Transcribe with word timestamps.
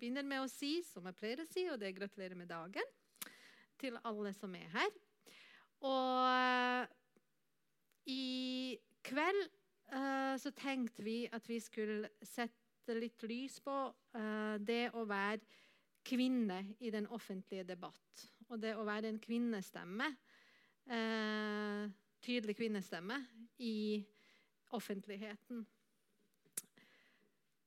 begynner 0.00 0.24
med 0.24 0.40
å 0.42 0.48
si, 0.48 0.78
som 0.86 1.04
jeg 1.08 1.18
pleier 1.18 1.42
å 1.42 1.48
si, 1.48 1.66
og 1.68 1.78
det 1.80 1.90
er 1.90 1.98
gratulerer 1.98 2.38
med 2.38 2.48
dagen 2.48 2.86
til 3.80 3.96
alle 4.08 4.32
som 4.36 4.54
er 4.56 4.68
her. 4.72 4.96
Og 5.88 6.88
i 8.10 8.76
kveld 9.06 9.42
uh, 9.92 10.36
så 10.40 10.52
tenkte 10.56 11.04
vi 11.04 11.22
at 11.32 11.48
vi 11.48 11.60
skulle 11.62 12.10
sette 12.24 12.96
litt 12.96 13.22
lys 13.28 13.60
på 13.64 13.76
uh, 13.92 14.56
det 14.60 14.90
å 14.96 15.04
være 15.08 15.40
kvinne 16.06 16.62
i 16.80 16.92
den 16.92 17.08
offentlige 17.12 17.66
debatt. 17.68 18.26
Og 18.50 18.60
det 18.60 18.74
å 18.76 18.86
være 18.88 19.12
en 19.12 19.20
kvinnestemme, 19.22 20.08
uh, 20.90 21.84
tydelig 22.24 22.56
kvinnestemme, 22.58 23.20
i 23.60 24.00
offentligheten. 24.76 25.64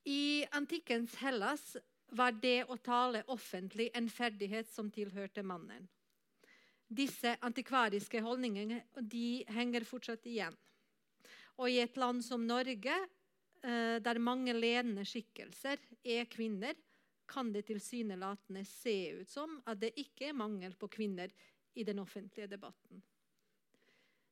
I 0.10 0.44
antikkens 0.52 1.16
Hellas 1.22 1.76
var 2.14 2.36
det 2.42 2.64
å 2.70 2.78
tale 2.78 3.24
offentlig 3.34 3.90
en 3.98 4.10
ferdighet 4.10 4.70
som 4.70 4.92
tilhørte 4.94 5.44
mannen. 5.44 5.88
Disse 6.88 7.36
antikvariske 7.42 8.22
holdningene 8.22 8.84
henger 9.56 9.86
fortsatt 9.88 10.26
igjen. 10.30 10.56
Og 11.58 11.70
i 11.70 11.80
et 11.82 11.98
land 11.98 12.24
som 12.26 12.46
Norge, 12.46 12.96
eh, 13.64 13.98
der 14.02 14.20
mange 14.20 14.54
ledende 14.54 15.06
skikkelser 15.06 15.82
er 16.04 16.26
kvinner, 16.26 16.76
kan 17.26 17.54
det 17.54 17.66
tilsynelatende 17.66 18.66
se 18.68 19.14
ut 19.22 19.30
som 19.30 19.62
at 19.66 19.80
det 19.82 19.94
ikke 19.98 20.30
er 20.30 20.38
mangel 20.38 20.76
på 20.76 20.90
kvinner 20.92 21.32
i 21.74 21.84
den 21.84 22.00
offentlige 22.00 22.48
debatten. 22.52 23.02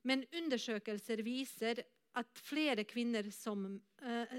Men 0.04 0.26
undersøkelser 0.34 1.22
viser 1.24 1.84
at 2.18 2.42
flere 2.44 2.84
kvinner, 2.84 3.30
som, 3.32 3.66
uh, 4.04 4.34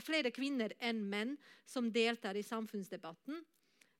flere 0.00 0.30
kvinner, 0.32 0.72
enn 0.80 1.02
menn 1.08 1.36
som 1.66 1.90
deltar 1.92 2.36
i 2.36 2.44
samfunnsdebatten, 2.46 3.42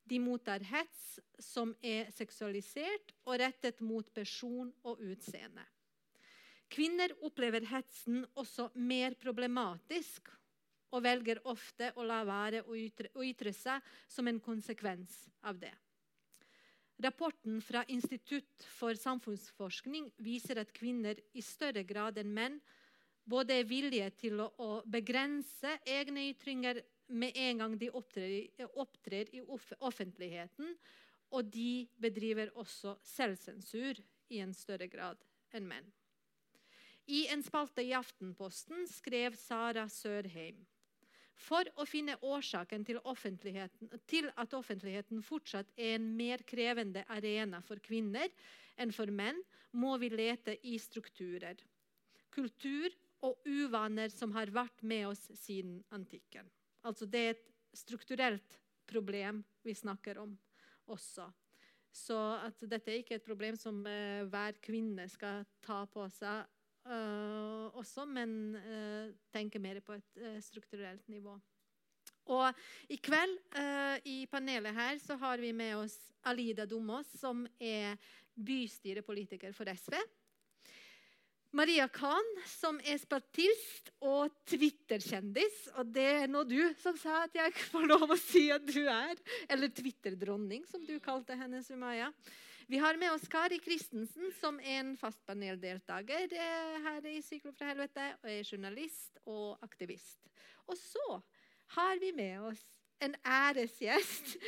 de 0.03 0.19
mottar 0.19 0.63
hets 0.67 1.19
som 1.39 1.71
er 1.79 2.09
seksualisert 2.11 3.13
og 3.23 3.37
rettet 3.39 3.79
mot 3.81 4.09
person 4.13 4.73
og 4.83 4.99
utseende. 4.99 5.63
Kvinner 6.73 7.13
opplever 7.23 7.63
hetsen 7.69 8.23
også 8.39 8.71
mer 8.75 9.15
problematisk 9.21 10.31
og 10.93 11.03
velger 11.05 11.39
ofte 11.49 11.91
å 11.97 12.05
la 12.05 12.21
være 12.25 12.63
å 12.67 12.75
ytre, 12.77 13.11
å 13.13 13.23
ytre 13.25 13.53
seg 13.55 13.81
som 14.09 14.27
en 14.29 14.41
konsekvens 14.41 15.23
av 15.45 15.59
det. 15.61 15.73
Rapporten 17.03 17.61
fra 17.61 17.81
Institutt 17.91 18.65
for 18.77 18.97
samfunnsforskning 18.97 20.11
viser 20.23 20.61
at 20.61 20.73
kvinner 20.75 21.17
i 21.33 21.41
større 21.41 21.83
grad 21.87 22.19
enn 22.21 22.33
menn 22.33 22.59
både 23.29 23.59
er 23.59 23.69
villige 23.69 24.09
til 24.19 24.41
å, 24.43 24.49
å 24.57 24.81
begrense 24.89 25.77
egne 25.87 26.27
ytringer 26.31 26.81
med 27.13 27.37
en 27.37 27.63
gang 27.63 27.77
de 27.79 27.89
opptrer, 27.93 28.49
opptrer 28.79 29.31
i 29.35 29.41
offentligheten, 29.43 30.75
og 31.33 31.49
de 31.53 31.85
bedriver 32.01 32.51
også 32.59 32.97
selvsensur 33.05 33.99
i 34.33 34.41
en 34.43 34.53
større 34.55 34.87
grad 34.91 35.21
enn 35.53 35.67
menn. 35.69 35.87
I 37.09 37.25
en 37.33 37.43
spalte 37.43 37.83
i 37.83 37.91
Aftenposten 37.97 38.85
skrev 38.87 39.35
Sara 39.35 39.87
Sørheim 39.91 40.61
for 41.43 41.67
å 41.81 41.85
finne 41.89 42.15
årsaken 42.23 42.85
til, 42.87 42.99
til, 44.07 44.29
at 44.39 44.53
offentligheten 44.55 45.23
fortsatt 45.25 45.73
er 45.75 45.97
en 45.97 46.05
mer 46.15 46.43
krevende 46.47 47.03
arena 47.11 47.59
for 47.65 47.81
kvinner 47.83 48.29
enn 48.79 48.93
for 48.95 49.11
menn, 49.11 49.41
må 49.73 49.97
vi 49.97 50.11
lete 50.13 50.55
i 50.69 50.77
strukturer. 50.79 51.57
Kultur 52.33 52.93
og 53.23 53.47
uvaner 53.47 54.11
som 54.11 54.33
har 54.35 54.51
vært 54.53 54.83
med 54.83 55.07
oss 55.13 55.23
siden 55.39 55.79
antikken. 55.95 56.49
Altså 56.83 57.07
det 57.07 57.21
er 57.21 57.35
et 57.35 57.45
strukturelt 57.77 58.59
problem 58.89 59.41
vi 59.63 59.75
snakker 59.75 60.19
om 60.21 60.35
også. 60.91 61.29
Så 61.93 62.17
dette 62.65 62.89
er 62.89 63.03
ikke 63.03 63.19
et 63.19 63.25
problem 63.25 63.57
som 63.59 63.83
uh, 63.85 64.25
hver 64.27 64.57
kvinne 64.63 65.05
skal 65.11 65.45
ta 65.63 65.83
på 65.93 66.07
seg 66.11 66.41
uh, 66.89 67.69
også, 67.79 68.07
men 68.09 68.57
uh, 68.57 69.13
tenke 69.33 69.61
mer 69.61 69.79
på 69.85 69.95
et 69.99 70.23
strukturelt 70.43 71.05
nivå. 71.07 71.37
Og 72.33 72.63
I 72.87 72.95
kveld 73.03 73.33
i 74.07 74.21
panelet 74.31 74.71
her 74.71 74.99
så 75.03 75.17
har 75.19 75.41
vi 75.43 75.49
med 75.51 75.73
oss 75.75 75.97
Alida 76.31 76.63
Domås, 76.63 77.09
som 77.19 77.41
er 77.59 77.97
bystyrepolitiker 78.31 79.51
for 79.51 79.67
SV. 79.67 79.97
Maria 81.53 81.85
Khan, 81.87 82.29
som 82.49 82.79
er 82.81 82.97
spaltist 82.97 83.91
og 84.01 84.33
Twitter-kjendis. 84.49 85.67
Og 85.77 85.91
det 85.93 86.07
er 86.23 86.31
nå 86.31 86.41
du 86.49 86.57
som 86.81 86.97
sa 86.97 87.23
at 87.27 87.37
jeg 87.37 87.53
får 87.67 87.85
lov 87.91 88.15
å 88.15 88.17
si 88.17 88.47
at 88.53 88.65
du 88.65 88.81
er. 88.89 89.19
Eller 89.45 89.69
Twitter-dronning, 89.69 90.65
som 90.65 90.81
du 90.87 90.95
kalte 91.03 91.37
henne, 91.37 91.61
Sumaya. 91.61 92.09
Vi 92.65 92.79
har 92.81 92.97
med 92.97 93.11
oss 93.13 93.29
Kari 93.29 93.59
Christensen, 93.61 94.31
som 94.39 94.57
er 94.63 94.81
en 94.81 94.93
fast 94.97 95.21
paneldeltaker 95.27 96.33
eh, 96.33 96.77
her 96.87 97.09
i 97.11 97.19
Syklo 97.21 97.53
fra 97.53 97.69
helvete. 97.69 98.09
Og 98.23 98.31
er 98.33 98.47
journalist 98.49 99.21
og 99.29 99.61
aktivist. 99.61 100.31
Og 100.65 100.79
så 100.79 101.19
har 101.77 102.01
vi 102.01 102.15
med 102.17 102.49
oss 102.49 102.63
en 103.03 103.13
æresgjest. 103.21 104.39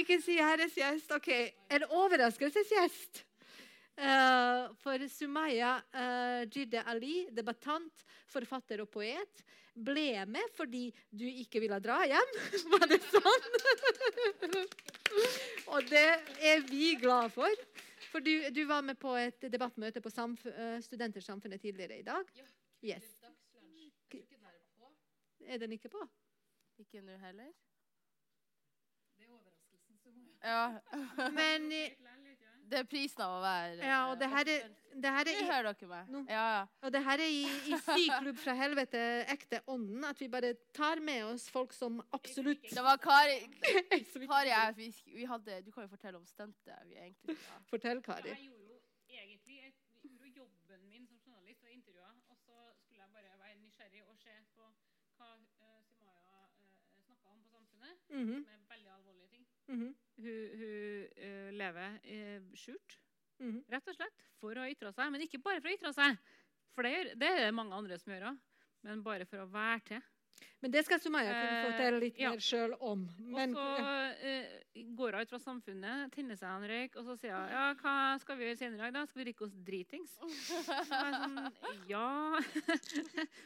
Ikke 0.00 0.20
si 0.20 0.36
æresgjest. 0.42 1.14
OK. 1.16 1.30
En 1.72 1.86
overraskelsesgjest. 1.88 3.24
Uh, 3.94 4.74
for 4.82 4.98
Sumaya 5.06 5.76
uh, 5.94 6.42
Jidde 6.50 6.82
Ali, 6.82 7.28
debattant, 7.30 8.02
forfatter 8.26 8.82
og 8.82 8.88
poet, 8.90 9.44
ble 9.74 10.24
med 10.26 10.50
fordi 10.54 10.88
du 11.10 11.22
ikke 11.28 11.62
ville 11.62 11.78
dra 11.82 12.00
hjem. 12.10 12.32
Var 12.74 12.88
det 12.90 12.98
sånn? 13.06 13.46
og 15.76 15.86
det 15.90 16.08
er 16.42 16.66
vi 16.66 16.96
glad 16.98 17.30
for. 17.34 17.62
For 18.10 18.22
du, 18.22 18.32
du, 18.54 18.64
var 18.70 18.82
med 18.86 18.98
på 18.98 19.14
et 19.18 19.46
debattmøte 19.50 20.02
på 20.02 20.10
samf 20.10 20.42
uh, 20.46 20.78
Studentersamfunnet 20.82 21.62
tidligere 21.62 21.98
i 22.02 22.06
dag. 22.06 22.34
Ja. 22.38 22.50
Yes. 22.84 23.06
Er 25.44 25.58
den 25.58 25.72
ikke 25.72 25.88
på? 25.92 26.02
Ikke 26.82 27.02
nå 27.04 27.14
heller. 27.22 27.50
Det 29.14 29.26
er 29.26 29.30
overraskelsen 29.30 29.98
som 30.02 30.18
Ja. 30.42 31.30
Men 31.30 31.70
Det 32.74 32.80
er 32.82 32.88
prisen 32.90 33.22
av 33.22 33.36
å 33.36 33.42
være 33.44 33.86
Ja, 33.86 33.98
og 34.10 34.16
det 34.18 34.28
her 34.32 34.48
er, 34.50 34.64
det 35.04 35.10
her 35.14 35.28
er 35.30 35.36
i, 35.38 35.44
hører 35.46 35.68
dere 35.68 35.88
meg. 35.90 36.08
No. 36.10 36.22
Ja, 36.30 36.44
ja. 36.56 36.62
og 36.82 36.94
det 36.94 37.02
her 37.06 37.22
er 37.22 37.30
i, 37.30 37.44
i 37.70 37.78
Syklubb 37.84 38.40
fra 38.42 38.54
helvete, 38.58 39.02
ekte 39.34 39.60
ånden, 39.70 40.02
at 40.08 40.22
vi 40.22 40.28
bare 40.32 40.54
tar 40.74 41.02
med 41.04 41.22
oss 41.28 41.46
folk 41.54 41.74
som 41.76 42.00
absolutt 42.16 42.66
Det 42.70 42.84
var 42.84 42.98
Kari 43.02 43.38
Kari 44.26 44.50
jeg, 44.50 44.74
vi, 44.78 44.88
vi 45.14 45.28
hadde, 45.30 45.60
Du 45.66 45.70
kan 45.74 45.86
jo 45.86 45.92
fortelle 45.92 46.18
om 46.18 46.26
stuntet 46.26 46.88
vi 46.88 46.98
egentlig 46.98 47.36
ja. 47.38 47.60
Fortell, 47.70 48.02
Kari. 48.02 48.32
Jeg 48.32 48.48
gjorde 48.48 48.72
jo 48.72 48.80
egentlig 49.20 49.60
et, 49.68 49.78
gjorde 50.02 50.32
jobben 50.34 50.88
min 50.90 51.06
som 51.06 51.20
journalist 51.22 51.62
og 51.62 51.70
intervjua. 51.70 52.10
Og 52.32 52.40
så 52.42 52.58
skulle 52.82 53.04
jeg 53.04 53.12
bare 53.14 53.38
være 53.38 53.60
nysgjerrig 53.62 54.02
og 54.08 54.18
se 54.18 54.34
på 54.56 54.66
hva 55.20 55.30
uh, 55.38 55.78
Simaya 55.92 56.40
uh, 56.58 56.74
snakka 57.06 57.30
om 57.30 57.38
på 57.44 57.54
Samfunnet, 57.54 58.02
mm 58.10 58.24
-hmm. 58.26 58.40
med 58.50 58.66
veldig 58.74 58.90
alvorlige 58.98 59.28
ting. 59.28 59.46
mhm, 59.68 59.94
Hun, 60.14 60.50
hun 60.60 61.06
uh, 61.18 61.50
lever 61.58 61.96
uh, 62.06 62.50
skjult, 62.58 62.98
mhm. 63.42 63.62
rett 63.72 63.88
og 63.90 63.96
slett, 63.96 64.26
for 64.38 64.60
å 64.60 64.66
ytre 64.70 64.92
seg. 64.94 65.10
Men 65.10 65.24
ikke 65.26 65.42
bare 65.42 65.62
for 65.62 65.72
å 65.72 65.74
ytre 65.74 65.94
seg, 65.96 66.18
for 66.74 66.86
det, 66.86 66.94
gjør, 66.94 67.14
det 67.18 67.30
er 67.30 67.40
det 67.42 67.54
mange 67.56 67.78
andre 67.78 67.98
som 67.98 68.14
gjør 68.14 68.28
òg. 68.32 68.42
Men 68.84 69.02
bare 69.02 69.26
for 69.26 69.42
å 69.42 69.48
være 69.48 69.80
til. 69.88 70.04
Men 70.64 70.72
det 70.72 70.80
skal 70.86 71.00
Sumaya 71.00 71.32
kunne 71.32 71.56
Eh, 71.58 71.64
fortelle 71.68 71.98
litt 72.00 72.20
ja. 72.20 72.30
mer 72.32 72.40
sjøl 72.42 72.72
om. 72.80 73.02
Men, 73.20 73.52
og 73.52 73.80
så 73.80 73.90
eh, 74.24 74.84
går 74.96 75.16
hun 75.16 75.26
ut 75.26 75.32
fra 75.34 75.40
Samfunnet, 75.42 76.12
tenner 76.14 76.38
seg 76.40 76.48
en 76.48 76.64
røyk, 76.70 76.96
og 77.00 77.10
så 77.10 77.16
sier 77.20 77.34
hun 77.36 77.52
ja, 77.52 77.66
hva 77.82 77.96
skal 78.22 78.38
vi 78.38 78.46
gjøre 78.46 78.58
senere 78.62 78.78
i 78.78 78.82
dag? 78.86 78.94
da? 78.96 79.04
Skal 79.10 79.20
vi 79.20 79.26
drikke 79.28 79.44
oss 79.44 79.52
dritings? 79.66 80.16
Sånn, 80.88 81.42
ja 81.90 82.08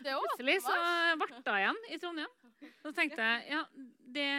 Plutselig 0.05 0.61
så 0.63 0.77
ble 1.19 1.31
hun 1.35 1.53
igjen 1.57 1.83
i 1.91 2.01
Trondheim. 2.03 2.39
Så 2.85 2.95
tenkte 2.95 3.27
jeg 3.27 3.53
ja, 3.57 3.65
det, 4.15 4.31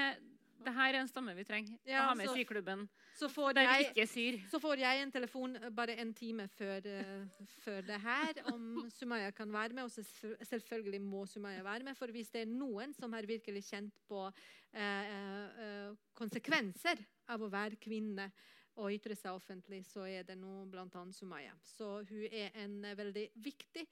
det 0.65 0.73
her 0.75 0.93
er 0.93 0.99
en 1.01 1.07
stamme 1.09 1.33
vi 1.37 1.43
trenger 1.47 1.77
Ja, 1.87 2.01
å 2.03 2.07
ha 2.09 2.15
med 2.19 2.27
så- 2.27 2.35
syklubben. 2.35 2.87
så, 3.15 3.29
får 3.31 3.53
Der 3.55 3.61
jeg, 3.67 3.85
ikke 3.89 4.07
syr. 4.07 4.37
så 4.51 4.59
får 4.59 4.77
jeg 4.79 5.01
en 5.03 5.11
telefon 5.11 5.57
bare 5.75 5.95
en 5.99 6.13
time 6.13 6.47
før, 6.47 6.77
uh, 6.85 7.25
før 7.63 7.81
det 7.87 7.99
her 8.01 8.41
om 8.53 8.65
Sumaya 8.97 9.31
kan 9.31 9.51
være 9.51 9.73
med. 9.73 9.83
Og 9.83 10.45
selvfølgelig 10.45 11.01
må 11.01 11.25
Sumaya 11.25 11.63
være 11.63 11.83
med. 11.83 11.95
For 11.97 12.07
hvis 12.07 12.29
det 12.31 12.41
er 12.41 12.51
noen 12.53 12.93
som 12.93 13.13
har 13.13 13.27
virkelig 13.27 13.63
kjent 13.71 13.93
på 14.07 14.27
uh, 14.27 14.31
uh, 14.79 15.95
konsekvenser 16.13 17.01
av 17.29 17.41
å 17.41 17.49
være 17.51 17.75
kvinne 17.81 18.31
og 18.79 18.93
ytre 18.95 19.15
seg 19.17 19.35
offentlig, 19.35 19.81
så 19.89 20.05
er 20.07 20.23
det 20.23 20.37
nå 20.39 20.65
bl.a. 20.71 20.87
Sumaya. 21.11 21.51
Så 21.67 21.97
hun 22.07 22.25
er 22.31 22.53
en 22.63 22.77
eh, 22.87 22.95
veldig 22.95 23.25
viktig 23.43 23.83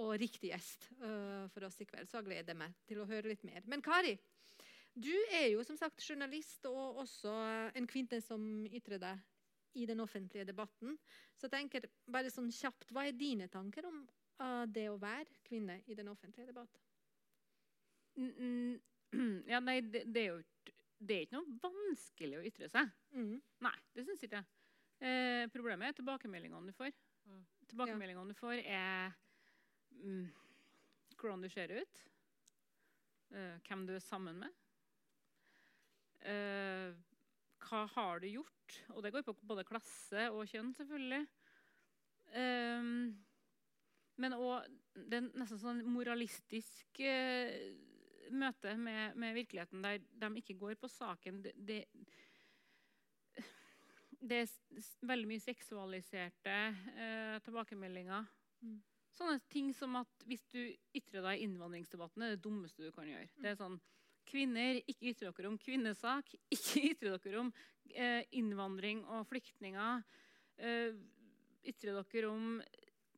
og 0.00 0.14
riktig 0.22 0.52
gjest 0.52 0.86
eh, 1.02 1.44
for 1.52 1.66
oss 1.66 1.80
i 1.82 1.86
kveld. 1.90 2.08
Så 2.08 2.20
jeg 2.20 2.28
gleder 2.30 2.56
meg 2.56 2.72
til 2.88 3.02
å 3.02 3.06
høre 3.10 3.28
litt 3.28 3.44
mer. 3.44 3.60
Men 3.68 3.82
Kari, 3.84 4.14
du 4.94 5.14
er 5.36 5.50
jo 5.52 5.64
som 5.66 5.78
sagt 5.78 6.02
journalist 6.04 6.66
og 6.70 7.02
også 7.04 7.32
en 7.78 7.88
kvinne 7.90 8.20
som 8.24 8.42
ytrer 8.66 9.00
deg 9.02 9.20
i 9.78 9.86
den 9.86 10.02
offentlige 10.02 10.44
debatten. 10.48 10.96
Så 11.38 11.46
jeg 11.46 11.54
tenker 11.54 11.86
bare 12.10 12.32
sånn 12.32 12.50
kjapt, 12.52 12.90
Hva 12.90 13.06
er 13.06 13.16
dine 13.16 13.46
tanker 13.48 13.86
om 13.86 14.02
uh, 14.42 14.66
det 14.66 14.88
å 14.90 14.98
være 15.00 15.30
kvinne 15.46 15.78
i 15.86 15.94
den 15.98 16.10
offentlige 16.10 16.50
debatten? 16.50 16.82
Mm, 18.18 18.80
Ja, 19.52 19.60
nei, 19.62 19.80
det, 19.82 20.04
det 20.10 20.26
er 20.26 20.34
jo 20.34 20.42
det 21.00 21.16
er 21.16 21.24
ikke 21.24 21.38
noe 21.38 21.58
vanskelig 21.62 22.36
å 22.38 22.42
ytre 22.44 22.68
seg. 22.68 22.90
Mm. 23.16 23.38
Nei, 23.64 23.76
det 23.96 24.04
syns 24.04 24.24
ikke 24.26 24.42
jeg. 24.42 24.48
Eh, 25.00 25.46
problemet 25.48 25.88
er 25.88 25.96
tilbakemeldingene 25.96 26.68
du 26.68 26.76
får. 26.76 26.92
Mm. 27.24 27.44
Tilbakemeldingene 27.70 28.34
du 28.34 28.36
får, 28.36 28.60
er 28.68 29.14
mm, 29.96 30.26
hvordan 31.16 31.46
du 31.46 31.48
ser 31.52 31.72
ut, 31.72 32.02
eh, 33.32 33.56
hvem 33.64 33.86
du 33.88 33.94
er 33.96 34.04
sammen 34.04 34.42
med. 34.42 34.58
Eh, 36.28 36.90
hva 37.66 37.84
har 37.94 38.20
du 38.20 38.28
gjort? 38.28 38.78
Og 38.94 39.02
det 39.04 39.12
går 39.14 39.24
på 39.26 39.36
både 39.46 39.66
klasse 39.68 40.28
og 40.34 40.48
kjønn, 40.50 40.72
selvfølgelig. 40.76 41.24
Eh, 42.40 42.90
men 44.20 44.36
òg 44.36 44.68
det 44.94 45.20
er 45.20 45.28
nesten 45.38 45.60
sånn 45.60 45.84
moralistisk 45.88 47.00
eh, 47.04 47.70
møte 48.34 48.74
med, 48.78 49.16
med 49.18 49.36
virkeligheten 49.38 49.84
der 49.84 50.02
de 50.02 50.30
ikke 50.40 50.58
går 50.60 50.76
på 50.80 50.90
saken. 50.90 51.40
Det, 51.44 51.54
det, 51.56 51.78
det 54.20 54.42
er 54.44 54.52
veldig 55.08 55.30
mye 55.30 55.42
seksualiserte 55.42 56.56
eh, 56.94 57.36
tilbakemeldinger. 57.46 58.28
Mm. 58.60 58.78
Sånne 59.16 59.40
ting 59.52 59.72
som 59.76 59.96
at 60.00 60.26
hvis 60.28 60.44
du 60.52 60.60
ytrer 60.96 61.24
deg 61.24 61.40
i 61.40 61.46
innvandringsdebatten, 61.48 62.24
er 62.24 62.36
det 62.36 62.44
dummeste 62.44 62.86
du 62.86 62.92
kan 62.94 63.08
gjøre. 63.08 63.28
Det 63.40 63.52
er 63.52 63.58
sånn, 63.58 63.80
Kvinner, 64.30 64.80
ikke 64.86 65.10
ytre 65.12 65.32
dere 65.34 65.50
om 65.50 65.58
kvinnesak. 65.60 66.34
Ikke 66.54 66.84
ytre 66.92 67.16
dere 67.18 67.42
om 67.42 67.52
eh, 67.90 68.22
innvandring 68.38 69.02
og 69.10 69.26
flyktninger. 69.30 70.02
Eh, 70.60 70.94
ytre 71.70 71.96
dere 71.98 72.30
om 72.30 72.58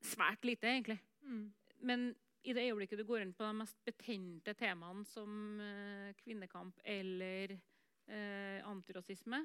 svært 0.03 0.47
lite, 0.49 0.71
egentlig. 0.71 0.99
Mm. 1.23 1.47
Men 1.87 2.13
i 2.43 2.55
det 2.57 2.65
øyeblikket 2.67 2.99
du 2.99 3.07
går 3.07 3.23
inn 3.23 3.35
på 3.37 3.47
de 3.47 3.55
mest 3.61 3.79
betente 3.87 4.55
temaene 4.59 5.05
som 5.07 5.61
eh, 5.63 6.15
kvinnekamp 6.19 6.81
eller 6.85 7.55
eh, 7.55 8.59
antirasisme, 8.67 9.45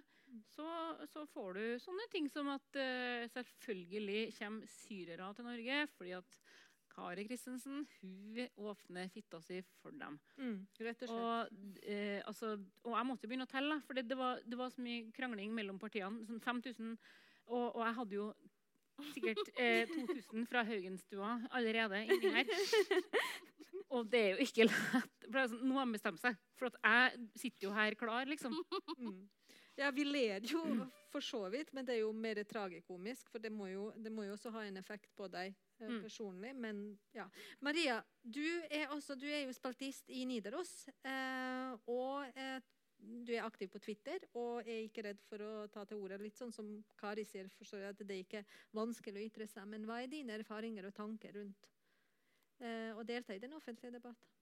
så, 0.49 0.67
så 1.07 1.23
får 1.31 1.53
du 1.55 1.65
sånne 1.81 2.07
ting 2.11 2.27
som 2.31 2.49
at 2.51 2.79
eh, 2.79 3.27
selvfølgelig 3.31 4.23
kommer 4.39 4.71
syrere 4.71 5.29
til 5.37 5.47
Norge 5.47 5.83
fordi 5.95 6.15
at 6.17 6.39
Kari 6.97 7.27
Kristensen 7.27 7.85
hun 8.01 8.47
åpner 8.57 9.09
fitta 9.13 9.39
si 9.45 9.59
for 9.83 9.93
dem. 9.93 10.17
Mm. 10.37 10.65
Rett 10.81 11.03
og 11.05 11.11
slett. 11.11 11.13
Og, 11.13 11.81
eh, 11.83 12.21
altså, 12.25 12.55
og 12.83 12.95
jeg 12.95 13.09
måtte 13.11 13.29
begynne 13.29 13.45
å 13.45 13.51
telle, 13.51 13.77
for 13.85 13.97
det, 13.97 14.07
det, 14.09 14.17
var, 14.17 14.41
det 14.41 14.57
var 14.57 14.71
så 14.73 14.81
mye 14.81 15.11
krangling 15.13 15.53
mellom 15.53 15.77
partiene. 15.81 16.25
Sånn 16.25 16.41
5000, 16.41 16.95
og, 17.47 17.65
og 17.67 17.83
jeg 17.85 17.97
hadde 17.99 18.17
jo 18.17 18.27
sikkert 19.13 19.53
eh, 19.61 19.93
2000 19.93 20.49
fra 20.49 20.65
Haugenstua 20.65 21.35
allerede 21.53 22.01
inni 22.07 22.33
her. 22.33 22.49
Og 23.93 24.09
det 24.11 24.19
er 24.19 24.33
jo 24.33 24.47
ikke 24.47 24.65
lett. 24.67 25.27
Sånn, 25.29 25.61
nå 25.69 25.77
har 25.77 25.85
de 25.85 25.95
bestemt 25.99 26.19
seg. 26.23 26.41
For 26.57 26.73
jeg 26.81 27.27
sitter 27.37 27.69
jo 27.69 27.75
her 27.77 27.95
klar, 27.99 28.25
liksom. 28.27 28.57
Mm. 28.97 29.27
Ja, 29.77 29.91
vi 29.93 30.07
ler 30.07 30.41
jo 30.49 30.63
for 31.13 31.21
så 31.21 31.43
vidt, 31.53 31.69
men 31.77 31.85
det 31.85 31.93
er 31.93 32.01
jo 32.01 32.09
mer 32.11 32.41
tragikomisk. 32.49 33.29
For 33.29 33.43
det 33.43 33.53
må 33.53 33.69
jo, 33.69 33.91
det 33.95 34.09
må 34.11 34.25
jo 34.25 34.33
også 34.33 34.51
ha 34.57 34.65
en 34.65 34.81
effekt 34.81 35.13
på 35.15 35.29
deg 35.29 35.53
Mm. 35.79 36.01
personlig. 36.01 36.55
Men 36.55 36.99
ja. 37.13 37.27
Maria, 37.59 37.99
du 38.23 38.45
er, 38.69 38.87
også, 38.89 39.15
du 39.15 39.27
er 39.27 39.45
jo 39.45 39.53
spaltist 39.53 40.09
i 40.09 40.25
Nidaros. 40.25 40.87
Eh, 41.05 41.75
og 41.91 42.25
eh, 42.35 42.59
du 42.97 43.33
er 43.35 43.45
aktiv 43.45 43.69
på 43.69 43.79
Twitter 43.79 44.23
og 44.33 44.65
er 44.65 44.87
ikke 44.87 45.03
redd 45.05 45.21
for 45.27 45.43
å 45.45 45.51
ta 45.73 45.85
til 45.85 46.01
orde. 46.01 46.19
Litt 46.21 46.39
sånn 46.39 46.53
som 46.53 46.71
Kari 46.97 47.25
sier, 47.27 47.49
forstår 47.53 47.85
jeg 47.85 47.95
at 47.95 48.01
det 48.01 48.15
er 48.15 48.25
ikke 48.25 48.45
vanskelig 48.77 49.21
å 49.21 49.27
ytre 49.29 49.47
seg. 49.49 49.67
Men 49.69 49.85
hva 49.87 50.01
er 50.01 50.11
dine 50.11 50.37
erfaringer 50.39 50.89
og 50.89 50.97
tanker 50.97 51.37
rundt 51.37 51.69
eh, 52.63 52.91
å 52.97 53.05
delta 53.05 53.37
i 53.37 53.43
den 53.43 53.53
offentlige 53.57 53.99
debatten? 53.99 54.33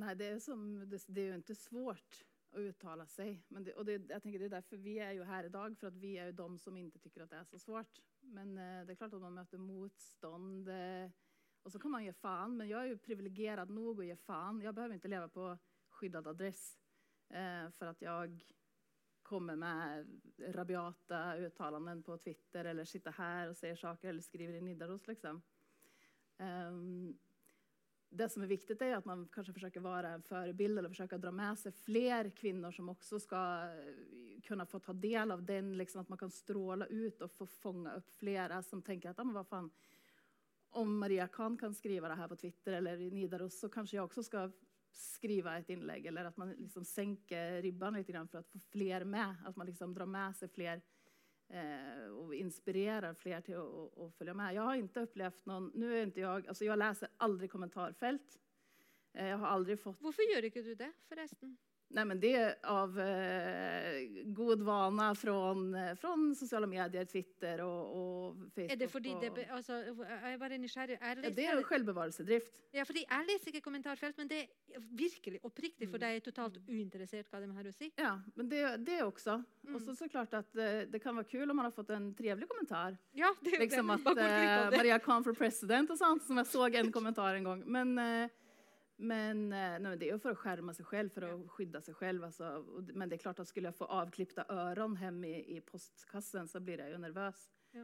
Nei, 0.00 0.14
det 0.14 0.26
er, 0.36 0.42
som, 0.42 0.60
det, 0.86 1.02
det 1.10 1.22
er 1.22 1.32
jo 1.34 1.40
ikke 1.42 1.58
svårt 1.58 2.20
å 2.54 2.62
uttale 2.70 3.06
seg. 3.10 3.40
Men 3.50 3.66
det, 3.66 3.74
og 3.78 3.86
det, 3.86 4.00
jeg 4.10 4.22
tenker 4.22 4.42
det 4.42 4.48
er 4.50 4.56
derfor 4.56 4.82
vi 4.82 4.96
er 5.02 5.16
jo 5.18 5.26
her 5.26 5.48
i 5.48 5.52
dag, 5.52 5.74
for 5.78 5.90
at 5.90 5.98
vi 6.00 6.14
er 6.16 6.30
jo 6.30 6.38
de 6.40 6.62
som 6.62 6.76
ikke 6.78 7.02
tykker 7.02 7.24
at 7.24 7.34
det 7.34 7.40
er 7.40 7.48
så 7.50 7.60
svårt. 7.62 8.00
Men 8.30 8.58
eh, 8.58 8.84
det 8.86 8.94
er 8.94 9.00
klart 9.00 9.14
at 9.16 9.22
man 9.22 9.38
møter 9.40 9.62
motstånd. 9.62 10.68
Eh, 10.68 11.10
och 11.62 11.72
så 11.72 11.78
kan 11.78 11.90
man 11.90 12.04
ge 12.04 12.12
fan, 12.12 12.56
men 12.56 12.68
jag 12.68 12.82
är 12.82 12.86
ju 12.86 12.98
privilegierad 12.98 13.70
nog 13.70 14.00
att 14.00 14.06
ge 14.06 14.16
fan. 14.16 14.60
Jag 14.60 14.74
behöver 14.74 14.94
inte 14.94 15.08
leva 15.08 15.28
på 15.28 15.58
skyddad 15.90 16.26
adress 16.26 16.78
eh, 17.28 17.70
för 17.70 17.86
att 17.86 18.02
jag 18.02 18.44
kommer 19.22 19.56
med 19.56 20.20
rabiata 20.38 21.36
uttalanden 21.36 22.02
på 22.02 22.18
Twitter 22.18 22.64
eller 22.64 22.84
sitter 22.84 23.12
här 23.12 23.48
och 23.48 23.56
säger 23.56 23.76
saker 23.76 24.08
eller 24.08 24.22
skriver 24.22 24.54
i 24.54 24.60
Nidaros. 24.60 25.06
Liksom. 25.06 25.42
Ehm, 26.38 27.18
det 28.08 28.28
som 28.28 28.42
är 28.42 28.46
viktigt 28.46 28.82
är 28.82 28.96
att 28.96 29.04
man 29.04 29.28
kanske 29.32 29.52
försöker 29.52 29.80
vara 29.80 30.08
en 30.08 30.22
förebild 30.22 30.78
eller 30.78 30.88
försöka 30.88 31.18
dra 31.18 31.30
med 31.30 31.58
sig 31.58 31.72
fler 31.72 32.30
kvinnor 32.30 32.72
som 32.72 32.88
också 32.88 33.20
ska 33.20 33.36
eh, 33.36 34.29
kunna 34.40 34.66
få 34.66 34.78
ta 34.78 34.92
del 34.92 35.30
av 35.30 35.42
den, 35.42 35.76
liksom 35.76 36.00
att 36.00 36.08
man 36.08 36.18
kan 36.18 36.30
stråla 36.30 36.86
ut 36.86 37.20
och 37.20 37.30
få 37.30 37.46
fånga 37.46 37.94
upp 37.94 38.10
flera 38.10 38.62
som 38.62 38.82
tänker 38.82 39.10
att 39.10 39.18
ah, 39.18 39.24
men 39.50 39.70
om 40.70 40.98
Maria 40.98 41.28
Kahn 41.28 41.56
kan 41.56 41.74
skriva 41.74 42.08
det 42.08 42.14
här 42.14 42.28
på 42.28 42.36
Twitter 42.36 42.72
eller 42.72 43.00
i 43.00 43.10
Nidaros 43.10 43.60
så 43.60 43.68
kanske 43.68 43.96
jag 43.96 44.04
också 44.04 44.22
ska 44.22 44.50
skriva 44.92 45.58
ett 45.58 45.70
inlägg 45.70 46.06
eller 46.06 46.24
att 46.24 46.36
man 46.36 46.50
liksom 46.50 46.84
sänker 46.84 47.62
ribban 47.62 47.94
lite 47.94 48.12
grann 48.12 48.28
för 48.28 48.38
att 48.38 48.48
få 48.48 48.58
fler 48.58 49.04
med, 49.04 49.36
att 49.44 49.56
man 49.56 49.66
liksom 49.66 49.94
drar 49.94 50.06
med 50.06 50.36
sig 50.36 50.48
fler 50.48 50.82
eh, 51.48 52.04
och 52.04 52.34
inspirerar 52.34 53.14
fler 53.14 53.40
till 53.40 53.56
att 53.56 54.14
följa 54.14 54.34
med. 54.34 54.54
Jag 54.54 54.62
har 54.62 54.74
inte 54.74 55.00
upplevt 55.00 55.46
någon, 55.46 55.72
nu 55.74 55.98
är 55.98 56.02
inte 56.02 56.20
jag, 56.20 56.48
alltså 56.48 56.64
jag 56.64 56.78
läser 56.78 57.08
aldrig 57.16 57.50
kommentarfält. 57.50 58.38
Eh, 59.12 59.26
Jag 59.26 59.38
har 59.38 59.46
aldrig 59.46 59.80
fått, 59.80 60.00
Hvorfor 60.00 60.24
gjør 60.24 60.44
ikke 60.44 60.62
du 60.62 60.74
det, 60.74 60.92
forresten? 61.08 61.56
Nej 61.90 62.04
men 62.04 62.20
det 62.20 62.34
är 62.36 62.54
av 62.66 63.00
eh, 63.00 64.06
god 64.24 64.62
vana 64.62 65.14
från, 65.14 65.74
eh, 65.74 65.94
från 65.94 66.34
sociala 66.34 66.66
medier, 66.66 67.04
Twitter 67.04 67.60
og, 67.64 67.96
og 67.96 68.36
Facebook. 68.54 68.72
Er 68.72 68.76
det 68.76 68.88
fordi 68.92 69.14
det 69.20 69.30
be- 69.34 69.46
altså, 69.50 69.72
Jeg 69.74 70.32
er 70.34 70.38
bare 70.38 70.58
nysgjerrig. 70.58 70.98
Jeg 71.00 71.24
ja, 71.24 71.30
det 71.30 71.46
er 71.46 71.56
jo 71.58 71.64
selvbevarelsedrift. 71.68 72.52
Ja, 72.72 72.84
fordi 72.86 73.04
Jeg 73.10 73.26
leser 73.28 73.50
ikke 73.52 73.60
kommentarfelt, 73.64 74.16
men 74.18 74.28
det 74.30 74.40
er 74.74 74.80
virkelig 74.96 75.40
oppriktig 75.44 75.88
for 75.90 75.98
Mm. 75.98 76.04
er 76.16 76.20
totalt 76.20 76.56
uinteressert 76.68 77.26
hva 77.30 77.40
de 77.40 77.50
har 77.56 77.64
å 77.64 77.72
si. 77.74 77.92
Ja, 77.98 78.18
men 78.36 78.48
det, 78.48 78.84
det 78.86 79.00
også. 79.02 79.42
Mm. 79.66 79.74
Og 79.74 79.80
så 79.96 80.08
klart 80.08 80.32
at 80.34 80.56
eh, 80.56 80.84
det 80.90 81.02
kan 81.02 81.16
være 81.16 81.28
kul 81.28 81.50
om 81.50 81.56
man 81.56 81.64
har 81.66 81.72
fått 81.72 81.90
en 81.90 82.14
trevlig 82.14 82.46
kommentar. 82.48 82.96
Ja, 83.14 83.32
det 83.42 83.54
er 83.54 83.60
Liksom 83.66 83.86
det. 83.86 84.06
av 84.06 84.18
eh. 84.18 84.76
Maria 84.78 84.98
Kahn 84.98 85.24
for 85.24 85.34
president 85.34 85.90
og 85.90 85.98
sånt 85.98 86.22
som 86.22 86.36
jeg 86.36 86.46
så 86.46 86.68
en 86.74 86.92
kommentar 86.92 87.34
en 87.34 87.44
gang. 87.44 87.64
Men, 87.66 87.98
eh, 87.98 88.28
men, 89.00 89.52
eh, 89.52 89.58
nej, 89.58 89.80
men 89.80 89.98
det 89.98 90.08
är 90.08 90.12
jo 90.12 90.18
för 90.18 90.30
att 90.30 90.38
skärma 90.38 90.74
sig 90.74 90.84
själv, 90.84 91.08
för 91.08 91.22
att 91.22 91.50
skydda 91.50 91.80
sig 91.80 91.94
själv. 91.94 92.24
Alltså. 92.24 92.64
Men 92.94 93.08
det 93.08 93.16
är 93.16 93.18
klart 93.18 93.38
att 93.38 93.48
skulle 93.48 93.66
jag 93.68 93.76
få 93.76 93.84
avklippta 93.84 94.44
öron 94.48 94.96
hem 94.96 95.24
i, 95.24 95.56
i 95.56 95.60
postkassen 95.60 96.48
så 96.48 96.60
blir 96.60 96.78
jag 96.78 96.88
ju 96.90 96.98
nervös. 96.98 97.50
Ja. 97.70 97.80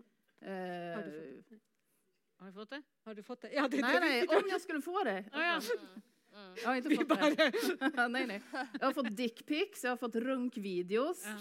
Eh, 0.46 0.96
Har 0.96 1.02
du 1.06 1.12
fått 1.42 1.50
det? 1.50 1.60
Har 2.38 2.46
du 2.46 2.52
fått 2.52 2.70
det? 2.70 2.82
Har 3.04 3.14
du 3.14 3.22
fått 3.22 3.40
det? 3.40 3.52
Ja, 3.52 3.68
det, 3.68 3.80
nej, 3.80 3.94
det 3.94 4.00
nej, 4.00 4.26
om 4.28 4.48
jag 4.50 4.60
skulle 4.60 4.82
få 4.82 5.04
det. 5.04 5.24
Ah, 5.32 5.42
ja. 5.42 5.60
Mm. 6.34 6.54
Jag 6.62 6.68
har 6.68 6.76
inte 6.76 6.88
Vi 6.88 6.96
fått 6.96 7.08
bare 7.08 7.30
det. 7.34 8.08
nej, 8.08 8.26
nej. 8.26 8.42
Jag 8.80 8.86
har 8.86 8.92
fått 8.92 9.16
dickpics, 9.16 9.84
jag 9.84 9.90
har 9.90 9.96
fått 9.96 10.14
runkvideos. 10.16 11.24
Ja. 11.24 11.38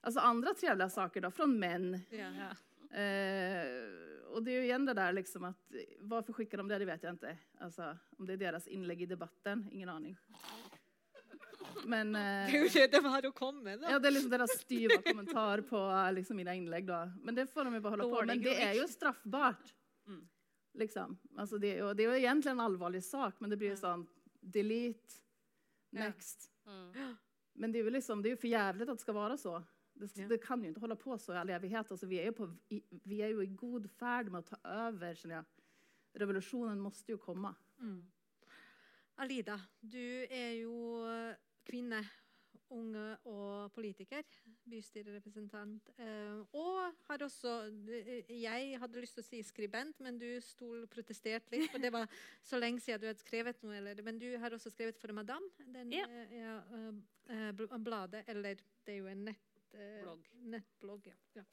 Alltså 0.00 0.20
andra 0.20 0.54
trevliga 0.54 0.90
saker 0.90 1.20
då, 1.20 1.30
från 1.30 1.58
män. 1.58 2.00
ja. 2.10 2.56
Eh, 2.90 4.26
och 4.30 4.42
det 4.42 4.50
är 4.50 4.54
ju 4.60 4.64
igen 4.64 4.84
det 4.84 4.94
där 4.94 5.12
liksom 5.12 5.44
att 5.44 5.72
varför 6.00 6.32
skickar 6.32 6.58
de 6.58 6.68
det, 6.68 6.78
det 6.78 6.84
vet 6.84 7.02
jag 7.02 7.12
inte. 7.12 7.36
Alltså 7.58 7.96
om 8.18 8.26
det 8.26 8.32
är 8.32 8.36
deras 8.36 8.66
inlägg 8.68 9.02
i 9.02 9.06
debatten, 9.06 9.68
ingen 9.72 9.88
aning. 9.88 10.16
Men 11.84 12.12
Det 12.12 12.20
eh, 12.20 12.54
er 12.54 12.58
jo 12.64 12.68
det 12.74 12.86
de 12.92 13.04
har 13.04 13.26
å 13.26 13.32
komme 13.32 13.62
med. 13.62 13.82
ja, 13.90 13.98
det 13.98 14.08
er 14.08 14.14
liksom 14.16 14.30
deres 14.32 14.54
styva 14.60 14.96
kommentar 15.02 15.60
på 15.68 15.78
eh, 15.90 16.12
liksom, 16.12 16.36
mine 16.36 16.54
innlegg, 16.56 16.86
da. 16.86 17.04
Men 17.22 17.34
det 17.34 17.46
får 17.46 17.64
de 17.64 17.74
jo 17.74 17.80
bare 17.80 17.90
holde 17.96 18.08
på 18.10 18.24
Men 18.26 18.42
det 18.42 18.56
er 18.62 18.74
jo 18.80 18.86
straffbart. 18.88 19.74
Mm. 20.06 20.24
Liksom. 20.74 21.18
Altså, 21.38 21.58
det, 21.58 21.82
och 21.82 21.96
det 21.96 22.04
er 22.04 22.10
jo, 22.10 22.16
egentlig 22.24 22.50
en 22.50 22.60
allvarlig 22.60 23.04
sak, 23.04 23.38
men 23.40 23.50
det 23.50 23.56
blir 23.60 23.70
jo 23.74 23.80
sånn 23.80 24.06
delete, 24.40 25.22
Ja. 25.90 26.08
next. 26.08 26.50
Mm. 26.66 27.16
Men 27.54 27.72
det 27.72 27.80
er 27.80 27.84
jo 27.86 27.90
liksom, 27.94 28.22
det 28.22 28.28
er 28.30 28.34
jo 28.36 28.40
for 28.42 28.50
jævlig 28.50 28.82
at 28.82 28.88
det 28.88 29.00
skal 29.00 29.14
være 29.16 29.36
så. 29.40 29.54
Det, 29.98 30.28
det 30.28 30.40
kan 30.44 30.62
jo 30.64 30.70
ikke 30.70 30.80
holde 30.84 30.96
på 31.00 31.16
så 31.18 31.32
i 31.32 31.38
all 31.40 31.50
evighet. 31.56 31.90
Altså, 31.90 32.06
vi, 32.10 32.18
er 32.20 32.30
på, 32.36 32.50
vi 33.08 33.20
er 33.24 33.32
jo 33.32 33.40
i 33.40 33.46
god 33.56 33.88
ferd 33.96 34.28
med 34.30 34.42
å 34.44 34.50
ta 34.54 34.58
over. 34.88 35.16
Revolusjonen 36.16 36.78
jag. 36.80 37.16
jo 37.16 37.18
komme. 37.18 37.54
Mm. 37.80 38.02
Alida, 39.24 39.56
du 39.80 40.02
er 40.28 40.52
jo 40.60 40.76
kvinne, 41.66 42.02
unge 42.74 43.02
og 43.30 43.70
politiker. 43.72 44.24
Bystyrerepresentant. 44.66 45.90
Eh, 46.02 46.40
og 46.58 46.96
har 47.06 47.22
også 47.22 47.52
eh, 47.88 48.24
Jeg 48.42 48.78
hadde 48.82 49.00
lyst 49.04 49.14
til 49.16 49.22
å 49.22 49.26
si 49.28 49.42
skribent, 49.46 50.00
men 50.02 50.18
du 50.18 50.26
stol 50.42 50.86
protesterte 50.90 51.52
litt. 51.54 51.70
For 51.72 51.78
det 51.82 51.92
var 51.94 52.10
så 52.48 52.58
lenge 52.60 52.82
siden 52.82 53.04
du 53.04 53.06
hadde 53.12 53.22
skrevet 53.22 53.62
noe. 53.64 53.76
Eller, 53.78 54.02
men 54.06 54.18
du 54.20 54.26
har 54.42 54.56
også 54.56 54.72
skrevet 54.74 54.98
for 55.00 55.14
Madame. 55.16 55.46
Den, 55.64 55.92
Ja. 55.94 56.08
eh, 56.10 56.34
ja, 56.40 56.56
bl- 57.56 57.70
bladet. 57.86 58.24
Eller 58.28 58.58
det 58.86 58.96
er 58.96 59.00
jo 59.04 59.06
en 59.14 59.24
nett, 59.30 59.45
eh, 59.74 59.98
Blogg. 60.04 60.30
nettblogg. 60.52 61.10
Ja. 61.10 61.16
Ja. 61.40 61.44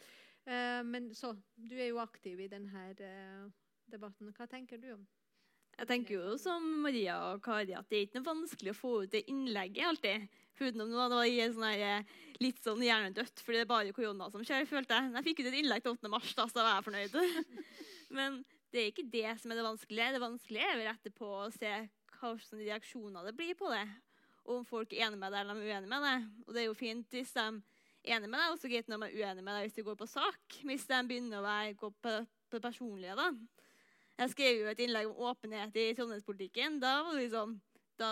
Eh, 0.46 0.84
men 0.86 1.12
så, 1.16 1.34
du 1.56 1.76
er 1.80 1.90
jo 1.92 2.02
aktiv 2.04 2.40
i 2.44 2.50
denne 2.52 2.88
eh, 2.94 3.44
debatten. 3.92 4.34
Hva 4.36 4.48
tenker 4.52 4.82
du 4.82 4.92
om? 4.98 5.04
Jeg 5.74 5.90
tenker 5.90 6.20
jo 6.20 6.36
som 6.38 6.66
Maria 6.84 7.16
og 7.32 7.42
Kari 7.42 7.74
at 7.74 7.88
det 7.90 7.98
er 7.98 8.04
ikke 8.06 8.20
noe 8.20 8.28
vanskelig 8.30 8.74
å 8.76 8.78
få 8.78 8.92
ut 9.04 9.14
det 9.14 9.24
innlegget 9.32 9.88
alltid. 9.90 10.28
Utenom 10.60 10.92
nå, 10.92 11.08
det 11.10 11.18
var 11.18 11.56
sånn 11.56 11.66
her, 11.66 12.12
litt 12.44 12.60
sånn 12.62 12.84
hjernedødt, 12.86 13.42
fordi 13.42 13.58
det 13.58 13.64
er 13.66 13.72
bare 13.72 13.96
korona 13.96 14.30
som 14.30 14.44
skjer. 14.46 14.68
følte 14.70 15.00
jeg. 15.00 15.14
Jeg 15.16 15.26
fikk 15.26 15.42
ut 15.42 15.50
et 15.50 15.58
innlegg 15.64 15.84
til 15.84 15.96
8. 15.96 16.12
mars, 16.14 16.36
da, 16.38 16.46
så 16.46 16.60
da 16.60 16.68
var 16.68 16.78
jeg 16.78 16.86
fornøyd. 16.92 17.58
Men 18.20 18.38
det 18.74 18.84
er 18.84 18.92
ikke 18.92 19.10
det 19.16 19.34
som 19.42 19.52
er 19.52 19.60
det 19.60 19.66
vanskelige. 19.66 20.14
Det 20.14 20.22
vanskelige 20.24 20.70
er 20.70 20.80
vel 20.80 20.92
etterpå 20.94 21.32
å 21.42 21.52
se 21.54 21.74
hva 22.20 22.32
slags 22.38 22.54
reaksjoner 22.62 23.28
det 23.28 23.36
blir 23.38 23.58
på 23.58 23.74
det. 23.74 23.84
Og 24.46 24.60
om 24.60 24.66
folk 24.68 24.94
er 24.94 25.08
enige 25.08 25.24
med 25.24 25.34
deg 25.34 25.42
eller 25.42 25.58
de 25.58 25.66
er 25.66 25.74
uenige 25.74 25.92
med 25.92 26.06
deg. 26.06 26.30
Og 26.46 26.54
det 26.54 26.62
er 26.62 26.70
jo 26.70 26.78
fint 26.78 27.18
hvis 27.18 27.34
de 27.36 27.48
enige 28.04 28.30
med 28.30 28.40
deg, 28.40 28.54
og 28.54 28.60
så 28.60 28.70
greit 28.72 28.90
når 28.92 29.04
de 29.04 29.10
er 29.10 29.20
uenig 29.20 29.44
med 29.44 29.56
deg 29.56 29.68
hvis 29.68 29.76
det 29.78 29.86
går 29.88 30.00
på 30.00 30.08
sak. 30.12 30.58
Hvis 30.68 30.88
de 30.90 31.02
begynner 31.10 31.40
å 31.40 31.46
være, 31.46 31.76
gå 31.80 31.90
på, 32.04 32.16
på 32.50 32.60
det 32.60 32.66
personlige, 32.66 33.18
da. 33.20 33.30
Jeg 34.22 34.34
skrev 34.36 34.60
jo 34.62 34.70
et 34.70 34.82
innlegg 34.84 35.10
om 35.10 35.30
åpenhet 35.32 35.78
i 35.82 35.88
trondheimspolitikken. 35.98 36.78
Da 36.84 36.98
liksom, 37.16 37.56
da 38.00 38.12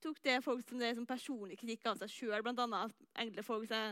tok 0.00 0.20
det 0.24 0.38
folk 0.44 0.62
som 0.64 0.80
det 0.80 0.94
som 0.96 1.08
personlig 1.08 1.58
kritikk 1.60 1.90
av 1.90 2.00
seg 2.00 2.12
sjøl, 2.12 2.40
bl.a. 2.44 2.86
enkle 3.24 3.44
folk. 3.44 3.68
Så, 3.68 3.82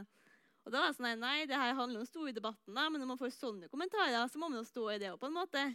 og 0.65 0.73
da 0.73 0.81
var 0.81 0.89
jeg 0.89 0.97
sånn 0.99 1.09
nei, 1.11 1.19
nei, 1.21 1.37
det 1.51 1.61
her 1.61 1.77
handler 1.77 2.03
om 2.03 2.09
store 2.09 2.33
debatten, 2.37 2.75
da, 2.77 2.89
men 2.89 3.03
når 3.03 3.13
man 3.13 3.21
får 3.21 3.35
sånne 3.37 3.69
kommentarer, 3.73 4.17
så 4.29 4.41
må 4.41 4.49
man 4.49 4.63
jo 4.63 4.69
stå 4.69 4.87
i 4.95 4.99
det 5.03 5.13
òg, 5.13 5.21
på 5.21 5.29
en 5.29 5.37
måte. 5.37 5.67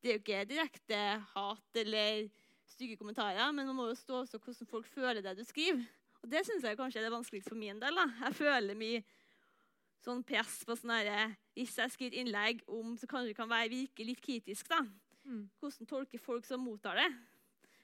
Det 0.00 0.12
er 0.12 0.16
jo 0.16 0.22
ikke 0.22 0.44
direkte 0.48 1.00
hat 1.34 1.80
eller 1.80 2.28
stygge 2.70 2.96
kommentarer, 3.00 3.50
men 3.52 3.68
man 3.68 3.76
må 3.76 3.88
jo 3.90 3.98
stå 3.98 4.22
også 4.22 4.40
hvordan 4.40 4.68
folk 4.70 4.88
føler 4.88 5.24
det 5.24 5.34
du 5.36 5.44
skriver. 5.44 5.82
Og 6.20 6.30
det 6.32 6.44
syns 6.46 6.66
jeg 6.66 6.78
kanskje 6.78 7.00
er 7.00 7.08
det 7.08 7.14
vanskeligste 7.14 7.52
for 7.52 7.60
min 7.60 7.80
del. 7.80 7.96
da. 7.96 8.06
Jeg 8.26 8.38
føler 8.40 8.78
mye 8.78 9.02
sånn 10.04 10.22
press 10.24 10.60
på 10.64 10.76
sånn 10.78 10.94
herre 10.94 11.34
Hvis 11.56 11.76
jeg 11.76 11.92
skriver 11.92 12.14
et 12.14 12.20
innlegg 12.22 12.62
om 12.72 12.94
så 12.96 13.08
kanskje 13.08 13.32
det 13.32 13.38
kan 13.38 13.50
være 13.50 13.72
virke 13.72 14.06
litt 14.06 14.22
kritisk, 14.24 14.68
da. 14.72 14.80
Mm. 15.24 15.48
Hvordan 15.60 15.88
tolker 15.88 16.22
folk 16.22 16.46
som 16.48 16.62
mottar 16.64 16.96
det? 16.96 17.08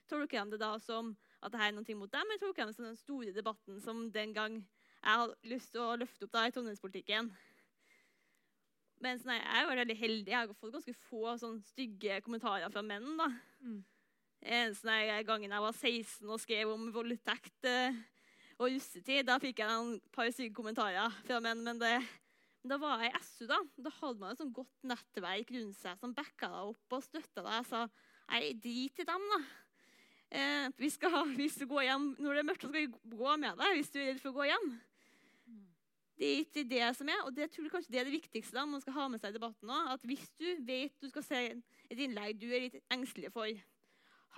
Tolker 0.08 0.44
de 0.44 0.54
det 0.54 0.62
da 0.62 0.76
som 0.80 1.12
at 1.42 1.52
det 1.52 1.60
her 1.60 1.72
er 1.72 1.76
noe 1.76 1.98
mot 1.98 2.12
dem, 2.12 2.30
eller 2.30 2.40
tolker 2.40 2.64
de 2.64 2.72
det 2.72 2.78
som 2.78 2.86
den 2.86 3.00
store 3.00 3.34
debatten 3.36 3.80
som 3.82 4.06
den 4.12 4.32
gang 4.36 4.62
jeg 4.62 5.20
hadde 5.20 5.50
lyst 5.50 5.74
til 5.74 5.84
å 5.84 5.98
løfte 6.00 6.26
opp 6.26 6.32
da 6.32 6.46
i 6.46 6.54
trondheimspolitikken? 6.54 7.28
Men 9.04 9.20
sånn, 9.20 9.36
jeg 9.36 9.44
er 9.44 9.62
jo 9.62 9.74
veldig 9.74 9.98
heldig. 10.00 10.32
Jeg 10.32 10.38
har 10.38 10.56
fått 10.56 10.72
ganske 10.78 10.94
få 11.10 11.34
sånn 11.40 11.58
stygge 11.68 12.22
kommentarer 12.24 12.72
fra 12.72 12.82
menn. 12.82 13.10
da. 13.18 13.28
Mm. 13.60 13.82
En 14.56 14.76
sånn 14.78 15.26
gangen 15.28 15.52
jeg 15.52 15.64
var 15.66 15.76
16 15.76 16.30
og 16.32 16.40
skrev 16.40 16.72
om 16.72 16.88
voldtekt 16.94 17.68
eh, 17.68 17.98
og 18.56 18.70
russetid, 18.72 19.26
da 19.28 19.36
fikk 19.42 19.60
jeg 19.60 19.68
noen 19.68 19.98
par 20.14 20.30
syke 20.32 20.54
kommentarer 20.56 21.12
fra 21.26 21.40
menn. 21.44 21.60
Men, 21.66 21.80
det, 21.80 21.92
men 22.62 22.72
da 22.72 22.80
var 22.80 23.04
jeg 23.04 23.12
i 23.12 23.22
SU, 23.26 23.44
da. 23.50 23.60
Da 23.84 23.92
hadde 23.98 24.22
man 24.22 24.32
et 24.32 24.40
sånt 24.40 24.56
godt 24.56 24.88
nettverk 24.88 25.52
rundt 25.58 25.78
seg 25.78 26.00
som 26.00 26.16
backa 26.16 26.50
deg 26.52 26.72
opp 26.72 26.98
og 26.98 27.04
støtta 27.04 27.44
deg. 27.44 27.52
Jeg 27.60 27.68
sa 27.70 27.84
nei, 28.32 28.42
drit 28.64 29.04
i 29.04 29.08
dem, 29.08 29.30
da. 29.34 29.40
Eh, 30.26 30.68
vi 30.80 30.90
skal, 30.90 31.22
hvis 31.38 31.60
du 31.60 31.66
går 31.70 31.86
hjem 31.90 32.10
når 32.18 32.32
det 32.32 32.42
er 32.42 32.50
mørkt, 32.50 32.66
så 32.66 32.72
skal 32.72 32.86
vi 32.86 33.16
gå 33.16 33.38
med 33.38 33.60
deg 33.60 33.78
hvis 33.78 33.92
du 33.92 34.00
er 34.00 34.10
redd 34.10 34.22
for 34.24 34.32
å 34.32 34.38
gå 34.40 34.50
hjem. 34.50 34.68
Det 36.16 36.26
er 36.26 36.38
ikke 36.46 36.62
det 36.64 36.84
som 36.96 37.08
er, 37.12 37.18
og 37.28 37.34
det 37.36 37.50
tror 37.52 37.66
jeg 37.66 37.72
kanskje 37.74 37.92
det 37.92 37.98
er 38.00 38.06
det 38.08 38.14
viktigste 38.14 38.56
da, 38.56 38.62
man 38.64 38.80
skal 38.80 38.94
ha 38.96 39.08
med 39.12 39.20
seg 39.20 39.34
i 39.34 39.36
debatten 39.36 39.68
også, 39.68 39.96
at 39.98 40.06
Hvis 40.08 40.30
du 40.40 40.46
vet 40.64 40.94
du 40.96 41.10
skal 41.10 41.26
se 41.26 41.40
et 41.52 42.00
innlegg 42.00 42.38
du 42.40 42.46
er 42.48 42.64
litt 42.64 42.78
engstelig 42.88 43.28
for, 43.34 43.52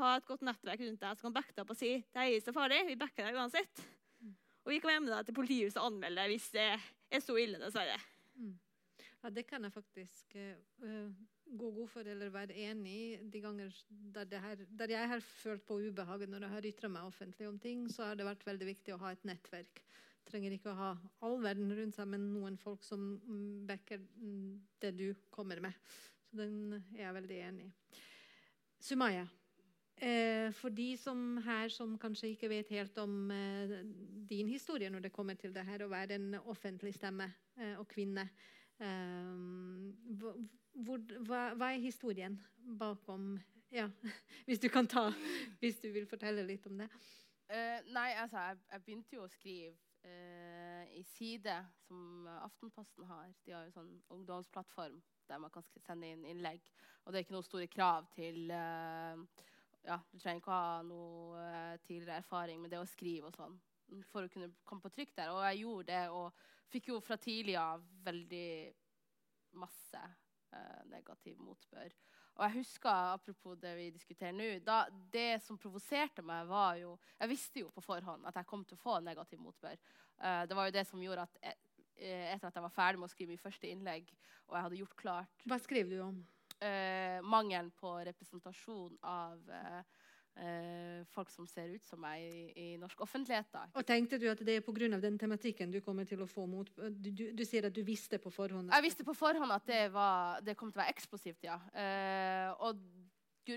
ha 0.01 0.11
et 0.19 0.27
godt 0.27 0.43
nettverk 0.47 0.83
rundt 0.83 1.05
deg 1.05 1.21
som 1.21 1.29
kan 1.29 1.37
backe 1.39 1.55
deg 1.55 1.63
opp 1.63 1.71
og 1.77 1.79
si 1.79 1.93
det 2.03 2.19
er 2.19 2.35
ikke 2.35 2.49
så 2.49 2.57
farlig, 2.57 2.83
vi 2.91 2.99
backer 2.99 3.29
deg 3.29 3.39
uansett. 3.39 3.85
Og 4.69 4.75
vi 4.75 4.83
kan 4.85 4.91
være 4.93 5.01
med 5.01 5.15
deg 5.15 5.25
til 5.25 5.37
politihuset 5.39 5.81
og 5.81 5.87
anmelde 5.89 6.21
deg 6.21 6.35
hvis 6.35 6.47
det 6.53 6.65
er 6.69 7.23
så 7.25 7.39
ille, 7.41 7.57
dessverre. 7.57 7.95
Ja, 9.23 9.31
det 9.33 9.47
kan 9.49 9.65
jeg 9.65 9.73
faktisk 9.73 10.35
uh, 10.37 11.09
gå 11.49 11.71
god 11.79 11.89
for 11.89 12.11
eller 12.13 12.29
være 12.35 12.59
enig 12.67 12.93
i. 12.93 13.07
De 13.33 13.41
ganger 13.41 13.73
der, 13.89 14.37
her, 14.45 14.67
der 14.69 14.93
jeg 14.93 15.09
har 15.15 15.25
følt 15.25 15.65
på 15.65 15.79
ubehaget 15.87 16.29
når 16.29 16.45
jeg 16.45 16.53
har 16.53 16.69
ytra 16.69 16.93
meg 16.93 17.09
offentlig 17.09 17.49
om 17.49 17.57
ting, 17.59 17.87
så 17.89 18.11
har 18.11 18.21
det 18.21 18.29
vært 18.29 18.45
veldig 18.45 18.69
viktig 18.69 18.93
å 18.93 19.01
ha 19.07 19.15
et 19.17 19.25
nettverk. 19.31 19.81
Trenger 20.29 20.59
ikke 20.59 20.75
å 20.75 20.79
ha 20.83 20.93
all 21.25 21.41
verden 21.41 21.73
rundt 21.73 21.97
seg, 21.97 22.13
men 22.13 22.29
noen 22.35 22.61
folk 22.61 22.85
som 22.85 23.15
mm, 23.25 23.65
backer 23.73 24.05
mm, 24.05 24.53
det 24.85 24.93
du 25.01 25.07
kommer 25.33 25.65
med. 25.65 25.81
Så 26.29 26.43
den 26.45 26.77
er 26.77 27.07
jeg 27.07 27.19
veldig 27.23 27.43
enig 27.49 27.71
i. 27.71 28.03
Sumaya, 28.85 29.25
eh, 30.01 30.53
for 30.55 30.75
de 30.75 30.97
som 31.01 31.39
her 31.45 31.69
som 31.73 31.97
kanskje 32.01 32.33
ikke 32.35 32.51
vet 32.53 32.71
helt 32.75 32.99
om 33.03 33.31
eh, 33.31 33.75
din 34.29 34.49
historie 34.49 34.91
når 34.91 35.07
det 35.07 35.13
kommer 35.13 35.35
til 35.39 35.55
det 35.55 35.65
her 35.67 35.85
å 35.85 35.91
være 35.93 36.19
en 36.19 36.35
offentlig 36.45 36.95
stemme 36.97 37.29
eh, 37.59 37.75
og 37.79 37.89
kvinne, 37.91 38.29
hva, 38.79 40.35
hva, 41.27 41.71
er 41.73 41.81
historien 41.83 42.37
bakom 42.79 43.33
ja, 43.75 43.89
Hvis 44.47 44.61
du 44.63 44.69
kan 44.71 44.87
ta 44.87 45.09
Hvis 45.59 45.81
du 45.83 45.89
vil 45.91 46.07
fortelle 46.07 46.45
litt 46.47 46.67
om 46.71 46.79
det. 46.79 46.87
Uh, 47.49 47.81
nei, 47.91 48.13
altså, 48.21 48.39
jeg, 48.39 48.59
jeg, 48.71 48.83
begynte 48.85 49.17
jo 49.17 49.25
å 49.25 49.31
skrive 49.33 49.73
uh, 50.05 50.85
i 50.95 51.03
Side, 51.17 51.55
som 51.87 52.27
Aftenposten 52.45 53.07
har. 53.09 53.31
De 53.47 53.55
har 53.57 53.65
jo 53.65 53.73
sånn 53.73 53.95
ungdomsplattform 54.13 54.99
der 55.29 55.41
man 55.41 55.53
kan 55.53 55.65
sende 55.87 56.11
inn 56.13 56.27
innlegg. 56.29 56.61
Og 57.05 57.13
det 57.13 57.19
er 57.19 57.25
ikke 57.25 57.35
noen 57.39 57.47
store 57.49 57.71
krav 57.73 58.09
til 58.13 58.53
uh, 58.53 59.17
ja, 59.87 59.99
Du 60.13 60.19
trenger 60.19 60.43
ikke 60.43 60.53
å 60.53 60.59
ha 60.59 60.83
noe 60.87 61.43
tidligere 61.87 62.23
erfaring 62.23 62.61
med 62.63 62.73
det 62.75 62.81
å 62.83 62.89
skrive 62.89 63.31
og 63.31 63.37
sånn 63.37 63.57
for 64.11 64.27
å 64.27 64.31
kunne 64.33 64.51
komme 64.69 64.85
på 64.85 64.93
trykk 64.93 65.15
der. 65.17 65.33
Og 65.33 65.43
jeg 65.47 65.63
gjorde 65.63 65.93
det, 65.93 66.03
og 66.13 66.73
fikk 66.73 66.91
jo 66.91 66.99
fra 67.01 67.17
tidlig 67.17 67.55
av 67.57 67.85
veldig 68.05 68.51
masse 69.57 70.03
negativ 70.89 71.39
motbør. 71.41 71.93
Og 72.39 72.45
jeg 72.47 72.55
husker, 72.61 72.91
apropos 72.91 73.57
det 73.59 73.73
vi 73.75 73.89
diskuterer 73.91 74.35
nå, 74.37 74.47
da, 74.63 74.85
det 75.13 75.41
som 75.43 75.59
provoserte 75.59 76.23
meg, 76.23 76.47
var 76.47 76.77
jo 76.79 76.93
Jeg 77.19 77.33
visste 77.33 77.65
jo 77.65 77.71
på 77.75 77.83
forhånd 77.83 78.27
at 78.31 78.37
jeg 78.39 78.47
kom 78.47 78.63
til 78.65 78.79
å 78.79 78.83
få 78.83 79.01
negativ 79.03 79.41
motbør. 79.43 79.75
Uh, 80.23 80.45
det 80.47 80.55
var 80.57 80.69
jo 80.69 80.77
det 80.77 80.85
som 80.87 81.03
gjorde 81.03 81.27
at 81.27 81.41
jeg, 81.43 81.59
etter 81.99 82.47
at 82.47 82.55
jeg 82.55 82.63
var 82.63 82.75
ferdig 82.75 83.01
med 83.03 83.09
å 83.09 83.11
skrive 83.11 83.35
mitt 83.35 83.43
første 83.43 83.67
innlegg, 83.67 84.13
og 84.47 84.55
jeg 84.55 84.67
hadde 84.69 84.79
gjort 84.79 85.01
klart 85.01 85.49
Hva 85.51 85.59
skrev 85.59 85.91
du 85.91 85.99
om? 86.05 86.21
Uh, 86.59 87.19
mangelen 87.23 87.71
på 87.79 87.93
representasjon 88.09 88.97
av 89.07 89.39
uh, 89.47 89.83
Uh, 90.39 91.03
folk 91.11 91.33
som 91.35 91.47
ser 91.51 91.73
ut 91.75 91.83
som 91.83 91.99
meg 91.99 92.23
i, 92.23 92.43
i 92.55 92.67
norsk 92.79 93.01
offentlighet. 93.03 93.49
Da. 93.51 93.65
Og 93.75 93.87
Tenkte 93.87 94.21
du 94.23 94.29
at 94.31 94.39
det 94.47 94.55
er 94.55 94.63
pga. 94.63 94.87
den 95.03 95.19
tematikken 95.19 95.73
du 95.75 95.81
kommer 95.83 96.07
til 96.07 96.23
å 96.23 96.29
få 96.31 96.45
mot 96.47 96.71
Du, 96.77 97.11
du, 97.11 97.25
du 97.35 97.43
sier 97.43 97.67
at 97.67 97.75
du 97.75 97.83
visste 97.83 98.21
på 98.23 98.31
forhånd? 98.31 98.71
Jeg 98.71 98.85
visste 98.85 99.03
på 99.03 99.17
forhånd 99.19 99.51
at 99.51 99.67
det, 99.67 99.81
var, 99.91 100.39
det 100.47 100.55
kom 100.55 100.71
til 100.71 100.79
å 100.79 100.85
være 100.85 100.95
eksplosivt, 100.95 101.43
ja. 101.43 101.57
Eh, 101.75 102.53
og, 102.69 102.79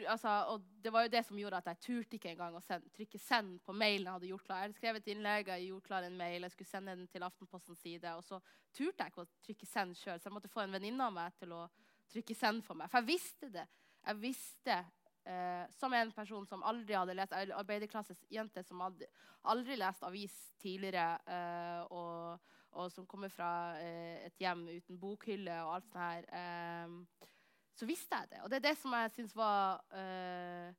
altså, 0.10 0.34
og, 0.56 0.66
det 0.82 0.96
var 0.96 1.06
jo 1.06 1.14
det 1.14 1.22
som 1.28 1.38
gjorde 1.38 1.62
at 1.62 1.70
jeg 1.70 1.82
turte 1.86 2.18
ikke 2.18 2.34
engang 2.34 2.58
å 2.58 2.64
send, 2.66 2.90
trykke 2.98 3.22
'send' 3.22 3.62
på 3.62 3.78
mailen 3.78 4.10
jeg 4.10 4.18
hadde 4.18 4.34
gjort 4.34 4.48
klar. 4.50 4.64
Jeg 4.64 4.72
hadde 4.72 4.80
skrevet 4.82 5.06
et 5.06 5.14
innlegg, 5.14 5.54
jeg 5.54 5.70
gjort 5.70 5.86
klar 5.92 6.10
en 6.10 6.18
mail, 6.18 6.42
jeg 6.42 6.56
skulle 6.58 6.74
sende 6.74 6.98
den 6.98 7.08
til 7.14 7.30
Aftenpostens 7.30 7.86
side, 7.86 8.18
og 8.18 8.26
så 8.26 8.42
turte 8.74 9.06
jeg 9.06 9.14
ikke 9.14 9.28
å 9.28 9.32
trykke 9.46 9.70
'send' 9.70 10.02
sjøl, 10.02 10.18
så 10.18 10.32
jeg 10.32 10.34
måtte 10.34 10.50
få 10.50 10.66
en 10.66 10.74
venninne 10.80 11.06
av 11.06 11.14
meg 11.14 11.38
til 11.38 11.54
å 11.54 11.68
trykke 12.12 12.36
'send' 12.36 12.64
for 12.64 12.76
meg. 12.76 12.90
For 12.92 13.00
jeg 13.02 13.08
visste 13.08 13.52
det. 13.54 13.68
Jeg 14.06 14.22
visste 14.22 14.80
Eh, 15.26 15.70
som 15.70 15.94
en 15.94 16.12
person 16.12 16.46
som 16.50 16.64
aldri 16.66 16.96
hadde 16.98 17.14
lest 17.14 17.34
arbeiderklasses 17.38 18.24
jente 18.34 18.64
som 18.66 18.80
hadde 18.82 19.06
aldri 19.52 19.76
lest 19.78 20.02
avis 20.02 20.34
tidligere, 20.62 21.20
eh, 21.30 21.82
og, 21.94 22.40
og, 22.72 22.88
som 22.90 23.06
kommer 23.06 23.30
fra 23.30 23.52
eh, 23.78 24.26
et 24.26 24.42
hjem 24.42 24.64
uten 24.72 24.98
bokhylle 24.98 25.60
og 25.62 25.76
alt 25.76 25.86
sånt 25.92 26.00
her, 26.02 26.26
eh, 26.34 27.28
så 27.78 27.86
visste 27.86 28.18
jeg 28.18 28.32
det. 28.32 28.40
Og 28.42 28.50
det 28.50 28.58
er 28.58 28.66
det 28.66 28.80
som 28.82 28.96
jeg 28.98 29.14
syns 29.14 29.36
var 29.38 29.86
eh, 29.94 30.74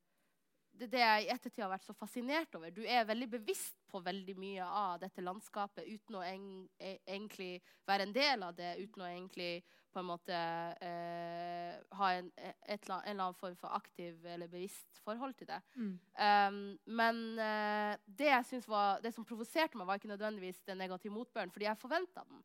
det 0.73 0.89
er 0.89 0.93
det 0.97 1.05
jeg 1.05 1.23
i 1.23 1.31
ettertid 1.37 1.62
har 1.62 1.71
vært 1.77 1.87
så 1.87 1.95
fascinert 1.95 2.59
over. 2.59 2.75
Du 2.75 2.83
er 2.83 3.07
veldig 3.07 3.29
bevisst 3.37 3.79
på 3.93 4.01
veldig 4.03 4.35
mye 4.41 4.67
av 4.67 4.99
dette 5.05 5.23
landskapet 5.23 5.87
uten 5.87 6.19
å 6.19 6.25
en, 6.27 6.47
egentlig 6.81 7.61
være 7.87 8.09
en 8.09 8.15
del 8.17 8.43
av 8.49 8.57
det, 8.59 8.73
uten 8.81 9.05
å 9.05 9.11
egentlig 9.11 9.53
på 9.93 10.01
en 10.01 10.09
måte 10.09 10.39
eh, 10.83 11.77
ha 11.99 12.09
en, 12.17 12.31
et, 12.37 12.57
en, 12.65 12.81
eller 12.89 13.13
annen 13.13 13.39
form 13.39 13.57
for 13.61 13.75
aktiv 13.77 14.25
eller 14.27 14.51
bevisst 14.51 15.03
forhold 15.05 15.37
til 15.39 15.51
det. 15.51 15.61
Mm. 15.77 15.93
Um, 16.17 16.61
men 17.01 17.23
eh, 17.43 17.95
det 18.07 18.31
jeg 18.31 18.63
var, 18.67 19.03
det 19.05 19.15
som 19.15 19.27
provoserte 19.29 19.79
meg, 19.79 19.89
var 19.89 20.01
ikke 20.01 20.13
nødvendigvis 20.13 20.63
den 20.69 20.81
negative 20.83 21.15
motbøren, 21.15 21.53
fordi 21.53 21.69
jeg 21.69 21.81
forventa 21.81 22.25
den. 22.29 22.43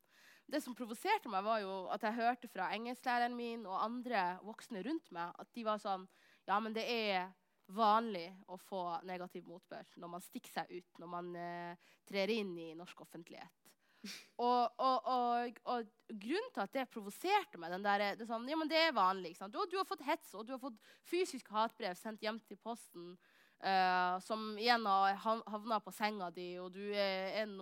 Det 0.48 0.62
som 0.64 0.76
provoserte 0.76 1.32
meg, 1.32 1.44
var 1.44 1.60
jo 1.60 1.74
at 1.92 2.04
jeg 2.08 2.20
hørte 2.22 2.48
fra 2.52 2.70
engelsklæreren 2.76 3.36
min 3.36 3.66
og 3.68 3.82
andre 3.84 4.38
voksne 4.48 4.84
rundt 4.86 5.12
meg 5.16 5.36
at 5.36 5.52
de 5.56 5.68
var 5.68 5.84
sånn 5.84 6.08
Ja, 6.48 6.62
men 6.64 6.72
det 6.76 6.86
er 6.88 7.34
vanlig 7.76 8.30
å 8.48 8.56
få 8.56 8.82
negativ 9.04 9.48
motbør 9.48 9.90
når 10.00 10.12
man 10.14 10.24
stikker 10.24 10.54
seg 10.54 10.72
ut, 10.72 11.00
når 11.02 11.10
man 11.12 11.34
eh, 11.36 11.90
trer 12.08 12.32
inn 12.32 12.54
i 12.56 12.74
norsk 12.80 13.04
offentlighet. 13.04 13.67
Og, 14.38 14.76
og, 14.78 15.08
og, 15.10 15.58
og, 15.66 15.88
grunnen 16.08 16.52
til 16.54 16.64
at 16.64 16.76
det 16.76 16.86
provoserte 16.94 17.60
meg 17.60 17.74
den 17.74 17.86
der, 17.86 18.04
det, 18.20 18.28
sånn, 18.30 18.46
ja, 18.48 18.58
men 18.60 18.70
det 18.70 18.78
er 18.80 18.96
vanlig. 18.96 19.34
Du, 19.50 19.58
du, 19.68 19.76
har 19.80 19.88
fått 19.90 20.06
hets 20.08 20.36
og 20.38 20.46
du 20.46 20.54
har 20.54 20.62
fått 20.62 20.78
fysisk 21.10 21.50
hatbrev 21.52 21.98
sendt 22.00 22.24
hjem 22.24 22.40
til 22.48 22.60
posten. 22.62 23.16
Uh, 23.58 24.20
som 24.22 24.52
igjen 24.62 24.84
har 24.86 25.16
havna 25.50 25.80
på 25.82 25.90
senga 25.90 26.28
di, 26.30 26.52
og 26.62 26.70
du 26.76 26.92
er 26.94 27.40
en 27.42 27.56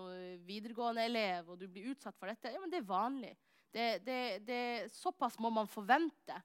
videregående 0.44 1.06
elev 1.08 1.54
og 1.54 1.62
du 1.62 1.70
blir 1.72 1.94
utsatt 1.94 2.18
for 2.20 2.28
dette. 2.28 2.52
Ja, 2.52 2.60
men 2.60 2.74
det 2.74 2.82
er 2.82 2.90
vanlig. 2.90 3.32
Det, 3.72 3.88
det, 4.04 4.20
det, 4.48 4.60
såpass 4.92 5.40
må 5.40 5.50
man 5.56 5.72
forvente 5.72 6.36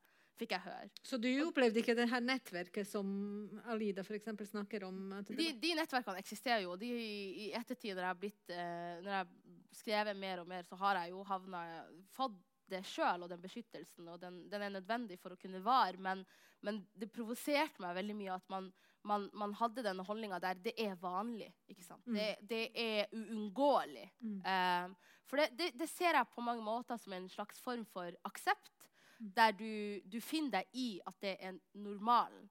fikk 0.40 0.54
jeg 0.54 0.64
høre. 0.64 0.88
Så 1.04 1.18
du 1.20 1.28
opplevde 1.44 1.82
ikke 1.82 1.94
det 1.98 2.08
her 2.10 2.22
nettverket 2.24 2.88
som 2.88 3.10
Alida 3.70 4.04
for 4.06 4.16
snakker 4.16 4.86
om? 4.86 5.12
De, 5.28 5.50
de 5.60 5.74
nettverkene 5.76 6.22
eksisterer 6.22 6.64
jo. 6.64 6.78
De, 6.80 6.88
I 6.88 7.50
ettertid, 7.58 7.92
når 7.94 8.06
jeg 8.06 8.12
har 8.14 8.20
blitt, 8.22 8.42
uh, 8.54 8.94
når 9.04 9.12
jeg 9.18 9.28
skrevet 9.76 10.16
mer 10.18 10.42
og 10.42 10.48
mer, 10.50 10.64
så 10.66 10.78
har 10.80 11.00
jeg 11.00 11.14
jo 11.14 11.24
havna, 11.28 11.64
fått 12.14 12.38
det 12.70 12.82
sjøl 12.86 13.24
og 13.24 13.30
den 13.32 13.42
beskyttelsen. 13.42 14.08
Og 14.12 14.20
den, 14.22 14.44
den 14.50 14.64
er 14.64 14.72
nødvendig 14.74 15.18
for 15.20 15.34
å 15.34 15.40
kunne 15.40 15.62
vare. 15.64 15.98
Men, 16.02 16.22
men 16.66 16.82
det 16.94 17.10
provoserte 17.12 17.82
meg 17.82 17.96
veldig 17.98 18.16
mye 18.18 18.36
at 18.36 18.52
man, 18.52 18.68
man, 19.08 19.28
man 19.36 19.54
hadde 19.58 19.84
denne 19.86 20.04
holdninga 20.06 20.40
der 20.42 20.60
det 20.62 20.74
er 20.78 20.98
vanlig. 21.00 21.50
ikke 21.70 21.86
sant? 21.86 22.06
Mm. 22.06 22.18
Det, 22.18 22.28
det 22.52 22.62
er 22.74 23.16
uunngåelig. 23.16 24.06
Mm. 24.20 24.38
Eh, 24.52 25.16
for 25.30 25.42
det, 25.42 25.50
det, 25.58 25.72
det 25.78 25.90
ser 25.90 26.18
jeg 26.18 26.30
på 26.34 26.44
mange 26.44 26.64
måter 26.66 26.98
som 27.00 27.14
en 27.16 27.28
slags 27.30 27.60
form 27.62 27.84
for 27.90 28.14
aksept. 28.28 28.72
Mm. 29.18 29.34
Der 29.36 29.52
du, 29.58 29.74
du 30.06 30.20
finner 30.24 30.60
deg 30.60 30.80
i 30.80 30.88
at 31.06 31.20
det 31.22 31.36
er 31.38 31.58
normalen. 31.78 32.48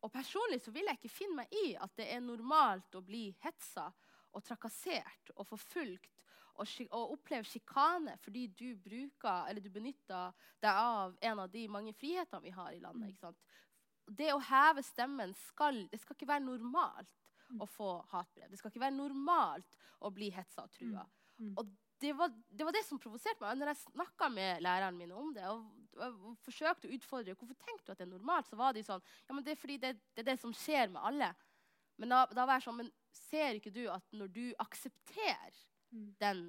Og 0.00 0.08
personlig 0.12 0.62
så 0.64 0.72
vil 0.72 0.86
jeg 0.88 0.96
ikke 0.96 1.12
finne 1.12 1.42
meg 1.42 1.58
i 1.66 1.74
at 1.76 1.92
det 1.98 2.06
er 2.08 2.22
normalt 2.24 2.94
å 2.96 3.02
bli 3.04 3.26
hetsa 3.42 3.90
og 4.30 4.44
trakassert 4.46 5.32
og 5.34 5.44
forfulgt 5.48 6.19
og, 6.56 6.66
og 6.90 7.14
oppleve 7.16 7.46
sjikane 7.48 8.16
fordi 8.22 8.46
du 8.56 8.68
bruker 8.80 9.48
eller 9.50 9.64
du 9.64 9.70
benytter 9.72 10.34
deg 10.62 10.70
av 10.70 11.16
en 11.30 11.42
av 11.44 11.50
de 11.52 11.66
mange 11.72 11.94
frihetene 11.96 12.44
vi 12.44 12.54
har 12.54 12.72
i 12.74 12.82
landet. 12.82 13.20
Det 14.10 14.32
å 14.34 14.42
heve 14.42 14.82
stemmen 14.82 15.34
skal, 15.46 15.84
det 15.90 16.00
skal 16.02 16.16
ikke 16.16 16.30
være 16.32 16.46
normalt 16.46 17.20
å 17.58 17.66
få 17.66 17.92
hatbrev. 18.12 18.50
Det 18.50 18.58
skal 18.60 18.70
ikke 18.72 18.84
være 18.84 18.96
normalt 18.96 19.78
å 20.06 20.10
bli 20.14 20.30
hetsa 20.34 20.66
og 20.66 20.74
trua. 20.74 21.04
Mm. 21.38 21.50
Mm. 21.50 21.54
Og 21.58 21.70
det 22.00 22.12
var, 22.16 22.32
det 22.48 22.64
var 22.64 22.72
det 22.72 22.84
som 22.86 23.00
provoserte 23.00 23.42
meg. 23.42 23.58
Når 23.58 23.72
jeg 23.72 23.82
snakka 23.82 24.30
med 24.32 24.62
lærerne 24.64 24.96
mine 24.96 25.16
om 25.16 25.32
det 25.36 25.44
og, 25.50 25.66
og 26.00 26.36
forsøkte 26.46 26.88
å 26.88 26.94
utfordre 26.96 27.36
hvorfor 27.36 27.58
tenkte 27.60 27.90
du 27.90 27.92
at 27.92 28.00
det 28.00 28.06
er 28.06 28.12
normalt, 28.12 28.48
så 28.48 28.58
var 28.60 28.76
de 28.76 28.84
sånn 28.86 29.02
Ja, 29.26 29.34
men 29.34 29.44
det 29.44 29.54
er 29.54 29.60
fordi 29.60 29.78
det, 29.82 29.94
det 30.14 30.24
er 30.24 30.30
det 30.32 30.38
som 30.40 30.54
skjer 30.56 30.92
med 30.92 31.02
alle. 31.10 31.32
Men 32.00 32.14
da, 32.14 32.22
da 32.32 32.46
var 32.48 32.56
jeg 32.56 32.68
sånn 32.68 32.78
Men 32.80 32.94
ser 33.12 33.58
ikke 33.58 33.74
du 33.74 33.82
at 33.92 34.16
når 34.16 34.32
du 34.32 34.44
aksepterer. 34.62 35.60
Den, 36.20 36.42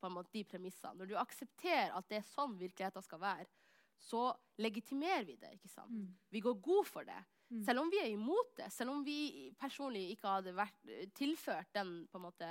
på 0.00 0.08
en 0.08 0.16
måte, 0.16 0.32
de 0.34 0.44
premissene, 0.48 0.96
når 0.98 1.10
du 1.10 1.18
aksepterer 1.20 1.94
at 1.96 2.08
det 2.10 2.20
er 2.20 2.32
sånn 2.32 2.56
virkeligheten 2.60 3.04
skal 3.04 3.22
være, 3.22 3.46
så 4.02 4.32
legitimerer 4.58 5.24
vi 5.24 5.36
det. 5.38 5.52
ikke 5.56 5.70
sant? 5.70 5.94
Mm. 5.94 6.10
Vi 6.34 6.42
går 6.42 6.58
god 6.64 6.88
for 6.88 7.06
det. 7.06 7.20
Mm. 7.52 7.60
Selv 7.66 7.82
om 7.82 7.90
vi 7.92 8.00
er 8.00 8.10
imot 8.10 8.54
det, 8.56 8.68
selv 8.72 8.94
om 8.94 9.02
vi 9.04 9.52
personlig 9.60 10.08
ikke 10.14 10.30
hadde 10.38 10.54
vært, 10.56 10.78
eh, 10.88 11.08
tilført 11.14 11.70
den, 11.76 11.94
på 12.10 12.18
en 12.18 12.24
måte, 12.26 12.48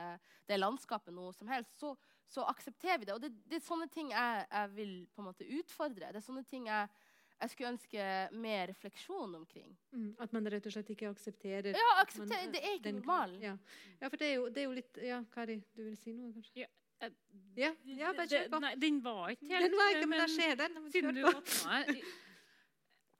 det 0.48 0.60
landskapet 0.60 1.14
noe 1.16 1.34
som 1.36 1.50
helst, 1.52 1.74
så, 1.80 1.96
så 2.30 2.46
aksepterer 2.48 3.02
vi 3.02 3.10
det. 3.10 3.16
Og 3.18 3.24
det, 3.24 3.34
det 3.50 3.60
er 3.60 3.66
sånne 3.66 3.90
ting 3.92 4.14
jeg, 4.14 4.46
jeg 4.48 4.74
vil 4.78 4.94
måte 5.26 5.48
utfordre. 5.60 6.14
Det 6.14 6.22
er 6.22 6.28
sånne 6.28 6.46
ting 6.48 6.70
jeg, 6.70 7.02
jeg 7.42 7.50
skulle 7.50 7.72
ønske 7.74 8.04
mer 8.38 8.68
refleksjon 8.70 9.36
omkring. 9.36 9.72
Mm. 9.92 10.12
At 10.22 10.34
man 10.36 10.50
rett 10.54 10.66
og 10.70 10.74
slett 10.76 10.92
ikke 10.94 11.10
aksepterer 11.10 11.72
Ja, 11.74 11.88
aksepterer, 12.04 12.46
man, 12.46 12.54
det 12.54 12.62
er 12.62 12.76
ikke 12.78 12.84
den- 12.90 13.00
normalen. 13.02 13.42
Ja. 13.42 13.56
ja, 14.02 14.08
for 14.10 14.18
det 14.22 14.28
er, 14.28 14.34
jo, 14.36 14.50
det 14.50 14.62
er 14.62 14.68
jo 14.70 14.76
litt 14.78 15.02
Ja, 15.02 15.24
Kari, 15.34 15.58
du 15.76 15.84
vil 15.84 15.98
si 15.98 16.14
noe, 16.14 16.34
kanskje? 16.36 16.66
Ja, 16.66 16.68
eh, 17.02 17.16
Ja, 17.58 17.72
ja 17.86 18.12
bare 18.14 18.28
kjør 18.28 18.50
på. 18.54 18.60
Nei, 18.62 18.76
den 18.76 19.02
var 19.04 19.30
ikke 19.34 19.48
helt 19.50 19.66
Den 19.72 19.78
var 19.80 19.96
ikke, 19.96 20.08
men 20.08 20.10
men 20.18 20.24
jeg 20.28 20.36
skjer 20.38 20.56
den. 20.62 20.92
Siden 20.92 21.16
du 21.16 21.24
åpna 21.26 21.82
Jeg 21.88 22.04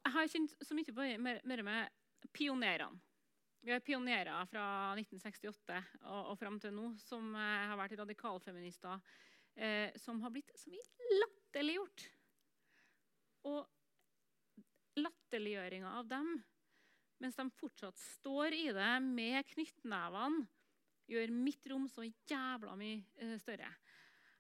jeg 0.02 0.14
har 0.16 0.28
kjent 0.34 0.54
så 0.66 0.74
mye 0.74 0.94
på 0.94 1.08
mer, 1.22 1.42
mer 1.46 1.62
med 1.64 1.90
pionerene. 2.34 3.00
Vi 3.62 3.70
har 3.72 3.80
pionerer 3.86 4.48
fra 4.50 4.64
1968 4.98 5.76
og, 6.10 6.32
og 6.32 6.38
fram 6.40 6.56
til 6.60 6.74
nå 6.74 6.88
som 6.98 7.36
eh, 7.38 7.68
har 7.70 7.78
vært 7.78 7.94
radikalfeminister, 8.00 8.98
eh, 9.56 9.94
som 10.02 10.22
har 10.24 10.34
blitt 10.34 10.50
så 10.58 10.72
vidt 10.74 11.04
latterliggjort. 11.20 12.08
Og 13.52 13.62
latterliggjøringa 15.00 15.92
av 16.00 16.10
dem, 16.10 16.34
mens 17.22 17.38
de 17.38 17.46
fortsatt 17.54 18.00
står 18.18 18.56
i 18.58 18.68
det 18.76 18.94
med 19.06 19.46
knyttnevene, 19.54 20.48
gjør 21.12 21.34
mitt 21.36 21.66
rom 21.68 21.88
så 21.92 22.06
jævla 22.08 22.76
mye 22.80 23.02
eh, 23.20 23.36
større. 23.42 23.68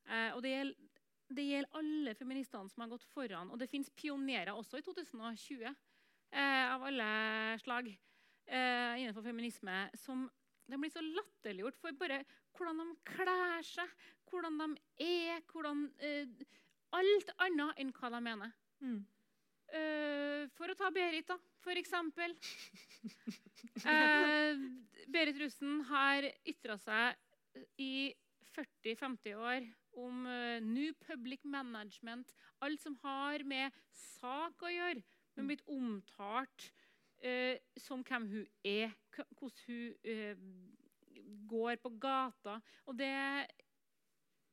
Eh, 0.08 0.30
og 0.36 0.42
det 0.44 0.54
gjelder, 0.54 0.92
det 1.32 1.46
gjelder 1.48 1.80
alle 1.80 2.14
feministene 2.16 2.72
som 2.72 2.84
har 2.84 2.92
gått 2.94 3.08
foran. 3.12 3.52
Og 3.52 3.60
det 3.60 3.70
fins 3.72 3.92
pionerer 3.96 4.54
også 4.56 4.80
i 4.80 4.86
2020 4.86 5.66
eh, 5.68 6.66
av 6.72 6.86
alle 6.88 7.10
slag 7.64 7.92
eh, 7.92 9.02
innenfor 9.02 9.26
feminisme 9.26 9.84
som 10.00 10.26
de 10.72 10.80
blir 10.80 10.94
så 10.94 11.04
latterliggjort 11.04 11.80
for 11.82 11.98
bare 12.00 12.22
hvordan 12.56 12.80
de 12.80 13.00
kler 13.12 13.68
seg, 13.68 13.96
hvordan 14.32 14.60
de 14.62 14.70
er, 15.04 15.44
hvordan 15.52 15.88
eh, 16.00 16.50
Alt 16.92 17.30
annet 17.40 17.78
enn 17.80 17.94
hva 17.96 18.10
de 18.12 18.20
mener. 18.20 18.50
Mm. 18.84 18.98
Eh, 19.72 20.48
for 20.58 20.72
å 20.72 20.78
ta 20.78 20.90
Berit, 20.94 21.28
da, 21.30 21.38
for 21.64 21.80
eksempel. 21.80 22.36
Eh, 23.82 24.58
Berit 25.10 25.38
Russen 25.38 25.84
har 25.90 26.26
ytra 26.50 26.76
seg 26.82 27.62
i 27.82 28.12
40-50 28.52 29.38
år 29.38 29.68
om 30.02 30.26
uh, 30.26 30.58
New 30.66 30.94
Public 31.06 31.44
Management. 31.44 32.34
Alt 32.62 32.82
som 32.82 32.98
har 33.04 33.46
med 33.48 33.74
sak 33.94 34.66
å 34.66 34.72
gjøre, 34.72 35.04
men 35.38 35.50
blitt 35.50 35.64
omtalt 35.70 36.68
uh, 37.26 37.56
som 37.80 38.04
hvem 38.08 38.28
hun 38.32 38.46
er, 38.68 38.94
hvordan 39.38 39.66
hun 39.68 39.96
eh, 40.04 40.46
går 41.52 41.82
på 41.82 41.94
gata. 42.02 42.60
Og 42.88 42.98
det 42.98 43.12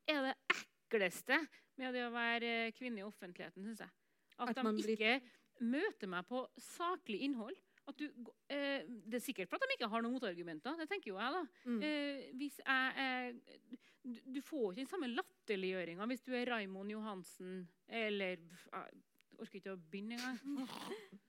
er 0.09 0.29
det 0.29 0.35
ekleste 0.55 1.41
med 1.79 1.95
det 1.95 2.05
å 2.07 2.15
være 2.15 2.53
eh, 2.67 2.75
kvinne 2.77 3.03
i 3.03 3.07
offentligheten, 3.07 3.65
syns 3.65 3.85
jeg. 3.85 3.98
At, 4.39 4.53
At 4.57 4.63
man 4.65 4.77
de 4.77 4.83
blir- 4.87 4.97
ikke 4.99 5.21
møter 5.61 6.07
meg 6.09 6.27
på 6.29 6.45
saklig 6.63 7.21
innhold. 7.27 7.57
At 7.89 7.97
du, 7.99 8.05
eh, 8.53 8.85
det 8.87 9.15
er 9.19 9.25
sikkert 9.25 9.49
for 9.49 9.57
at 9.57 9.63
de 9.69 9.75
ikke 9.79 9.89
har 9.91 10.03
noen 10.05 10.13
motargumenter. 10.15 10.77
Det 10.79 10.89
tenker 10.91 11.09
jo 11.15 11.19
jeg, 11.19 11.33
da. 11.33 11.43
Mm. 11.65 11.83
Eh, 11.83 12.33
hvis 12.37 12.59
jeg, 12.61 12.93
eh, 12.99 13.79
du, 14.05 14.21
du 14.37 14.41
får 14.45 14.71
ikke 14.73 14.83
den 14.83 14.91
samme 14.93 15.09
latterliggjøringa 15.15 16.07
hvis 16.07 16.23
du 16.25 16.33
er 16.37 16.47
Raimond 16.53 16.91
Johansen 16.93 17.69
eller 17.89 18.37
Jeg 18.39 19.03
orker 19.41 19.59
ikke 19.61 19.73
å 19.75 19.81
begynne 19.91 20.19
engang. 20.19 20.69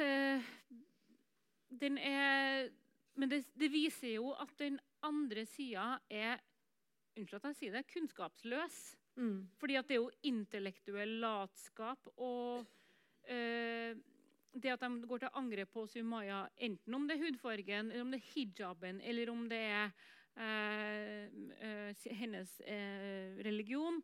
Eh, 0.00 0.40
den 1.80 1.96
er 1.98 2.68
Men 3.16 3.30
det, 3.30 3.44
det 3.58 3.70
viser 3.72 4.14
jo 4.16 4.32
at 4.32 4.50
den 4.58 4.78
andre 5.02 5.44
sida 5.46 5.98
er 6.10 6.38
Unnskyld 7.16 7.38
at 7.40 7.44
jeg 7.52 7.56
sier 7.60 7.72
det 7.76 7.84
kunnskapsløs. 7.92 8.76
Mm. 9.16 9.46
Fordi 9.60 9.76
at 9.78 9.88
det 9.88 9.96
er 9.96 10.02
jo 10.02 10.30
intellektuell 10.30 11.18
latskap 11.22 12.08
og 12.16 12.64
eh, 13.30 13.94
det 14.54 14.70
at 14.70 14.82
de 14.84 15.06
går 15.08 15.24
til 15.24 15.36
angrep 15.38 15.72
på 15.74 15.86
Sumaya, 15.90 16.44
enten 16.62 16.94
om 16.94 17.08
det 17.08 17.16
er 17.16 17.24
hudfargen, 17.24 17.90
eller 17.90 18.04
om 18.04 18.12
det 18.12 18.20
er 18.20 18.28
hijaben, 18.34 19.00
eller 19.02 19.30
om 19.32 19.48
det 19.50 19.58
er 19.58 19.90
eh, 20.38 21.24
eh, 21.66 22.04
hennes 22.20 22.60
eh, 22.60 23.34
religion, 23.46 24.02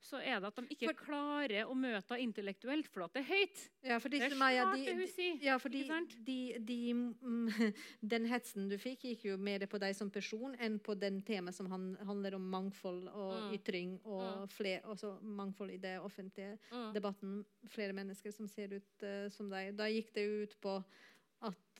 så 0.00 0.20
er 0.22 0.40
det 0.40 0.46
at 0.52 0.56
de 0.60 0.66
ikke 0.74 0.92
klarer 0.94 1.66
å 1.66 1.74
møte 1.74 2.14
henne 2.14 2.26
intellektuelt, 2.28 2.86
for 2.92 3.02
at 3.06 3.14
det 3.16 3.22
er 3.24 3.28
høyt. 3.30 3.62
Ja, 3.82 3.96
fordi 3.98 4.18
Det 4.20 4.26
er 4.28 4.36
svart 4.36 4.74
de, 4.76 4.84
det 4.84 4.94
hun 4.98 5.08
sier. 5.08 5.38
Ja, 5.42 5.56
fordi 5.58 5.82
de, 6.26 6.36
de, 6.68 6.78
mm, 6.94 7.48
den 8.12 8.26
hetsen 8.30 8.68
du 8.70 8.76
fikk, 8.78 9.02
gikk 9.08 9.24
jo 9.24 9.36
mer 9.38 9.64
på 9.66 9.80
deg 9.82 9.96
som 9.96 10.10
person 10.10 10.54
enn 10.62 10.78
på 10.78 10.94
den 10.98 11.22
temaet 11.26 11.54
som 11.56 11.66
han, 11.72 11.96
handler 12.06 12.34
om 12.38 12.46
mangfold 12.52 13.08
og 13.08 13.34
Mm. 13.46 13.52
ytring 13.58 13.96
og 14.04 14.22
Mm. 14.46 14.48
fler, 14.48 14.80
også 14.86 15.16
mangfold 15.22 15.70
i 15.74 15.76
det 15.82 15.98
offentlige 16.00 16.58
Mm. 16.72 16.92
debatten. 16.94 17.44
Flere 17.68 17.92
mennesker 17.92 18.32
som 18.32 18.46
ser 18.48 18.72
ut 18.76 19.02
uh, 19.02 19.28
som 19.30 19.48
deg. 19.50 19.74
Da 19.76 19.84
gikk 19.90 20.12
det 20.14 20.26
ut 20.42 20.60
på 20.60 20.84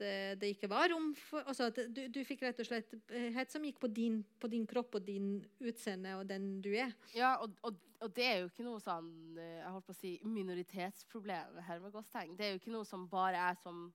eh, 0.05 0.35
det 0.39 0.53
ikke 0.55 0.71
var 0.71 0.91
rom 0.93 1.13
for 1.19 1.47
altså 1.47 1.71
at 1.71 1.81
du, 1.93 2.03
du 2.13 2.21
fikk 2.27 2.45
rett 2.47 2.61
og 2.63 2.69
slett 2.69 2.95
eh, 3.11 3.29
hets 3.37 3.57
som 3.57 3.65
gikk 3.67 3.81
på 3.83 3.91
din, 3.93 4.23
på 4.41 4.51
din 4.53 4.67
kropp 4.69 4.99
og 4.99 5.05
din 5.07 5.39
utseende 5.61 6.17
og 6.21 6.27
den 6.29 6.57
du 6.65 6.73
er. 6.75 6.95
Ja, 7.17 7.37
og, 7.43 7.57
og, 7.67 7.79
og 8.05 8.13
det 8.17 8.27
er 8.27 8.41
jo 8.41 8.51
ikke 8.51 8.67
noe 8.67 8.83
sånn 8.83 9.11
eh, 9.41 9.61
jeg 9.61 9.75
holdt 9.75 9.89
på 9.89 9.97
å 9.97 10.01
si, 10.01 10.17
minoritetsproblem. 10.25 11.61
her 11.69 11.85
med 11.85 11.95
Gåsteng. 11.95 12.37
Det 12.37 12.47
er 12.47 12.55
jo 12.55 12.63
ikke 12.63 12.75
noe 12.75 12.89
som 12.89 13.09
bare 13.11 13.41
er 13.51 13.61
som 13.63 13.87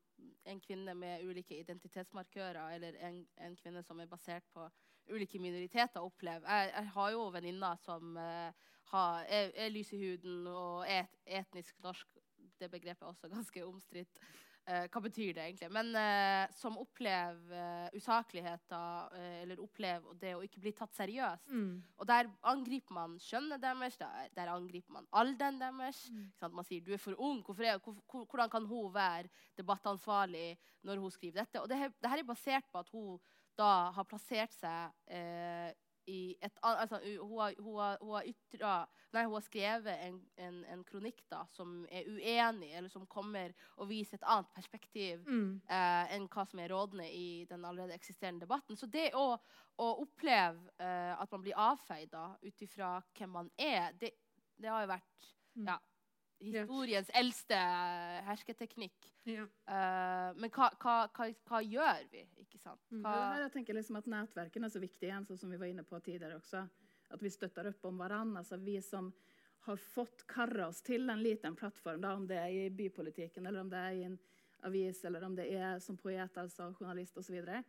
en 0.49 0.61
kvinne 0.61 0.93
med 0.97 1.25
ulike 1.25 1.57
identitetsmarkører, 1.59 2.75
eller 2.75 2.97
en, 3.05 3.21
en 3.41 3.55
kvinne 3.57 3.83
som 3.85 3.99
er 4.01 4.09
basert 4.09 4.45
på 4.53 4.65
ulike 5.11 5.39
minoriteter, 5.41 6.01
opplever. 6.01 6.45
Jeg, 6.47 6.71
jeg 6.75 6.93
har 6.95 7.11
jo 7.13 7.25
venninner 7.33 7.79
som 7.81 8.17
uh, 8.17 8.69
har, 8.91 9.25
er, 9.27 9.51
er 9.55 9.73
lys 9.73 9.91
i 9.95 10.01
huden 10.01 10.47
og 10.51 10.85
er 10.87 11.05
et, 11.05 11.19
etnisk 11.41 11.77
norsk. 11.83 12.17
Det 12.59 12.69
begrepet 12.71 13.05
er 13.05 13.09
også 13.09 13.29
ganske 13.31 13.65
omstridt. 13.65 14.21
Eh, 14.69 14.83
hva 14.93 15.01
betyr 15.01 15.33
det 15.33 15.41
egentlig? 15.47 15.67
Men 15.73 15.87
uh, 15.97 16.51
som 16.53 16.75
opplever 16.77 17.49
uh, 17.49 17.87
usakligheter, 17.97 19.15
eh, 19.17 19.39
eller 19.41 19.59
opplever 19.63 20.13
det 20.21 20.35
å 20.37 20.43
ikke 20.45 20.61
bli 20.61 20.73
tatt 20.77 20.93
seriøst. 20.93 21.47
Mm. 21.49 21.79
Og 21.97 22.05
der 22.07 22.29
angriper 22.51 22.93
man 22.93 23.15
kjønnet 23.25 23.63
deres, 23.63 23.97
der, 23.97 24.29
der 24.37 24.51
angriper 24.53 24.93
man 24.99 25.09
alderen 25.17 25.57
deres. 25.59 26.03
Mm. 26.13 26.29
Man 26.53 26.67
sier 26.69 26.85
du 26.85 26.93
er 26.93 27.01
for 27.01 27.17
ung, 27.17 27.41
er, 27.57 27.81
hvor, 27.81 27.97
hvor, 28.05 28.27
hvordan 28.29 28.53
kan 28.53 28.69
hun 28.69 28.93
være 28.93 29.33
debattansvarlig 29.57 30.51
når 30.85 31.01
hun 31.01 31.11
skriver 31.17 31.41
dette? 31.41 31.61
Og 31.63 31.69
det, 31.71 31.81
her- 31.81 31.95
det 31.97 32.13
her 32.13 32.21
er 32.21 32.29
basert 32.29 32.69
på 32.71 32.85
at 32.85 32.93
hun 32.93 33.17
da 33.57 33.71
har 33.97 34.05
plassert 34.07 34.53
seg 34.55 34.93
i 36.11 36.19
et 36.43 36.59
altså, 36.67 36.99
hun, 37.21 37.37
har, 37.39 37.55
hun, 37.61 37.77
har, 37.79 37.97
hun, 38.01 38.13
har 38.17 38.27
ytra, 38.31 38.73
nei, 39.15 39.23
hun 39.27 39.35
har 39.37 39.45
skrevet 39.45 40.03
en, 40.07 40.19
en, 40.47 40.59
en 40.75 40.83
kronikk 40.87 41.23
da, 41.31 41.43
som 41.55 41.81
er 41.89 42.09
uenig, 42.11 42.71
eller 42.77 42.91
som 42.93 43.07
kommer 43.11 43.53
og 43.77 43.89
viser 43.91 44.19
et 44.19 44.27
annet 44.27 44.51
perspektiv 44.55 45.23
Mm. 45.27 45.61
eh, 45.71 46.13
enn 46.15 46.27
hva 46.31 46.45
som 46.49 46.59
er 46.63 46.71
rådende 46.73 47.07
i 47.15 47.45
den 47.49 47.65
allerede 47.67 47.95
eksisterende 47.95 48.45
debatten. 48.45 48.77
Så 48.79 48.89
det 48.91 49.09
å, 49.17 49.25
å 49.81 49.89
oppleve 50.03 50.73
eh, 50.81 51.13
at 51.15 51.31
man 51.31 51.45
blir 51.45 51.59
avfeid 51.59 52.15
ut 52.43 52.65
ifra 52.67 52.97
hvem 53.17 53.37
man 53.39 53.51
er, 53.57 53.93
det, 54.01 54.13
det 54.61 54.71
har 54.71 54.85
jo 54.85 54.93
vært 54.95 55.31
Mm. 55.51 55.65
ja, 55.67 55.73
historiens 56.41 57.09
eldste 57.13 57.57
hersketeknikk. 58.27 59.07
Ja. 59.29 59.43
Uh, 59.69 60.39
men 60.39 60.49
hva, 60.49 60.69
hva, 60.81 60.95
hva, 61.13 61.27
hva 61.49 61.61
gjør 61.63 62.07
vi? 62.11 62.23
Ikke 62.43 62.59
sant? 62.59 62.81
Mm. 62.91 63.05
Här 63.05 63.49
jag 63.53 63.75
liksom 63.75 63.95
at 63.95 64.05
Nettverkene 64.05 64.65
er 64.65 64.73
så 64.73 64.79
viktige, 64.79 65.09
igjen, 65.09 65.37
som 65.37 65.51
vi 65.51 65.57
var 65.57 65.65
inne 65.69 65.83
på 65.83 65.99
tidligere 65.99 66.39
også. 66.39 66.67
At 67.11 67.21
vi 67.21 67.29
støtter 67.29 67.67
opp 67.69 67.85
om 67.85 67.97
hverandre. 68.01 68.39
Altså, 68.39 68.57
vi 68.57 68.81
som 68.81 69.11
har 69.67 69.77
fått 69.77 70.25
karre 70.27 70.67
oss 70.67 70.81
til 70.81 71.09
en 71.09 71.21
liten 71.21 71.55
plattform, 71.55 72.01
da, 72.01 72.15
om 72.17 72.27
det 72.27 72.37
er 72.39 72.49
i 72.49 72.69
bypolitiken 72.69 73.45
eller 73.45 73.61
om 73.61 73.69
det 73.69 73.77
er 73.77 73.97
i 73.99 74.05
en 74.07 74.17
avis 74.65 75.03
eller 75.05 75.25
om 75.25 75.35
det 75.35 75.47
er 75.53 75.79
som 75.79 75.97
poet, 75.97 76.37
altså 76.37 76.71
journalist 76.73 77.17
osv. 77.17 77.25
så 77.27 77.33
vidare. 77.33 77.63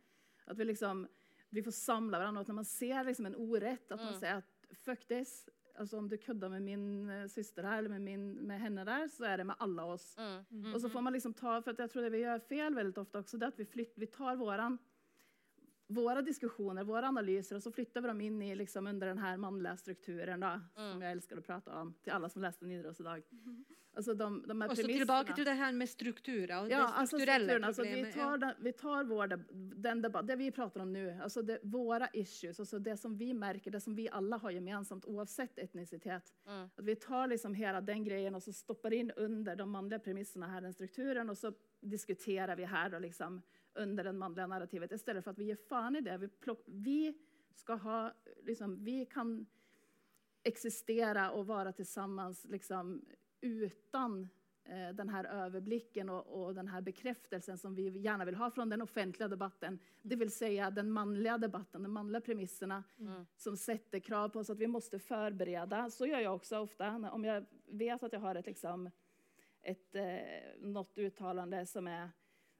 Att 0.45 0.57
vi 0.57 0.65
liksom, 0.65 1.07
vi 1.49 1.63
får 1.63 1.71
samla 1.71 2.17
hverandre. 2.17 2.41
at 2.41 2.47
Når 2.47 2.55
man 2.55 2.65
ser 2.65 3.03
liksom 3.03 3.25
en 3.25 3.35
ordrett, 3.35 3.91
at 3.91 3.99
man 3.99 4.13
Mm. 4.13 4.19
sier 4.19 4.37
at 4.37 4.77
fuck 4.77 5.05
this, 5.07 5.49
alltså 5.75 5.97
om 5.97 6.09
du 6.09 6.17
kuddar 6.17 6.49
med 6.49 6.61
min 6.61 7.09
eh, 7.09 7.27
syster 7.27 7.63
här 7.63 7.77
eller 7.77 7.89
med, 7.89 8.01
min, 8.01 8.33
med 8.47 8.59
henne 8.61 8.83
der, 8.85 9.07
så 9.07 9.25
er 9.25 9.37
det 9.37 9.43
med 9.43 9.55
alla 9.59 9.85
oss. 9.85 10.15
mm, 10.17 10.45
mm, 10.65 10.73
Och 10.73 10.81
så 10.81 10.89
får 10.89 11.01
man 11.01 11.13
liksom 11.13 11.33
ta, 11.33 11.61
for 11.61 11.71
at 11.71 11.79
jeg 11.79 11.89
tror 11.91 12.01
det 12.03 12.11
vi 12.13 12.23
gjør 12.23 12.39
fel 12.49 12.75
veldig 12.75 12.97
ofte 13.01 13.17
også, 13.23 13.37
det 13.37 13.43
er 13.47 13.53
at 13.55 13.59
vi, 13.59 13.65
flytter, 13.65 13.99
vi 13.99 14.05
tar 14.05 14.35
våran, 14.35 14.77
våra 15.93 16.21
diskussioner, 16.21 16.83
våra 16.83 17.07
analyser 17.07 17.55
och 17.55 17.63
så 17.63 17.71
flytter 17.71 18.01
vi 18.01 18.07
dem 18.07 18.21
in 18.21 18.41
i 18.41 18.55
liksom 18.55 18.87
under 18.87 19.07
den 19.07 19.17
här 19.17 19.37
manliga 19.37 19.77
strukturen 19.77 20.39
då, 20.39 20.47
Mm. 20.47 20.91
som 20.91 21.01
jag 21.01 21.11
älskar 21.11 21.37
att 21.37 21.45
prata 21.45 21.81
om 21.81 21.93
till 22.03 22.11
alla 22.13 22.29
som 22.29 22.41
läste 22.41 22.65
Nidaros 22.65 22.99
idag. 22.99 23.23
Alltså 23.95 24.13
de, 24.13 24.43
de 24.47 24.61
här 24.61 24.69
Og 24.69 24.77
så 24.77 24.83
tilbake 24.83 25.35
til 25.35 25.45
det 25.45 25.53
her 25.53 25.71
med 25.71 25.89
strukturer 25.89 26.61
og 26.63 26.69
Ja, 26.69 26.77
det 26.77 26.83
alltså 26.85 27.17
strukturen, 27.19 27.63
alltså 27.63 27.83
vi 27.83 28.11
tar, 28.13 28.37
den, 28.37 28.53
vi 28.59 28.71
tar 28.71 29.03
vår, 29.03 29.27
den 29.75 30.01
debatt, 30.01 30.27
det 30.27 30.35
vi 30.35 30.51
pratar 30.51 30.81
om 30.81 30.93
nu, 30.93 31.19
alltså 31.23 31.41
det, 31.41 31.59
våra 31.63 32.07
issues, 32.13 32.59
alltså 32.59 32.79
det 32.79 32.97
som 32.97 33.17
vi 33.17 33.33
märker, 33.33 33.71
det 33.71 33.81
som 33.81 33.95
vi 33.95 34.09
alla 34.09 34.37
har 34.37 34.51
gemensamt 34.51 35.05
oavsett 35.05 35.59
etnicitet. 35.59 36.33
mm, 36.47 36.69
Att 36.75 36.85
vi 36.85 36.95
tar 36.95 37.27
liksom 37.27 37.53
hela 37.53 37.81
den 37.81 38.03
grejen 38.03 38.35
och 38.35 38.43
så 38.43 38.53
stoppar 38.53 38.93
in 38.93 39.11
under 39.11 39.55
de 39.55 39.71
manliga 39.71 39.99
premisserna 39.99 40.47
här, 40.47 40.61
den 40.61 40.73
strukturen, 40.73 41.29
och 41.29 41.37
så 41.37 41.53
diskuterar 41.81 42.55
vi 42.55 42.65
här 42.65 42.89
då 42.89 42.99
liksom 42.99 43.41
under 43.75 44.03
det 44.03 44.13
mannlige 44.13 44.47
narrativet 44.47 44.91
I 44.91 44.97
stedet 44.97 45.23
for 45.23 45.31
at 45.31 45.39
vi 45.39 45.49
gir 45.51 45.59
fan 45.69 45.95
i 45.95 46.01
det. 46.01 46.17
Vi, 46.17 46.27
plock, 46.27 46.63
vi 46.65 47.13
skal 47.55 47.77
ha, 47.77 48.11
liksom, 48.43 48.83
vi 48.83 49.05
kan 49.05 49.45
existera 50.43 51.31
og 51.31 51.47
være 51.47 51.85
sammen 51.85 52.35
liksom 52.51 53.01
utan 53.41 54.27
eh, 54.63 54.89
den 54.95 55.09
här 55.09 55.23
överblicken 55.25 56.09
og, 56.09 56.27
och 56.27 56.55
den 56.55 56.67
här 56.67 56.81
bekräftelsen 56.81 57.57
som 57.57 57.75
vi 57.75 57.89
gjerne 57.89 58.25
vil 58.25 58.35
ha 58.35 58.51
fra 58.51 58.65
den 58.65 58.81
offentlige 58.81 59.27
debatten. 59.27 59.79
Det 60.01 60.15
vill 60.15 60.31
säga 60.31 60.71
den 60.71 60.91
mannlige 60.91 61.37
debatten, 61.37 61.83
de 61.83 61.93
mannlige 61.93 62.21
premissene 62.21 62.83
mm, 62.99 63.25
som 63.35 63.57
setter 63.57 63.99
krav 63.99 64.29
på 64.29 64.39
oss 64.39 64.49
at 64.49 64.59
vi 64.59 64.67
må 64.67 64.81
forberede. 64.81 65.91
Så 65.91 66.07
gjør 66.07 66.19
jeg 66.19 66.31
også 66.31 66.59
ofte. 66.59 66.87
Om 67.11 67.25
jeg 67.25 67.45
vet 67.67 68.03
at 68.03 68.13
jeg 68.13 68.21
har 68.21 68.35
et, 68.35 68.45
liksom, 68.45 68.89
et, 69.61 69.95
eh, 69.95 70.59
något 70.59 70.97
uttalande 70.97 71.65
som 71.65 71.87
är 71.87 72.09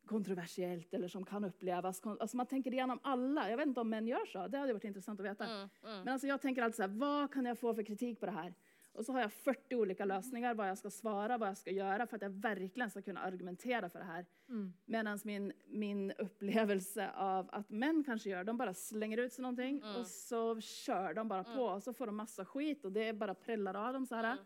kontroversiellt 0.06 0.94
eller 0.94 1.08
som 1.08 1.26
kan 1.26 1.46
upplevas. 1.46 2.02
Alltså 2.06 2.38
man 2.38 2.46
tänker 2.46 2.74
igenom 2.74 3.00
alla. 3.04 3.50
Jag 3.50 3.58
vet 3.58 3.68
inte 3.68 3.82
om 3.82 3.90
män 3.90 4.08
gör 4.08 4.26
så. 4.26 4.48
Det 4.48 4.58
hade 4.58 4.74
varit 4.74 4.84
intressant 4.84 5.20
att 5.20 5.26
veta. 5.26 5.46
mm, 5.46 5.70
mm. 5.84 6.04
Men 6.04 6.08
alltså 6.08 6.28
jag 6.28 6.42
tänker 6.42 6.62
alltid 6.62 6.76
så 6.76 6.82
här, 6.82 6.90
vad 6.90 7.34
kan 7.34 7.46
jag 7.46 7.60
få 7.60 7.74
för 7.74 7.84
kritik 7.84 8.20
på 8.20 8.26
det 8.26 8.32
här? 8.32 8.54
Och 8.94 9.06
så 9.06 9.14
har 9.14 9.22
jag 9.22 9.34
40 9.34 9.76
olika 9.76 10.06
lösningar 10.06 10.54
vad 10.54 10.70
jag 10.70 10.78
ska 10.78 10.90
svara, 10.90 11.38
vad 11.38 11.50
jag 11.50 11.58
ska 11.58 11.72
göra 11.72 12.08
för 12.08 12.16
att 12.16 12.22
jag 12.22 12.30
verkligen 12.30 12.90
ska 12.90 13.02
kunna 13.02 13.20
argumentera 13.20 13.90
för 13.90 14.00
det 14.00 14.06
här. 14.06 14.26
Mm. 14.50 14.74
Medan 14.86 15.20
min, 15.24 15.54
min 15.68 16.12
upplevelse 16.12 17.12
av 17.16 17.50
att 17.52 17.70
män 17.70 18.04
kanske 18.04 18.30
gör, 18.30 18.44
de 18.44 18.58
bara 18.58 18.74
slänger 18.74 19.18
ut 19.18 19.34
sig 19.34 19.42
någonting 19.42 19.82
Mm. 19.84 19.96
och 19.96 20.08
så 20.08 20.62
kör 20.62 21.14
de 21.14 21.28
bara 21.28 21.44
på 21.44 21.64
och 21.66 21.84
så 21.84 21.94
får 21.94 22.06
de 22.06 22.16
massa 22.16 22.46
skit 22.46 22.86
och 22.86 22.92
det 22.92 23.14
bare 23.14 23.28
bara 23.28 23.34
prällar 23.36 23.88
av 23.88 23.94
dem 23.94 24.06
så 24.06 24.16
här. 24.16 24.38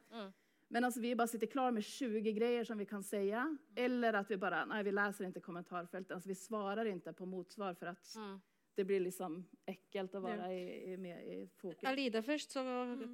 Mm, 0.69 0.75
mm. 0.75 0.81
Men 0.81 0.83
alltså 0.83 0.99
vi 1.01 1.15
bara 1.15 1.27
sitter 1.27 1.47
klar 1.47 1.71
med 1.71 1.83
20 1.83 2.31
grejer 2.33 2.63
som 2.63 2.77
vi 2.77 2.85
kan 2.85 3.03
säga. 3.03 3.57
Eller 3.75 4.13
att 4.13 4.31
vi 4.31 4.37
bara, 4.37 4.65
nej 4.65 4.83
vi 4.83 4.91
läser 4.91 5.25
inte 5.25 5.39
kommentarfälten, 5.39 6.15
alltså 6.15 6.29
vi 6.29 6.35
svarar 6.35 6.85
inte 6.85 7.13
på 7.13 7.25
motsvar 7.25 7.73
för 7.73 7.85
att 7.85 8.15
Mm. 8.15 8.39
det 8.75 8.83
blir 8.85 8.99
liksom 8.99 9.45
ekkelt 9.65 10.13
å 10.15 10.19
være 10.21 10.51
i, 10.53 10.93
i, 10.93 10.97
med 10.97 11.23
i 11.25 11.49
fokus. 11.61 11.83
Alida 11.83 12.21
først, 12.21 12.51
så 12.51 12.61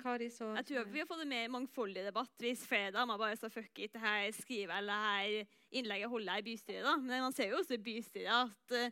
Kari, 0.04 0.30
så 0.30 0.56
Jeg 0.58 0.66
tror 0.66 0.86
vi 0.92 1.00
har 1.00 1.06
fått 1.08 1.22
en 1.22 1.30
mer 1.30 1.48
mangfoldig 1.50 2.04
debatt 2.04 2.34
hvis 2.40 2.66
flere 2.68 2.92
damer 2.92 3.18
bare 3.18 3.38
sa 3.38 3.50
fuck 3.50 3.80
it, 3.80 3.94
det 3.94 4.00
her 4.02 4.32
skriver 4.32 4.78
eller 4.78 4.94
det 4.94 5.08
her 5.40 5.46
innlegget 5.72 6.10
holder 6.10 6.34
jeg 6.34 6.40
i 6.44 6.50
bystyret. 6.52 6.84
da. 6.84 6.98
Men 6.98 7.22
man 7.22 7.32
ser 7.34 7.50
jo 7.50 7.58
også 7.62 7.74
i 7.74 7.78
bystyret 7.78 8.28
at 8.50 8.72
eh, 8.72 8.92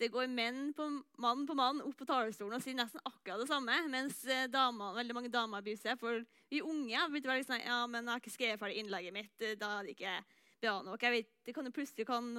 det 0.00 0.10
går 0.10 0.30
menn 0.32 0.72
på 0.74 0.86
mann 1.22 1.44
på 1.46 1.54
mann 1.54 1.82
opp 1.84 1.94
på 2.00 2.06
talerstolen 2.08 2.56
og 2.58 2.64
sier 2.64 2.76
nesten 2.78 3.02
akkurat 3.06 3.42
det 3.42 3.50
samme. 3.50 3.76
Mens 3.92 4.24
eh, 4.26 4.48
damer, 4.50 4.96
veldig 4.96 5.14
mange 5.16 5.30
damer 5.32 5.68
i 5.70 5.76
seg. 5.78 5.98
For 6.00 6.24
vi 6.50 6.62
unge 6.64 6.96
har 6.98 7.12
blitt 7.12 7.28
veldig 7.28 7.46
sånn 7.46 7.62
Ja, 7.62 7.84
men 7.86 8.02
jeg 8.02 8.12
har 8.12 8.22
ikke 8.22 8.34
skrevet 8.34 8.62
ferdig 8.62 8.82
innlegget 8.82 9.14
mitt. 9.14 9.34
eh, 9.40 9.54
Da 9.60 9.76
er 9.78 9.86
det 9.86 9.94
ikke 9.94 10.16
bra 10.64 10.74
nok. 10.82 11.06
Jeg 11.06 11.14
vet, 11.18 11.30
det 11.46 11.54
kan 11.54 11.68
jo 11.68 11.76
plutselig 11.76 12.08
kan 12.08 12.32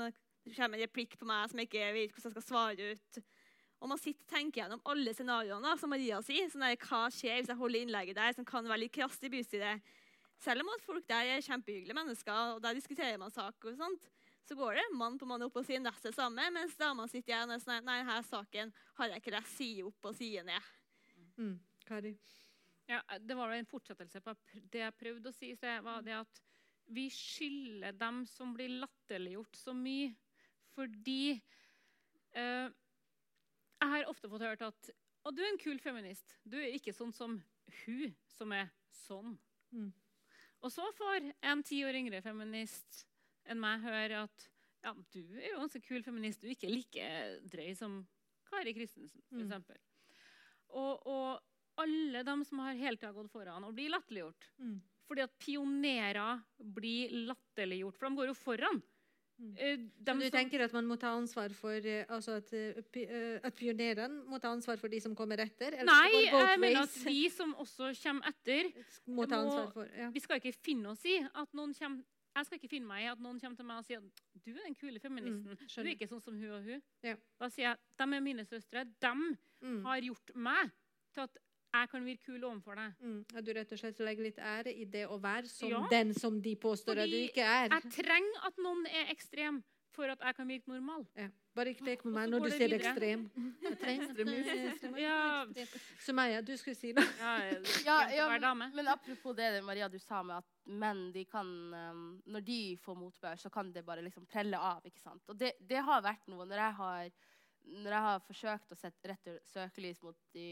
komme 0.45 0.77
en 0.77 0.83
replikk 0.83 1.15
på 1.17 1.27
meg 1.29 1.49
som 1.49 1.61
jeg 1.61 1.71
ikke 1.71 1.93
vet 1.95 2.11
hvordan 2.13 2.33
jeg 2.33 2.35
skal 2.35 2.49
svare 2.49 2.91
ut. 2.91 3.21
Og 3.83 3.91
man 3.91 3.99
sitter 4.01 4.23
og 4.23 4.31
tenker 4.33 4.61
gjennom 4.61 4.83
alle 4.91 5.13
scenarioene, 5.13 5.75
som 5.79 5.91
Maria 5.91 6.19
sier. 6.25 6.49
Sånn 6.51 6.63
der, 6.63 6.77
hva 6.79 7.05
skjer 7.13 7.39
hvis 7.39 7.51
jeg 7.51 7.59
holder 7.59 7.85
innlegget 7.85 8.19
der, 8.19 8.35
som 8.35 8.47
kan 8.47 8.67
være 8.67 8.83
litt 8.85 8.95
krast 8.95 9.23
i 9.27 9.31
bystyret? 9.31 9.95
Selv 10.43 10.65
om 10.65 10.71
at 10.73 10.83
folk 10.83 11.05
der 11.07 11.31
er 11.35 11.43
kjempehyggelige 11.43 11.95
mennesker, 11.95 12.55
og 12.55 12.63
der 12.63 12.75
diskuterer 12.75 13.19
man 13.21 13.31
saker 13.31 13.71
og 13.71 13.79
sånt, 13.79 14.09
så 14.45 14.55
går 14.55 14.77
det 14.77 14.85
mann 14.93 15.17
på 15.19 15.27
mann 15.29 15.43
opp 15.45 15.55
og 15.57 15.65
sier 15.65 15.81
nesten 15.81 16.11
det 16.11 16.17
samme, 16.17 16.47
mens 16.53 16.75
damene 16.77 17.09
sitter 17.09 17.33
igjen 17.33 17.49
og 17.49 17.55
er 17.57 17.63
sånn 17.63 17.87
Nei, 17.87 17.99
denne 18.03 18.17
saken 18.27 18.73
har 18.99 19.11
jeg 19.11 19.23
ikke 19.23 19.33
lest 19.35 19.55
side 19.57 19.85
opp 19.87 20.09
og 20.11 20.17
side 20.17 20.43
ned. 20.45 20.73
mm. 21.37 21.55
Kari. 21.85 22.15
Ja, 22.89 23.01
det 23.21 23.35
var 23.37 23.51
en 23.53 23.67
fortsettelse 23.69 24.21
på 24.21 24.33
det 24.73 24.83
jeg 24.83 24.97
prøvde 24.99 25.31
å 25.31 25.35
si. 25.35 25.51
Så 25.57 25.65
det 25.65 25.79
var 25.85 26.05
det 26.05 26.15
at 26.19 26.41
vi 26.93 27.07
skylder 27.09 27.97
dem 27.97 28.21
som 28.29 28.53
blir 28.53 28.75
latterliggjort 28.83 29.57
så 29.57 29.73
mye, 29.73 30.13
fordi 30.75 31.33
eh, 32.35 32.67
Jeg 33.81 33.91
har 33.91 34.09
ofte 34.09 34.29
fått 34.29 34.45
hørt 34.45 34.61
at 34.65 34.89
å, 35.25 35.31
du 35.33 35.41
er 35.41 35.49
en 35.51 35.61
kul 35.61 35.79
feminist. 35.81 36.37
Du 36.45 36.57
er 36.57 36.73
ikke 36.77 36.93
sånn 36.93 37.13
som 37.13 37.39
hun, 37.83 38.13
som 38.29 38.53
er 38.53 38.69
sånn. 38.93 39.33
Mm. 39.73 39.89
Og 40.61 40.71
så 40.73 40.85
får 40.97 41.25
en 41.45 41.63
ti 41.65 41.81
år 41.85 41.97
yngre 41.97 42.21
feminist 42.25 43.03
enn 43.47 43.59
meg 43.61 43.81
høre 43.85 44.23
at 44.25 44.47
ja, 44.85 44.93
du 45.13 45.19
er 45.39 45.49
jo 45.53 45.59
ganske 45.63 45.81
kul 45.87 46.03
feminist. 46.05 46.41
Du 46.41 46.47
er 46.47 46.53
ikke 46.55 46.69
like 46.69 47.05
drøy 47.49 47.71
som 47.77 48.03
Kari 48.51 48.73
Kristensen, 48.77 49.21
Mm. 49.31 49.49
f.eks. 49.51 49.81
Og, 50.75 51.07
og 51.07 51.81
alle 51.81 52.21
dem 52.23 52.43
som 52.47 52.59
har 52.63 52.75
hele 52.77 52.97
tida 52.97 53.11
gått 53.15 53.31
foran 53.33 53.63
og 53.67 53.73
blir 53.75 53.89
latterliggjort. 53.93 54.49
Mm. 54.61 54.75
Fordi 55.05 55.21
at 55.25 55.33
pionerer 55.41 56.39
blir 56.75 57.09
latterliggjort, 57.29 57.97
for 57.97 58.09
de 58.09 58.15
går 58.21 58.29
jo 58.31 58.35
foran. 58.37 58.81
Mm. 59.35 59.49
Eh, 59.59 59.75
dem 59.99 60.19
du 60.21 60.29
som- 60.29 60.31
tenker 60.37 60.61
at 60.63 60.71
man 60.73 60.85
må 60.87 60.95
ta 60.97 61.09
ansvar 61.17 61.51
for 61.53 61.73
eh, 61.75 62.05
altså 62.07 62.37
at, 62.37 62.53
eh, 62.53 63.39
at 63.43 63.53
pioneren 63.57 64.21
må 64.29 64.39
ta 64.39 64.47
ansvar 64.55 64.77
for 64.79 64.87
de 64.87 64.99
som 65.03 65.13
kommer 65.15 65.37
etter? 65.43 65.73
eller 65.73 65.83
Nei, 65.91 66.23
jeg 66.29 66.59
mener 66.59 66.83
at 66.83 66.93
de 66.93 67.03
vi 67.03 67.27
som 67.29 67.53
også 67.55 67.89
kommer 68.01 68.29
etter, 68.31 68.71
må 69.07 69.27
ta 69.27 69.41
ansvar 69.43 69.73
for 69.73 69.89
ja. 69.91 70.09
vi 70.09 70.19
skal 70.23 70.39
ikke 70.39 70.53
finne 70.55 70.87
oss 70.93 71.03
i 71.05 71.17
at 71.19 71.51
noen 71.53 71.73
kommer 71.75 72.03
jeg 72.35 72.45
skal 72.45 72.57
ikke 72.59 72.69
finne 72.69 72.87
meg 72.87 73.03
i 73.05 73.09
at 73.11 73.19
noen 73.23 73.39
kommer 73.39 73.55
til 73.55 73.65
meg 73.65 73.77
og 73.79 73.85
sier 73.87 74.01
du 74.45 74.51
er 74.51 74.63
den 74.65 74.75
kule 74.75 74.99
feministen. 74.99 75.55
Mm, 75.55 75.67
du 75.67 75.81
er 75.81 75.91
ikke 75.95 76.07
sånn 76.09 76.21
som 76.23 76.35
hun 76.37 76.51
og 76.51 76.63
hun. 76.67 76.81
Ja. 77.03 77.15
Da 77.39 77.49
sier 77.49 77.69
jeg 77.69 77.77
de 77.97 78.03
er 78.17 78.21
mine 78.21 78.45
søstre. 78.45 78.83
De 79.01 79.37
Mm. 79.61 79.83
har 79.85 80.01
gjort 80.01 80.35
meg 80.35 80.71
til 81.13 81.21
at 81.23 81.37
jeg 81.73 81.89
kan 81.89 82.05
virke 82.05 82.23
kul 82.25 82.43
overfor 82.43 82.75
deg. 82.75 82.93
Mm. 83.01 83.25
At 83.35 83.45
du 83.45 83.51
rett 83.53 83.71
og 83.71 83.79
slett 83.79 83.99
legger 83.99 84.23
litt 84.23 84.37
ære 84.37 84.71
i 84.75 84.83
det 84.85 85.07
å 85.07 85.17
være 85.19 85.47
som 85.47 85.69
Ja. 85.69 85.87
den 85.89 86.13
som 86.13 86.41
de 86.41 86.55
påstår 86.55 86.97
at 87.03 87.09
du 87.09 87.15
ikke 87.15 87.41
er. 87.43 87.69
Jeg 87.69 87.91
trenger 87.91 88.45
at 88.45 88.57
noen 88.57 88.85
er 88.87 89.09
ekstrem 89.11 89.63
for 89.91 90.05
at 90.05 90.19
jeg 90.19 90.35
kan 90.35 90.47
virke 90.47 90.67
normal. 90.67 91.07
Ja. 91.15 91.29
Bare 91.55 91.71
ikke 91.71 91.85
pek 91.87 92.01
på 92.03 92.11
meg 92.11 92.27
når 92.31 92.43
du 92.43 92.49
du 92.49 92.57
det 92.59 94.55
ekstrem. 94.75 94.97
Ja, 94.99 95.19
Sumaya, 96.03 96.41
du 96.43 96.51
skulle 96.59 96.75
si 96.75 96.91
noe. 96.95 97.05
ja, 97.85 97.95
Ja, 98.11 98.25
dame. 98.43 98.67
men 98.75 98.89
apropos 98.91 99.35
det 99.37 99.63
Maria 99.63 99.87
du 99.91 99.97
sa 99.99 100.21
med 100.23 100.41
at 100.41 100.49
menn 100.65 101.11
de 101.15 101.23
kan, 101.29 101.47
um, 101.73 102.03
når 102.25 102.43
de 102.43 102.59
får 102.83 102.97
motbør, 102.99 103.39
så 103.39 103.49
kan 103.53 103.71
det 103.71 103.85
bare 103.87 104.03
liksom 104.03 104.27
prelle 104.27 104.59
av. 104.59 104.83
ikke 104.85 104.99
sant? 104.99 105.23
Og 105.31 105.39
det, 105.39 105.53
det 105.59 105.79
har 105.87 106.03
vært 106.03 106.27
noe 106.27 106.45
når 106.49 106.63
jeg 106.65 106.77
har, 106.81 107.11
når 107.85 107.97
jeg 107.97 108.05
har 108.09 108.25
forsøkt 108.27 108.75
å 108.75 108.79
sette 108.79 109.13
rette 109.13 109.37
søkelys 109.53 110.01
mot 110.03 110.17
de 110.35 110.49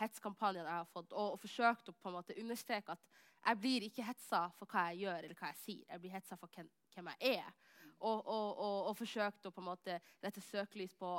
hetskampanjene 0.00 0.64
jeg 0.68 0.80
har 0.80 0.88
fått, 0.94 1.12
og, 1.12 1.34
og 1.36 1.42
forsøkt 1.42 1.92
å 1.92 1.96
på 1.98 2.08
en 2.08 2.16
måte 2.16 2.38
understreke 2.40 2.96
at 2.96 3.04
jeg 3.42 3.58
blir 3.58 3.84
ikke 3.88 4.04
hetsa 4.06 4.46
for 4.56 4.70
hva 4.70 4.88
jeg 4.92 5.04
gjør 5.04 5.26
eller 5.26 5.38
hva 5.38 5.50
jeg 5.50 5.60
sier. 5.60 5.84
Jeg 5.90 6.00
blir 6.02 6.14
hetsa 6.14 6.38
for 6.38 6.48
hvem, 6.54 6.68
hvem 6.94 7.08
jeg 7.12 7.36
er. 7.42 7.54
Og, 8.02 8.26
og, 8.26 8.46
og, 8.58 8.78
og 8.90 8.96
forsøkt 8.98 9.46
å 9.46 9.52
på 9.54 9.62
en 9.62 9.68
måte 9.68 9.98
rette 10.22 10.42
søkelys 10.42 10.94
på 10.98 11.14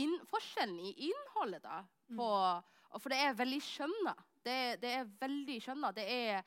inn, 0.00 0.14
forskjellen 0.30 0.78
i 0.80 0.92
innholdet. 1.10 1.62
da, 1.64 1.82
på 2.08 2.28
mm. 2.28 3.00
For 3.00 3.12
det 3.12 3.18
er 3.24 3.36
veldig 3.36 3.60
skjønna. 3.64 4.14
Det, 4.42 4.58
det 4.82 4.92
er 4.98 5.10
veldig 5.20 5.58
skjønna. 5.64 5.94
Det 5.96 6.08
er 6.08 6.44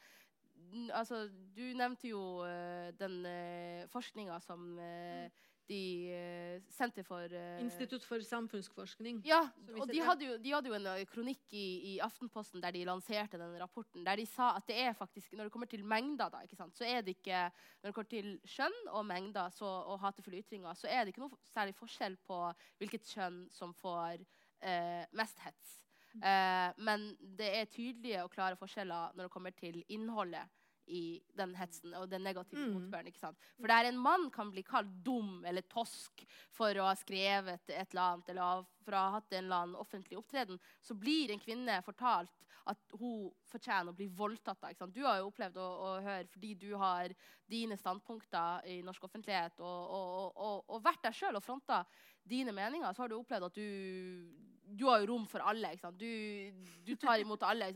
Altså, 0.92 1.28
du 1.56 1.62
nevnte 1.78 2.10
jo 2.10 2.22
uh, 2.42 2.90
den 3.00 3.20
uh, 3.24 3.86
forskninga 3.92 4.40
som 4.44 4.64
eh, 4.82 5.30
de 5.70 5.82
uh, 6.14 6.66
Senter 6.72 7.06
for 7.06 7.32
uh, 7.32 7.62
Institutt 7.64 8.06
for 8.06 8.22
samfunnsforskning. 8.24 9.22
ja, 9.26 9.42
og 9.80 9.90
de 9.90 10.02
hadde, 10.04 10.28
jo, 10.28 10.38
de 10.42 10.54
hadde 10.54 10.72
jo 10.72 10.78
en 10.78 11.10
kronikk 11.10 11.56
i, 11.58 11.66
i 11.92 11.96
Aftenposten 12.04 12.64
der 12.64 12.76
de 12.76 12.84
lanserte 12.88 13.40
den 13.42 13.56
rapporten, 13.62 14.06
der 14.06 14.20
de 14.20 14.28
sa 14.30 14.54
at 14.60 14.68
det 14.70 14.78
er 14.84 14.94
faktisk, 14.98 15.34
når 15.34 15.48
det 15.48 15.56
kommer 15.56 15.70
til 15.72 15.86
mengder, 15.86 16.30
da, 16.34 16.44
sant, 16.56 16.78
så 16.78 16.86
er 16.88 17.02
det 17.02 17.18
ikke 17.18 17.46
Når 17.82 17.90
det 17.90 17.96
kommer 17.96 18.10
til 18.10 18.30
kjønn 18.50 18.78
og 18.92 19.06
mengder 19.06 19.50
så, 19.54 19.70
og 19.90 20.00
hatefulle 20.02 20.42
ytringer, 20.44 20.74
så 20.74 20.88
er 20.90 21.04
det 21.04 21.14
ikke 21.14 21.26
noe 21.26 21.40
særlig 21.54 21.76
forskjell 21.78 22.18
på 22.28 22.40
hvilket 22.80 23.10
kjønn 23.14 23.46
som 23.54 23.74
får 23.78 24.22
uh, 24.22 25.04
mest 25.18 25.42
hets. 25.46 25.80
Uh, 26.16 26.72
men 26.80 27.10
det 27.20 27.50
er 27.60 27.72
tydelige 27.72 28.24
og 28.24 28.32
klare 28.32 28.58
forskjeller 28.60 29.16
når 29.16 29.28
det 29.28 29.34
kommer 29.34 29.56
til 29.56 29.82
innholdet 29.92 30.46
i 30.88 31.20
den 31.38 31.56
hetsen 31.58 31.94
og 31.98 32.10
den 32.10 32.24
negative 32.24 32.62
Mm. 32.66 32.74
motbøren. 32.74 33.08
ikke 33.08 33.20
sant? 33.20 33.38
For 33.60 33.68
der 33.68 33.90
en 33.90 33.98
mann 33.98 34.30
kan 34.32 34.52
bli 34.52 34.64
kalt 34.64 34.92
dum 35.04 35.44
eller 35.46 35.62
tosk 35.62 36.26
for 36.52 36.74
å 36.76 36.86
ha 36.90 36.96
skrevet 36.96 37.70
et 37.70 37.94
eller 37.94 38.02
annet, 38.02 38.30
eller 38.30 38.66
for 38.84 38.92
å 38.94 39.04
ha 39.06 39.12
hatt 39.18 39.34
en 39.34 39.44
eller 39.46 39.56
annen 39.56 39.76
offentlig 39.76 40.18
opptreden, 40.18 40.60
så 40.82 40.94
blir 40.94 41.32
en 41.32 41.40
kvinne 41.40 41.82
fortalt 41.84 42.32
at 42.68 42.78
hun 43.00 43.32
fortjener 43.46 43.92
å 43.92 43.96
bli 43.96 44.08
voldtatt. 44.08 44.60
da, 44.62 44.70
ikke 44.70 44.80
sant? 44.86 44.94
Du 44.94 45.04
har 45.06 45.18
jo 45.20 45.28
opplevd 45.30 45.58
å, 45.58 45.68
å 45.86 46.02
høre, 46.02 46.28
fordi 46.28 46.54
du 46.56 46.76
har 46.78 47.14
dine 47.48 47.78
standpunkter 47.78 48.66
i 48.66 48.82
norsk 48.82 49.04
offentlighet, 49.04 49.60
og, 49.60 49.90
og, 49.90 50.32
og, 50.36 50.64
og, 50.70 50.82
vært 50.84 51.04
deg 51.04 51.14
sjøl 51.14 51.36
og 51.36 51.44
fronta 51.44 51.84
dine 52.24 52.52
meninger, 52.52 52.92
så 52.94 53.04
har 53.04 53.10
du 53.10 53.20
opplevd 53.20 53.46
at 53.46 53.56
du 53.56 54.34
Du 54.76 54.88
har 54.88 55.06
rom 55.06 55.28
for 55.28 55.40
alle. 55.46 55.70
ikke 55.72 55.82
sant? 55.86 56.00
Du, 56.00 56.52
du 56.84 56.96
tar 56.96 57.20
imot 57.22 57.44
alle. 57.44 57.68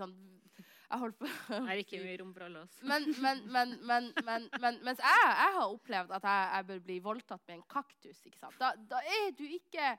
Jeg 0.89 1.01
holdt 1.03 1.17
på 1.19 1.27
Det 1.29 1.57
er 1.59 1.81
ikke 1.83 1.99
mye 2.01 2.17
rom 2.21 2.29
for 2.33 2.45
alle 2.47 2.61
oss. 2.65 2.77
men, 2.81 3.03
men, 3.21 3.41
men, 3.53 3.73
men, 3.85 4.07
men, 4.25 4.47
men 4.61 4.79
mens 4.87 5.01
jeg, 5.05 5.25
jeg 5.29 5.55
har 5.57 5.65
opplevd 5.65 6.15
at 6.17 6.29
jeg, 6.29 6.47
jeg 6.55 6.67
bør 6.71 6.79
bli 6.87 6.97
voldtatt 7.05 7.43
med 7.45 7.59
en 7.59 7.67
kaktus? 7.69 8.23
Da, 8.57 8.71
da 8.89 9.03
er 9.19 9.29
du 9.37 9.45
ikke 9.45 9.91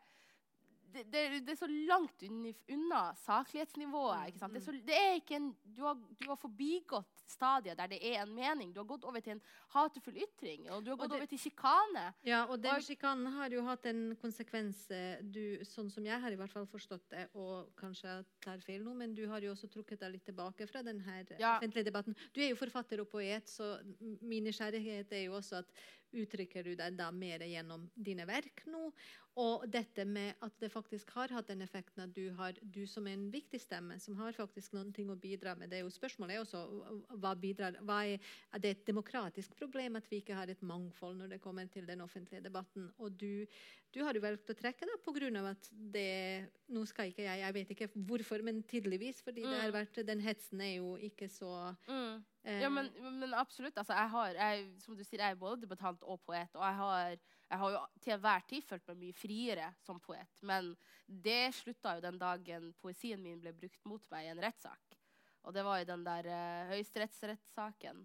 det, 0.92 1.04
det, 1.12 1.22
det 1.46 1.52
er 1.54 1.58
så 1.60 1.68
langt 1.88 2.22
unna 2.26 3.00
saklighetsnivået. 3.20 4.38
sant? 4.38 4.52
Det 4.54 4.60
er, 4.60 4.64
så, 4.64 4.72
det 4.86 4.96
er 4.98 5.36
en, 5.36 5.48
du, 5.64 5.82
har, 5.84 5.94
du 6.20 6.28
har 6.28 6.36
forbigått 6.40 7.24
stadiet 7.30 7.78
der 7.78 7.90
det 7.92 8.00
er 8.10 8.22
en 8.24 8.34
mening. 8.34 8.72
Du 8.74 8.80
har 8.82 8.88
gått 8.90 9.04
over 9.08 9.20
til 9.24 9.36
en 9.36 9.42
hatefull 9.74 10.16
ytring, 10.24 10.66
og 10.70 10.84
du 10.84 10.90
har 10.92 10.98
gått 11.00 11.14
over 11.16 11.26
til 11.30 11.38
sjikane. 11.38 12.06
Ja, 12.26 12.42
og 12.50 12.60
den 12.62 12.82
sjikanen 12.84 13.30
har 13.36 13.52
jo 13.54 13.62
hatt 13.68 13.86
en 13.90 14.02
konsekvens, 14.20 14.82
eh, 14.94 15.20
du, 15.22 15.60
sånn 15.68 15.90
som 15.92 16.06
jeg 16.06 16.20
har 16.22 16.32
i 16.34 16.38
hvert 16.40 16.52
fall 16.52 16.66
forstått 16.70 17.06
det, 17.14 17.26
og 17.38 17.70
kanskje 17.80 18.08
jeg 18.10 18.26
tar 18.44 18.64
feil 18.66 18.82
nå, 18.86 18.94
men 18.98 19.14
du 19.14 19.24
har 19.30 19.42
jo 19.44 19.54
også 19.54 19.70
trukket 19.72 20.00
deg 20.02 20.16
litt 20.16 20.26
tilbake 20.28 20.66
fra 20.70 20.82
denne 20.86 21.20
eh, 21.20 21.36
Ja. 21.40 21.56
offentlige 21.58 21.86
debatten. 21.90 22.16
Du 22.34 22.40
er 22.42 22.50
jo 22.52 22.58
forfatter 22.60 23.00
og 23.04 23.08
poet, 23.12 23.48
så 23.48 23.76
min 24.00 24.44
nysgjerrighet 24.48 25.12
er 25.12 25.26
jo 25.28 25.38
også 25.38 25.62
at 25.62 25.72
uttrykker 26.10 26.64
du 26.66 26.72
deg 26.74 26.96
da 26.98 27.10
mer 27.14 27.38
gjennom 27.46 27.84
dine 27.94 28.24
verk 28.26 28.64
nå, 28.66 28.88
og 29.38 29.62
dette 29.70 30.04
med 30.04 30.34
at 30.42 30.56
det 30.60 30.72
faktisk 30.72 31.10
har 31.14 31.30
hatt 31.32 31.48
den 31.48 31.62
effekten 31.62 32.02
at 32.02 32.14
du 32.16 32.32
har, 32.36 32.56
du 32.62 32.82
som 32.90 33.06
er 33.06 33.14
en 33.14 33.28
viktig 33.32 33.60
stemme, 33.62 33.98
som 34.02 34.16
har 34.18 34.32
faktisk 34.36 34.74
noen 34.74 34.90
ting 34.92 35.10
å 35.12 35.16
bidra 35.20 35.54
med, 35.56 35.70
det 35.70 35.78
er 35.78 35.84
jo 35.86 35.92
spørsmålet 35.94 36.34
er 36.36 36.42
også, 36.42 36.62
hva 37.22 37.34
bidrar, 37.38 37.78
hva 37.86 38.00
er, 38.10 38.18
er 38.52 38.58
det 38.64 38.70
et 38.74 38.86
demokratisk 38.90 39.54
problem 39.58 39.96
at 40.00 40.08
vi 40.10 40.20
ikke 40.22 40.34
har 40.36 40.50
et 40.50 40.62
mangfold 40.66 41.16
når 41.20 41.34
det 41.36 41.40
kommer 41.44 41.70
til 41.70 41.86
den 41.88 42.02
offentlige 42.04 42.42
debatten? 42.44 42.90
Og 42.98 43.12
du, 43.20 43.46
du 43.94 44.02
har 44.04 44.14
jo 44.18 44.22
valgt 44.24 44.50
å 44.50 44.58
trekke 44.58 44.88
grunn 45.10 45.36
av 45.40 45.46
at 45.54 45.70
det 45.72 46.50
Nå 46.70 46.84
skal 46.86 47.10
ikke 47.10 47.24
jeg, 47.24 47.40
jeg 47.42 47.54
vet 47.56 47.70
ikke 47.74 47.88
hvorfor, 48.06 48.42
men 48.46 48.62
tydeligvis 48.70 49.22
fordi 49.26 49.42
det 49.50 49.58
har 49.58 49.70
Mm. 49.70 49.74
vært, 49.74 49.98
den 50.06 50.20
hetsen 50.22 50.60
er 50.62 50.76
jo 50.76 50.92
ikke 50.96 51.26
så 51.28 51.74
Mm. 51.88 52.24
eh, 52.44 52.60
Ja, 52.62 52.68
men, 52.70 52.90
men 53.18 53.34
absolutt. 53.34 53.76
Altså, 53.76 53.92
jeg 53.92 54.10
har, 54.10 54.28
jeg, 54.38 54.66
som 54.84 54.96
du 54.96 55.02
sier, 55.04 55.20
jeg 55.20 55.34
er 55.34 55.40
både 55.40 55.62
debattant 55.64 56.02
og 56.02 56.20
poet. 56.22 56.54
Og 56.54 56.62
jeg 56.64 56.74
har, 56.78 57.16
jeg 57.50 57.58
har 57.58 57.70
jo 57.74 57.80
til 58.00 58.12
enhver 58.14 58.46
tid 58.48 58.62
følt 58.62 58.86
meg 58.88 59.00
mye 59.02 59.18
friere 59.20 59.70
som 59.84 60.00
poet. 60.02 60.30
Men 60.40 60.72
det 61.06 61.52
slutta 61.58 61.96
jo 61.96 62.04
den 62.04 62.18
dagen 62.20 62.72
poesien 62.80 63.22
min 63.22 63.40
ble 63.42 63.52
brukt 63.56 63.84
mot 63.88 64.04
meg 64.12 64.26
i 64.26 64.32
en 64.32 64.42
rettssak. 64.42 64.96
Og 65.48 65.54
det 65.56 65.64
var 65.64 65.80
i 65.80 65.88
den 65.88 66.04
der 66.04 66.28
uh, 66.28 66.72
høyesterettsrettssaken. 66.74 68.04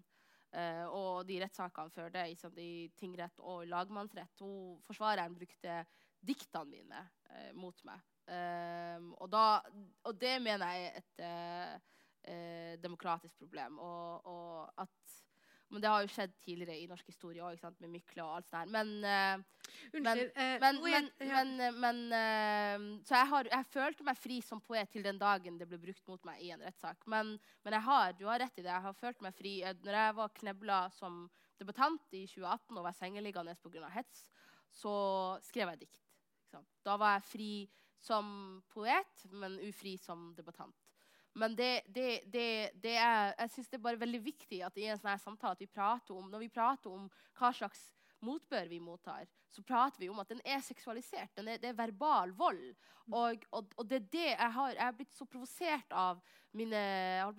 Uh, 0.56 0.86
og 0.88 1.26
de 1.28 1.40
rettssakene 1.42 1.92
før 1.92 2.12
det, 2.14 2.28
sant, 2.40 2.56
i 2.56 2.88
tingrett 2.96 3.42
og 3.44 3.66
lagmannsrett. 3.68 4.40
Hun, 4.40 4.78
forsvareren 4.86 5.36
brukte 5.36 5.82
diktene 6.24 6.70
mine 6.70 7.02
uh, 7.30 7.50
mot 7.58 7.82
meg. 7.88 8.04
Um, 8.26 9.12
og, 9.20 9.28
da, 9.30 9.60
og 10.08 10.16
det 10.18 10.32
mener 10.42 10.72
jeg 10.74 10.86
er 10.86 10.96
et 11.02 11.20
uh, 11.22 11.92
demokratisk 12.82 13.36
problem. 13.38 13.78
Og, 13.78 14.26
og 14.26 14.82
at, 14.82 15.18
men 15.72 15.82
det 15.82 15.90
har 15.90 16.04
jo 16.04 16.10
skjedd 16.12 16.34
tidligere 16.44 16.76
i 16.78 16.86
norsk 16.86 17.08
historie 17.10 17.42
òg, 17.42 17.58
med 17.82 17.90
Mykle 17.90 18.22
og 18.22 18.36
alt 18.36 18.48
sånt. 18.48 18.60
her. 18.60 18.70
Men, 18.70 18.92
men, 19.92 20.20
men, 20.62 20.78
men, 21.18 21.50
men 21.82 21.98
Så 23.02 23.16
jeg, 23.16 23.28
har, 23.32 23.50
jeg 23.50 23.68
følte 23.72 24.06
meg 24.06 24.20
fri 24.20 24.38
som 24.44 24.62
poet 24.62 24.90
til 24.92 25.02
den 25.06 25.18
dagen 25.18 25.58
det 25.58 25.66
ble 25.68 25.80
brukt 25.82 26.06
mot 26.06 26.28
meg 26.28 26.44
i 26.46 26.52
en 26.54 26.62
rettssak. 26.62 27.02
Men, 27.10 27.34
men 27.66 27.78
har, 27.88 28.14
du 28.14 28.26
har 28.30 28.40
rett 28.44 28.60
i 28.60 28.62
det. 28.62 28.70
Jeg 28.70 28.86
har 28.86 29.00
følt 29.00 29.26
meg 29.26 29.34
fri. 29.34 29.58
Eh, 29.66 29.74
Når 29.82 29.98
jeg 30.00 30.16
var 30.20 30.36
knebla 30.40 30.80
som 30.94 31.24
debattant 31.58 32.14
i 32.14 32.26
2018 32.28 32.76
og 32.76 32.84
var 32.86 32.96
sengeliggende 32.96 33.56
pga. 33.62 33.90
hets, 33.96 34.28
så 34.70 34.94
skrev 35.42 35.74
jeg 35.74 35.86
dikt. 35.86 36.02
Da 36.86 36.96
var 36.96 37.16
jeg 37.16 37.26
fri 37.26 37.52
som 38.00 38.62
poet, 38.70 39.24
men 39.32 39.58
ufri 39.66 39.96
som 39.98 40.30
debattant. 40.36 40.85
Men 41.36 41.56
det, 41.56 41.82
det, 41.92 42.22
det, 42.32 42.46
det 42.82 42.94
er, 42.96 43.34
jeg 43.38 43.50
synes 43.52 43.68
det 43.68 43.78
er 43.78 43.84
bare 43.84 44.00
veldig 44.00 44.22
viktig 44.24 44.62
at 44.64 44.78
i 44.80 44.86
en 44.88 45.00
sånn 45.00 45.12
her 45.12 45.20
samtale 45.20 45.56
at 45.58 45.60
vi 45.60 45.68
prater 45.68 46.16
om, 46.16 46.30
når 46.32 46.46
vi 46.46 46.52
prater 46.52 46.92
om 46.92 47.10
hva 47.36 47.50
slags 47.52 47.82
motbør 48.26 48.68
vi 48.70 48.80
mottar, 48.82 49.26
så 49.52 49.62
prater 49.64 50.02
vi 50.02 50.08
om 50.12 50.18
at 50.20 50.28
den 50.32 50.42
er 50.44 50.60
seksualisert. 50.64 51.32
Den 51.38 51.48
er, 51.48 51.60
det 51.62 51.70
er 51.70 51.78
verbal 51.78 52.34
vold. 52.36 52.74
Og, 53.14 53.44
og, 53.54 53.68
og 53.78 53.86
det 53.86 54.00
er 54.00 54.06
det 54.10 54.24
jeg 54.32 54.52
har 54.56 54.72
Jeg 54.74 54.82
er 54.82 54.94
blitt 54.98 55.12
så 55.14 55.24
provosert 55.30 55.92
av 55.94 56.18
mine 56.56 56.80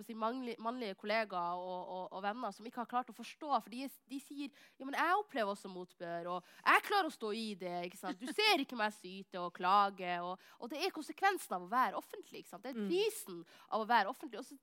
si, 0.08 0.16
mannlige, 0.16 0.96
kollegaer 0.96 1.60
og, 1.60 2.12
og, 2.14 2.22
venner 2.24 2.54
som 2.56 2.68
ikke 2.70 2.84
har 2.84 2.90
klart 2.92 3.12
å 3.12 3.16
forstå. 3.18 3.50
For 3.66 3.74
de, 3.74 3.88
de 4.08 4.20
sier 4.24 4.48
ja, 4.78 4.86
men 4.86 4.96
jeg 4.96 5.18
opplever 5.20 5.52
også 5.52 5.72
motbør, 5.72 6.30
og 6.38 6.52
jeg 6.62 6.86
klarer 6.88 7.10
å 7.12 7.16
stå 7.18 7.34
i 7.36 7.48
det. 7.60 7.76
Du 8.22 8.28
ser 8.32 8.64
ikke 8.64 8.80
meg 8.80 8.96
syte 8.96 9.42
og 9.42 9.52
klage. 9.58 10.16
Og, 10.24 10.70
det 10.72 10.82
er 10.86 10.96
konsekvensen 10.96 11.58
av 11.58 11.68
å 11.68 11.72
være 11.72 12.00
offentlig. 12.00 12.46
Det 12.48 12.72
er 12.72 12.78
Mm. 12.78 12.88
prisen 12.88 13.44
av 13.70 13.84
å 13.84 13.90
være 13.90 14.10
offentlig. 14.14 14.40
Og 14.40 14.46
så, 14.46 14.58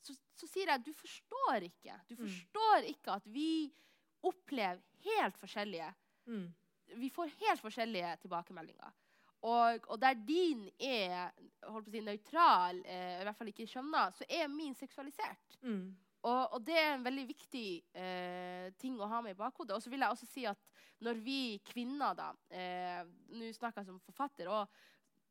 så, 0.00 0.16
så 0.38 0.48
sier 0.48 0.72
jeg 0.72 0.86
du 0.86 0.92
forstår 0.96 1.68
ikke. 1.68 2.00
Du 2.08 2.16
Mm. 2.16 2.24
forstår 2.24 2.88
ikke 2.94 3.18
at 3.18 3.26
vi 3.26 3.70
opplever 4.22 4.82
helt 5.04 5.38
forskjellige 5.38 5.94
Mm. 6.28 6.54
vi 7.00 7.10
får 7.10 7.30
helt 7.40 7.60
forskjellige 7.60 8.16
tilbakemeldinger. 8.20 8.90
Og, 9.40 9.86
og 9.86 10.00
der 10.00 10.14
din 10.14 10.66
er 10.80 11.30
si, 11.62 12.00
nøytral, 12.04 12.82
eh, 12.84 13.20
i 13.20 13.24
hvert 13.24 13.36
fall 13.38 13.48
ikke 13.52 13.66
skjønna, 13.70 14.10
så 14.12 14.26
er 14.28 14.48
min 14.50 14.74
seksualisert. 14.74 15.58
Mm. 15.62 15.96
Og, 16.26 16.52
og 16.52 16.64
det 16.66 16.76
er 16.76 16.94
en 16.96 17.04
veldig 17.06 17.24
viktig 17.28 17.66
eh, 17.94 18.72
ting 18.80 18.98
å 19.00 19.06
ha 19.06 19.20
med 19.22 19.36
i 19.36 19.38
bakhodet. 19.38 19.76
Og 19.76 19.82
så 19.82 19.92
vil 19.92 20.02
jeg 20.02 20.10
også 20.10 20.26
si 20.26 20.44
at 20.50 20.58
når 21.06 21.20
vi 21.22 21.40
kvinner, 21.64 22.16
da 22.18 22.32
eh, 22.50 23.04
Nå 23.30 23.52
snakker 23.54 23.84
jeg 23.84 23.92
som 23.92 24.00
forfatter. 24.02 24.50
og 24.50 24.66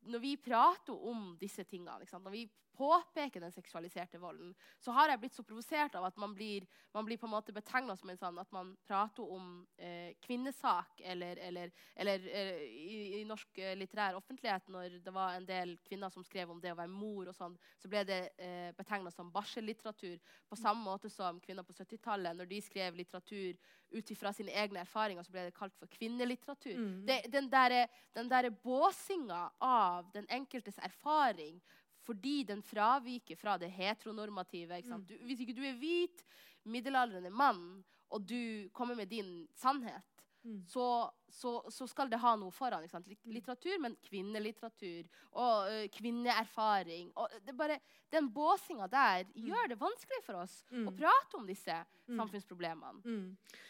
når 0.06 0.22
vi 0.22 0.36
prater 0.36 1.06
om 1.10 1.34
disse 1.40 1.64
tingene, 1.64 2.06
når 2.12 2.34
vi 2.34 2.46
påpeker 2.78 3.42
den 3.42 3.52
seksualiserte 3.52 4.20
volden, 4.22 4.52
så 4.78 4.92
har 4.94 5.10
jeg 5.10 5.20
blitt 5.22 5.34
så 5.34 5.42
provosert 5.46 5.96
av 5.98 6.04
at 6.06 6.18
man 6.20 6.34
blir, 6.36 6.66
man 6.94 7.06
blir 7.08 7.18
på 7.18 7.26
en 7.26 7.32
måte 7.32 7.54
betegna 7.54 7.96
som 7.98 8.10
en 8.12 8.20
sånn 8.20 8.38
at 8.38 8.52
man 8.54 8.70
prater 8.86 9.32
om 9.34 9.48
eh, 9.82 10.12
kvinnesak, 10.22 11.02
eller, 11.02 11.40
eller, 11.48 11.72
eller 11.98 12.28
eh, 12.30 12.62
i, 12.62 12.98
i 13.18 13.24
norsk 13.26 13.58
eh, 13.58 13.74
litterær 13.78 14.18
offentlighet, 14.20 14.70
når 14.70 15.00
det 15.02 15.14
var 15.14 15.34
en 15.34 15.48
del 15.48 15.74
kvinner 15.88 16.14
som 16.14 16.26
skrev 16.26 16.52
om 16.54 16.62
det 16.62 16.72
å 16.74 16.78
være 16.78 16.94
mor 16.94 17.32
og 17.32 17.36
sånn, 17.36 17.58
så 17.82 17.90
ble 17.90 18.04
det 18.06 18.20
eh, 18.36 18.70
betegna 18.78 19.10
som 19.14 19.32
barsellitteratur. 19.34 20.22
På 20.48 20.60
samme 20.60 20.84
måte 20.86 21.10
som 21.10 21.42
kvinner 21.42 21.66
på 21.66 21.74
70-tallet, 21.74 22.38
når 22.38 22.52
de 22.52 22.62
skrev 22.62 23.00
litteratur 23.00 23.58
ut 23.90 24.10
ifra 24.10 24.32
sine 24.32 24.52
egne 24.52 24.80
erfaringer, 24.84 25.22
så 25.24 25.32
ble 25.32 25.46
det 25.48 25.54
kalt 25.56 25.74
for 25.78 25.86
kvinnelitteratur. 25.88 26.76
Mm. 26.76 27.06
Det, 27.06 27.18
den 27.32 27.48
derre 27.50 27.86
den 28.14 28.28
der 28.28 28.50
båsinga 28.50 29.50
av 29.60 30.10
den 30.12 30.26
enkeltes 30.28 30.78
erfaring 30.78 31.60
fordi 32.08 32.42
den 32.48 32.62
fraviker 32.62 33.36
fra 33.36 33.58
det 33.60 33.68
heteronormative. 33.70 34.78
Ikke 34.80 34.88
sant? 34.88 35.08
Du, 35.08 35.14
hvis 35.28 35.40
ikke 35.44 35.52
du 35.56 35.62
er 35.68 35.74
hvit, 35.76 36.22
middelaldrende 36.64 37.30
mann, 37.30 37.84
og 38.10 38.22
du 38.24 38.68
kommer 38.72 38.94
med 38.96 39.08
din 39.08 39.46
sannhet, 39.54 40.02
Mm. 40.44 40.62
så, 40.70 41.10
så, 41.34 41.50
så 41.68 41.84
skal 41.90 42.08
det 42.08 42.20
ha 42.22 42.36
noe 42.38 42.52
foran. 42.54 42.84
Sant? 42.88 43.08
Litteratur, 43.26 43.74
men 43.82 43.96
kvinnelitteratur 44.06 45.08
og 45.32 45.66
ø, 45.66 45.80
kvinneerfaring. 45.92 47.10
Og 47.18 47.28
det 47.44 47.56
bare, 47.58 47.80
den 48.14 48.30
båsinga 48.32 48.86
der 48.88 49.24
gjør 49.34 49.68
det 49.68 49.80
vanskelig 49.80 50.22
for 50.24 50.38
oss 50.44 50.60
å 50.70 50.76
Mm. 50.86 50.94
prate 50.96 51.36
om 51.36 51.46
disse 51.46 51.74
Mm. 52.08 52.16
samfunnsproblemene. 52.22 53.02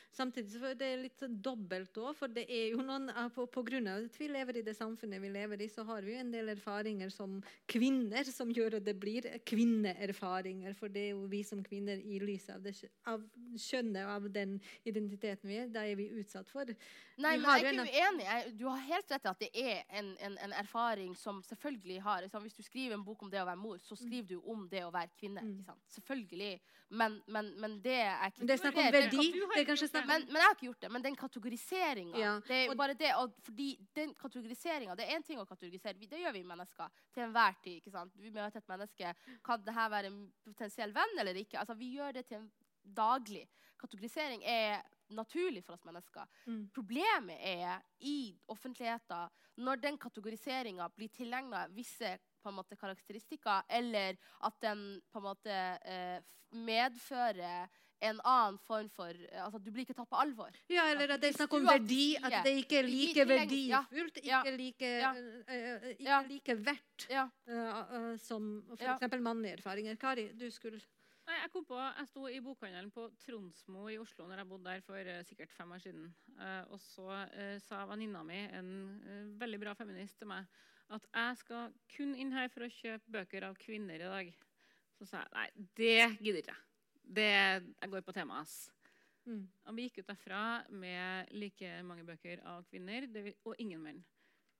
Mm. 0.09 0.17
Samtidig 0.17 0.51
så 0.51 0.71
er 0.71 0.77
det 0.79 0.89
litt 1.03 1.21
sånn 1.21 1.37
dobbelt 1.45 1.99
òg, 2.01 2.11
for 2.17 2.33
det 2.33 2.47
er 2.51 2.73
jo 2.73 2.83
noen 2.83 3.11
eh, 3.13 3.29
på, 3.35 3.45
på 3.53 3.63
grunn 3.67 3.89
av 3.91 4.07
at 4.09 4.17
vi 4.19 4.29
lever 4.33 4.59
i 4.59 4.65
det 4.67 4.75
samfunnet 4.75 5.21
vi 5.23 5.31
lever 5.31 5.63
i, 5.63 5.69
så 5.71 5.85
har 5.87 6.03
vi 6.03 6.15
jo 6.15 6.23
en 6.23 6.33
del 6.33 6.49
erfaringer 6.55 7.13
som 7.13 7.39
kvinner 7.71 8.27
som 8.33 8.51
gjør 8.55 8.79
at 8.81 8.87
det 8.87 8.97
blir 8.99 9.29
kvinneerfaringer. 9.49 10.75
For 10.79 10.93
det 10.93 11.09
er 11.09 11.13
jo 11.13 11.27
vi 11.31 11.43
som 11.47 11.63
kvinner 11.65 12.01
i 12.01 12.19
lys 12.23 12.49
av, 12.55 12.65
det, 12.65 12.75
av 13.09 13.23
kjønnet 13.55 14.03
og 14.07 14.15
av 14.17 14.31
den 14.35 14.57
identiteten 14.89 15.51
vi 15.51 15.61
er, 15.63 15.69
da 15.73 15.85
er 15.87 15.99
vi 16.01 16.09
utsatt 16.19 16.51
for. 16.51 16.73
Nei, 17.19 17.35
men 17.37 17.47
jeg 17.51 17.69
er 17.69 17.73
ikke 17.75 18.01
uenig. 18.01 18.27
Jeg, 18.27 18.57
du 18.59 18.67
har 18.71 18.83
helt 18.89 19.13
rett 19.15 19.29
i 19.29 19.31
at 19.33 19.45
det 19.45 19.51
er 19.59 19.85
en, 20.01 20.11
en, 20.25 20.41
en 20.49 20.57
erfaring 20.61 21.15
som 21.19 21.43
selvfølgelig 21.47 22.01
har 22.05 22.25
liksom, 22.25 22.43
Hvis 22.47 22.59
du 22.59 22.63
skriver 22.63 22.95
en 22.95 23.05
bok 23.05 23.23
om 23.23 23.31
det 23.31 23.43
å 23.43 23.47
være 23.49 23.61
mor, 23.61 23.79
så 23.83 23.99
skriver 23.99 24.37
du 24.37 24.51
om 24.51 24.67
det 24.71 24.85
å 24.87 24.93
være 24.95 25.11
kvinne. 25.19 25.43
Mm. 25.45 25.79
Selvfølgelig. 25.99 26.53
Men, 26.89 27.19
men, 27.27 27.51
men 27.61 27.75
det 27.85 27.99
er 28.01 28.31
ikke 28.31 28.47
det 28.49 28.55
er 28.55 28.61
snakk 28.63 28.79
om 28.81 28.87
verdi. 28.95 29.25
Det 29.35 29.61
er 29.61 29.67
kanskje 29.69 29.89
snakk 29.91 29.98
om 30.03 30.11
Men, 30.11 30.27
men 30.27 30.41
jeg 30.41 30.47
har 30.47 30.57
ikke 30.57 30.67
gjort 30.69 30.81
det. 30.85 30.91
Men 30.93 31.05
den 31.05 31.17
kategoriseringa 31.17 32.19
Ja, 32.19 32.35
Det 32.47 32.61
er 32.65 32.75
bare 32.79 32.95
det, 32.99 33.13
fordi 33.47 33.69
den 33.97 34.15
kategoriseringa 34.15 34.97
Det 34.99 35.07
er 35.07 35.17
én 35.19 35.27
ting 35.27 35.41
å 35.41 35.47
kategorisere. 35.49 35.99
Det 35.99 36.21
gjør 36.23 36.37
vi 36.37 36.45
mennesker 36.45 36.91
til 37.15 37.23
enhver 37.27 37.59
tid. 37.63 37.81
ikke 37.81 37.95
sant? 37.95 38.15
Vi 38.17 38.31
møter 38.31 38.63
et 38.63 38.69
menneske. 38.69 39.15
Kan 39.45 39.65
det 39.65 39.75
her 39.75 39.89
være 39.91 40.13
en 40.13 40.23
potensiell 40.45 40.93
venn 40.93 41.19
eller 41.19 41.35
ikke? 41.35 41.59
Altså, 41.59 41.75
Vi 41.75 41.93
gjør 41.97 42.13
det 42.13 42.27
til 42.27 42.43
en 42.43 42.51
daglig. 42.83 43.49
Kategorisering 43.79 44.43
er 44.45 44.83
naturlig 45.15 45.63
for 45.65 45.77
oss 45.77 45.85
mennesker. 45.85 46.27
Mm. 46.47 46.71
Problemet 46.75 47.39
er 47.41 47.81
i 48.01 48.35
offentligheten 48.49 49.29
når 49.65 49.81
den 49.83 49.99
kategoriseringa 49.99 50.89
blir 50.95 51.11
tilegna 51.15 51.67
visse 51.75 52.17
på 52.43 52.51
en 52.51 52.59
måte, 52.59 52.77
karakteristikker, 52.79 53.65
eller 53.69 54.19
at 54.47 54.59
den 54.63 55.01
på 55.11 55.19
en 55.19 55.27
måte 55.27 55.57
eh, 55.83 56.21
medfører 56.55 57.69
en 58.01 58.21
annen 58.23 58.59
form 58.67 58.89
for 58.95 59.11
eh, 59.11 59.41
Altså, 59.45 59.61
du 59.63 59.71
blir 59.73 59.87
ikke 59.87 59.97
tatt 59.97 60.11
på 60.11 60.19
alvor. 60.21 60.55
Ja, 60.71 60.87
eller 60.93 61.17
at 61.17 61.23
det 61.23 61.33
er 61.33 61.39
snakk 61.41 61.57
om 61.59 61.67
verdi, 61.67 62.17
at 62.21 62.39
det 62.47 62.55
ikke 62.63 62.79
er 62.83 62.89
like 62.89 63.25
verdifullt, 63.29 64.21
ikke 64.23 64.53
like, 64.59 64.93
eh, 64.93 65.19
eh, 65.57 65.89
ikke 65.97 66.21
like 66.29 66.59
verdt 66.69 67.09
Ja. 67.11 67.27
eh, 67.49 67.81
eh, 67.99 68.13
som 68.23 68.47
for 68.75 68.95
eksempel 68.95 69.25
mannlige 69.25 69.59
erfaringer. 69.59 69.99
Kari, 69.99 70.31
du 70.39 70.49
skulle 70.51 70.81
Nei, 71.29 71.43
jeg 71.43 71.51
kom 71.53 71.65
på, 71.69 71.77
jeg 71.77 72.09
sto 72.09 72.23
i 72.33 72.39
bokhandelen 72.41 72.89
på 72.89 73.03
Tronsmo 73.21 73.83
i 73.93 73.99
Oslo 74.01 74.25
når 74.25 74.41
jeg 74.41 74.49
bodde 74.49 74.71
der 74.71 74.81
for 74.81 75.11
uh, 75.13 75.19
sikkert 75.29 75.51
fem 75.53 75.75
år 75.77 75.83
siden. 75.85 76.07
Uh, 76.39 76.63
og 76.73 76.81
så 76.81 77.05
uh, 77.05 77.59
sa 77.61 77.83
venninna 77.91 78.23
mi, 78.25 78.39
en 78.57 78.71
veldig 79.37 79.59
bra 79.61 79.75
feminist, 79.77 80.17
til 80.17 80.31
meg 80.31 80.49
at 80.89 81.05
jeg 81.13 81.37
skal 81.43 81.75
kun 81.93 82.15
inn 82.17 82.33
her 82.33 82.49
for 82.49 82.65
å 82.65 82.71
kjøpe 82.73 83.13
bøker 83.19 83.45
av 83.51 83.61
kvinner 83.61 84.01
i 84.01 84.09
dag. 84.09 84.33
Så 84.97 85.11
sa 85.11 85.27
jeg 85.27 85.35
nei, 85.37 85.47
det 85.77 86.01
gidder 86.25 86.41
ikke 86.41 86.57
jeg. 86.57 86.68
Det, 87.09 87.29
jeg 87.29 87.91
går 87.93 88.05
på 88.05 88.13
temaet, 88.13 88.45
ass. 88.45 88.71
mm. 89.25 89.45
Og 89.67 89.77
vi 89.77 89.89
gikk 89.89 90.03
ut 90.03 90.11
derfra 90.11 90.43
med 90.69 91.33
like 91.33 91.83
mange 91.89 92.05
bøker 92.05 92.43
av 92.45 92.65
kvinner, 92.69 93.07
vi, 93.13 93.35
og 93.45 93.57
ingen 93.59 93.83
menn. 93.83 94.05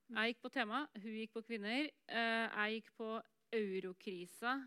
Jeg 0.09 0.33
gikk 0.33 0.41
på 0.41 0.49
tema, 0.49 0.87
hun 0.97 1.17
gikk 1.19 1.35
på 1.35 1.45
kvinner. 1.45 1.89
eh, 2.09 2.47
jeg 2.49 2.79
gikk 2.79 2.93
på 2.97 3.09
eurokrisa. 3.53 4.57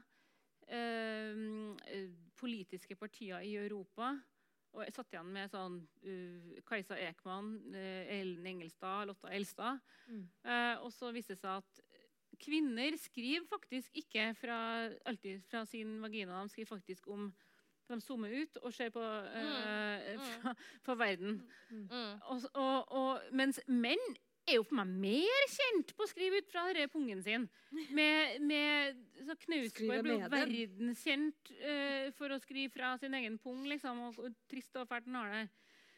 eh, 0.68 2.09
politiske 2.38 2.97
partier 2.97 3.42
i 3.42 3.57
Europa. 3.57 4.14
Og 4.73 4.87
jeg 4.87 4.95
satt 4.97 5.12
igjen 5.12 5.33
med 5.35 5.51
sånn 5.53 5.75
uh, 6.07 6.53
Kajsa 6.64 6.97
Ekman, 6.97 7.59
uh, 7.75 8.05
Ellen 8.09 8.47
Engelstad, 8.55 9.05
Lotta 9.11 9.29
Elstad. 9.37 9.83
Mm. 10.09 10.23
Uh, 10.47 10.77
og 10.87 10.92
så 10.95 11.11
viste 11.12 11.37
det 11.37 11.42
seg 11.42 11.61
at 11.61 11.83
kvinner 12.40 12.97
skriver 12.97 13.45
faktisk 13.51 13.92
ikke 14.01 14.31
fra, 14.38 14.59
alltid 15.05 15.45
fra 15.51 15.66
sin 15.68 15.99
vagina. 16.01 16.40
De 16.40 16.55
skriver 16.55 16.73
faktisk 16.73 17.11
om 17.12 17.29
De 17.92 18.00
zoomer 18.00 18.33
ut 18.42 18.59
og 18.62 18.72
ser 18.74 18.90
på, 18.94 19.02
eh, 19.05 20.12
Mm. 20.16 20.26
fra, 20.42 20.55
på 20.88 20.94
verden. 20.98 21.40
Mm. 21.70 21.88
Og, 22.33 22.44
og, 22.55 22.92
og, 23.02 23.33
mens 23.33 23.61
menn 23.68 24.00
er 24.48 24.57
jo 24.57 24.64
for 24.66 24.74
meg 24.81 24.88
mer 25.05 25.42
kjent 25.52 25.92
på 25.94 26.02
å 26.02 26.09
skrive 26.11 26.40
ut 26.42 26.48
fra 26.50 26.64
denne 26.72 26.88
pungen 26.90 27.20
sin. 27.22 27.44
Med, 27.94 28.40
med 28.42 28.96
så 29.22 29.37
Knausgård 29.44 30.02
ble 30.02 30.16
verdenskjent 30.33 31.52
eh, 31.61 32.09
for 32.18 32.33
å 32.35 32.40
skrive 32.42 32.72
fra 32.74 32.96
sin 32.98 33.14
egen 33.14 33.37
pung, 33.38 33.62
liksom. 33.70 34.00
Og, 34.09 34.18
og 34.18 34.35
trist 34.50 34.74
og 34.81 34.88
fælt 34.90 35.07
han 35.07 35.20
har 35.20 35.31
det. 35.37 35.44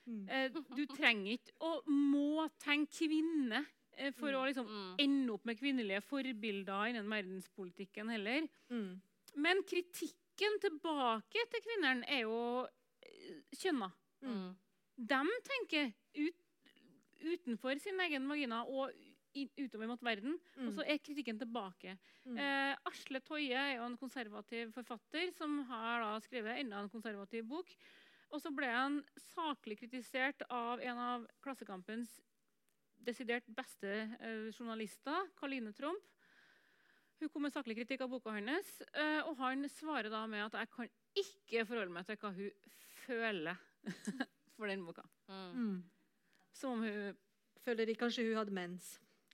Mm. 0.05 0.27
Eh, 0.29 0.59
du 0.77 0.83
trenger 0.93 1.39
ikke 1.39 1.55
å 1.65 1.71
må 1.89 2.45
tenke 2.61 3.07
kvinne 3.07 3.63
eh, 3.97 4.13
for 4.13 4.37
å 4.37 4.45
liksom 4.45 4.69
Mm. 4.69 4.95
ende 5.07 5.33
opp 5.39 5.47
med 5.49 5.57
kvinnelige 5.63 6.03
forbilder 6.05 6.91
innen 6.93 7.09
verdenspolitikken 7.09 8.13
heller. 8.13 8.45
Mm. 8.69 9.01
Men 9.41 9.65
kritikken 10.35 10.61
tilbake 10.61 11.47
til 11.51 11.63
kvinnene 11.63 12.07
er 12.11 12.25
jo 12.25 12.67
eh, 12.67 13.43
kjønna. 13.55 13.91
Mm. 14.25 14.55
De 14.97 15.21
tenker 15.47 15.93
ut, 16.19 16.39
utenfor 17.23 17.79
sin 17.79 18.01
egen 18.01 18.27
vagina 18.29 18.65
og 18.65 18.91
utover 19.35 19.89
mot 19.91 20.03
verden. 20.03 20.39
Mm. 20.57 20.69
Og 20.69 20.75
så 20.75 20.87
er 20.87 20.99
kritikken 21.03 21.39
tilbake. 21.39 21.97
Mm. 22.25 22.39
Eh, 22.39 22.75
Asle 22.91 23.21
Toje 23.21 23.55
er 23.55 23.77
jo 23.79 23.87
en 23.87 23.99
konservativ 23.99 24.73
forfatter 24.75 25.31
som 25.37 25.63
har 25.69 26.03
da 26.03 26.19
skrevet 26.23 26.61
enda 26.61 26.83
en 26.83 26.91
konservativ 26.91 27.47
bok. 27.47 27.71
Og 28.31 28.41
så 28.43 28.51
ble 28.51 28.67
han 28.67 29.03
saklig 29.35 29.79
kritisert 29.79 30.43
av 30.51 30.83
en 30.83 30.99
av 30.99 31.27
Klassekampens 31.43 32.21
desidert 33.05 33.47
beste 33.55 33.91
eh, 34.19 34.51
journalister, 34.51 35.31
Karline 35.39 35.75
Tromp. 35.77 36.14
Hun 37.25 37.31
kom 37.33 37.43
med 37.47 37.55
saklig 37.55 37.79
kritikk 37.79 38.03
av 38.05 38.11
boka 38.13 38.35
hans, 38.37 38.71
eh, 38.93 39.23
og 39.25 39.39
han 39.41 39.65
svarer 39.73 40.11
da 40.13 40.27
med 40.29 40.43
at 40.45 40.59
jeg 40.61 40.69
kan 40.75 40.91
ikke 41.17 41.63
forholde 41.71 41.95
meg 41.95 42.05
til 42.05 42.19
hva 42.21 42.33
hun 42.37 42.51
føler 43.07 43.63
for 44.59 44.69
den 44.69 44.83
boka. 44.85 45.07
Mm. 45.33 45.55
Mm. 45.57 45.79
Som 46.53 46.77
om 46.79 46.85
hun 46.85 47.15
Føler 47.65 47.87
de 47.89 47.95
kanskje 47.97 48.27
hun 48.27 48.37
hadde 48.37 48.53
mens. 48.53 48.91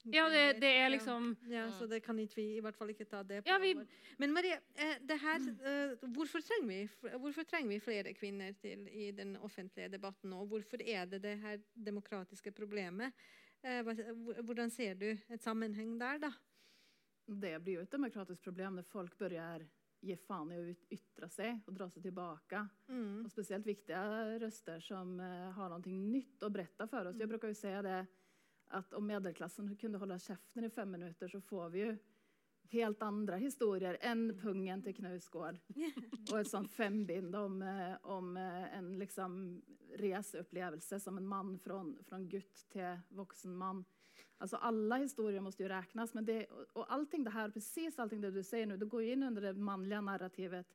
Ja, 0.07 0.29
det, 0.31 0.61
det 0.63 0.69
er 0.79 0.87
liksom 0.93 1.33
Ja, 1.51 1.65
så 1.75 1.83
det 1.91 1.97
kan 2.05 2.15
ikke 2.23 2.37
vi 2.37 2.45
i 2.55 2.61
hvert 2.63 2.77
fall 2.79 2.93
ikke 2.93 3.03
ta 3.11 3.19
det 3.27 3.41
på 3.43 3.49
Ja, 3.51 3.57
vi- 3.59 3.73
Men 4.17 4.31
Marie, 4.31 4.55
eh, 4.79 4.93
det 5.03 5.17
her, 5.19 5.35
eh, 5.51 6.05
hvorfor, 6.15 6.39
trenger 6.47 6.69
vi, 6.69 7.09
hvorfor 7.19 7.43
trenger 7.43 7.73
vi 7.73 7.79
flere 7.83 8.13
kvinner 8.15 8.55
til 8.61 8.87
i 8.87 9.09
den 9.11 9.35
offentlige 9.35 9.89
debatten 9.91 10.31
nå? 10.31 10.45
Hvorfor 10.47 10.79
er 10.79 11.05
det 11.11 11.19
det 11.25 11.35
her 11.43 11.59
demokratiske 11.75 12.51
problemet? 12.55 13.11
Eh, 13.63 13.83
Hvordan 13.83 14.71
ser 14.71 14.93
du 14.95 15.09
et 15.11 15.43
sammenheng 15.43 15.99
der, 15.99 16.17
da? 16.23 16.31
Det 17.31 17.53
blir 17.63 17.79
jo 17.79 17.85
et 17.85 17.93
demokratisk 17.93 18.43
problem 18.43 18.79
når 18.79 18.89
folk 18.89 19.15
begynner 19.19 19.67
ge 20.01 20.17
faen 20.17 20.49
i 20.51 20.57
å 20.57 20.69
ytre 20.89 21.29
seg 21.29 21.59
og 21.69 21.75
dra 21.77 21.87
seg 21.93 22.03
tilbake. 22.07 22.63
Mm. 22.89 23.21
Og 23.25 23.29
spesielt 23.31 23.67
viktige 23.67 24.01
røster 24.41 24.81
som 24.83 25.13
uh, 25.21 25.51
har 25.53 25.69
noe 25.69 25.93
nytt 25.93 26.41
å 26.43 26.49
berette 26.53 26.87
for 26.89 27.11
oss. 27.11 27.19
Jeg 27.21 27.29
bruker 27.29 27.51
jo 27.51 27.59
si 27.59 27.73
det 27.85 27.99
at 28.71 28.95
om 28.97 29.05
medelklassen 29.05 29.69
kunne 29.77 29.99
holde 30.01 30.17
kjeften 30.23 30.65
i 30.65 30.71
fem 30.73 30.89
minutter, 30.95 31.29
så 31.29 31.41
får 31.43 31.69
vi 31.73 31.83
jo 31.83 31.93
helt 32.71 33.01
andre 33.03 33.37
historier 33.41 33.97
enn 34.07 34.29
pungen 34.39 34.83
til 34.85 34.95
Knausgård. 34.95 35.59
og 36.31 36.35
et 36.39 36.49
sånt 36.49 36.71
fembind 36.71 37.35
om, 37.35 37.59
eh, 37.67 37.97
om 38.07 38.37
eh, 38.39 38.67
en 38.77 38.93
liksom 38.99 39.33
reiseopplevelse 39.99 41.01
som 41.03 41.19
en 41.19 41.27
man 41.27 41.57
fra 41.59 41.81
från 42.07 42.29
gutt 42.31 42.65
til 42.71 43.01
voksen 43.09 43.57
man. 43.57 43.83
Alltså 44.41 44.57
alla 44.57 44.95
historier 44.95 45.41
måste 45.41 45.63
ju 45.63 45.69
räknas. 45.69 46.13
Men 46.13 46.25
det, 46.25 46.45
och- 46.73 46.93
allting 46.93 47.23
det 47.23 47.29
här, 47.29 47.49
precis 47.49 47.99
allting 47.99 48.21
det 48.21 48.31
du 48.31 48.43
säger 48.43 48.65
nu, 48.65 48.77
det 48.77 48.85
går 48.85 49.03
ju 49.03 49.11
in 49.11 49.23
under 49.23 49.41
det 49.41 49.53
manliga 49.53 50.01
narrativet 50.01 50.67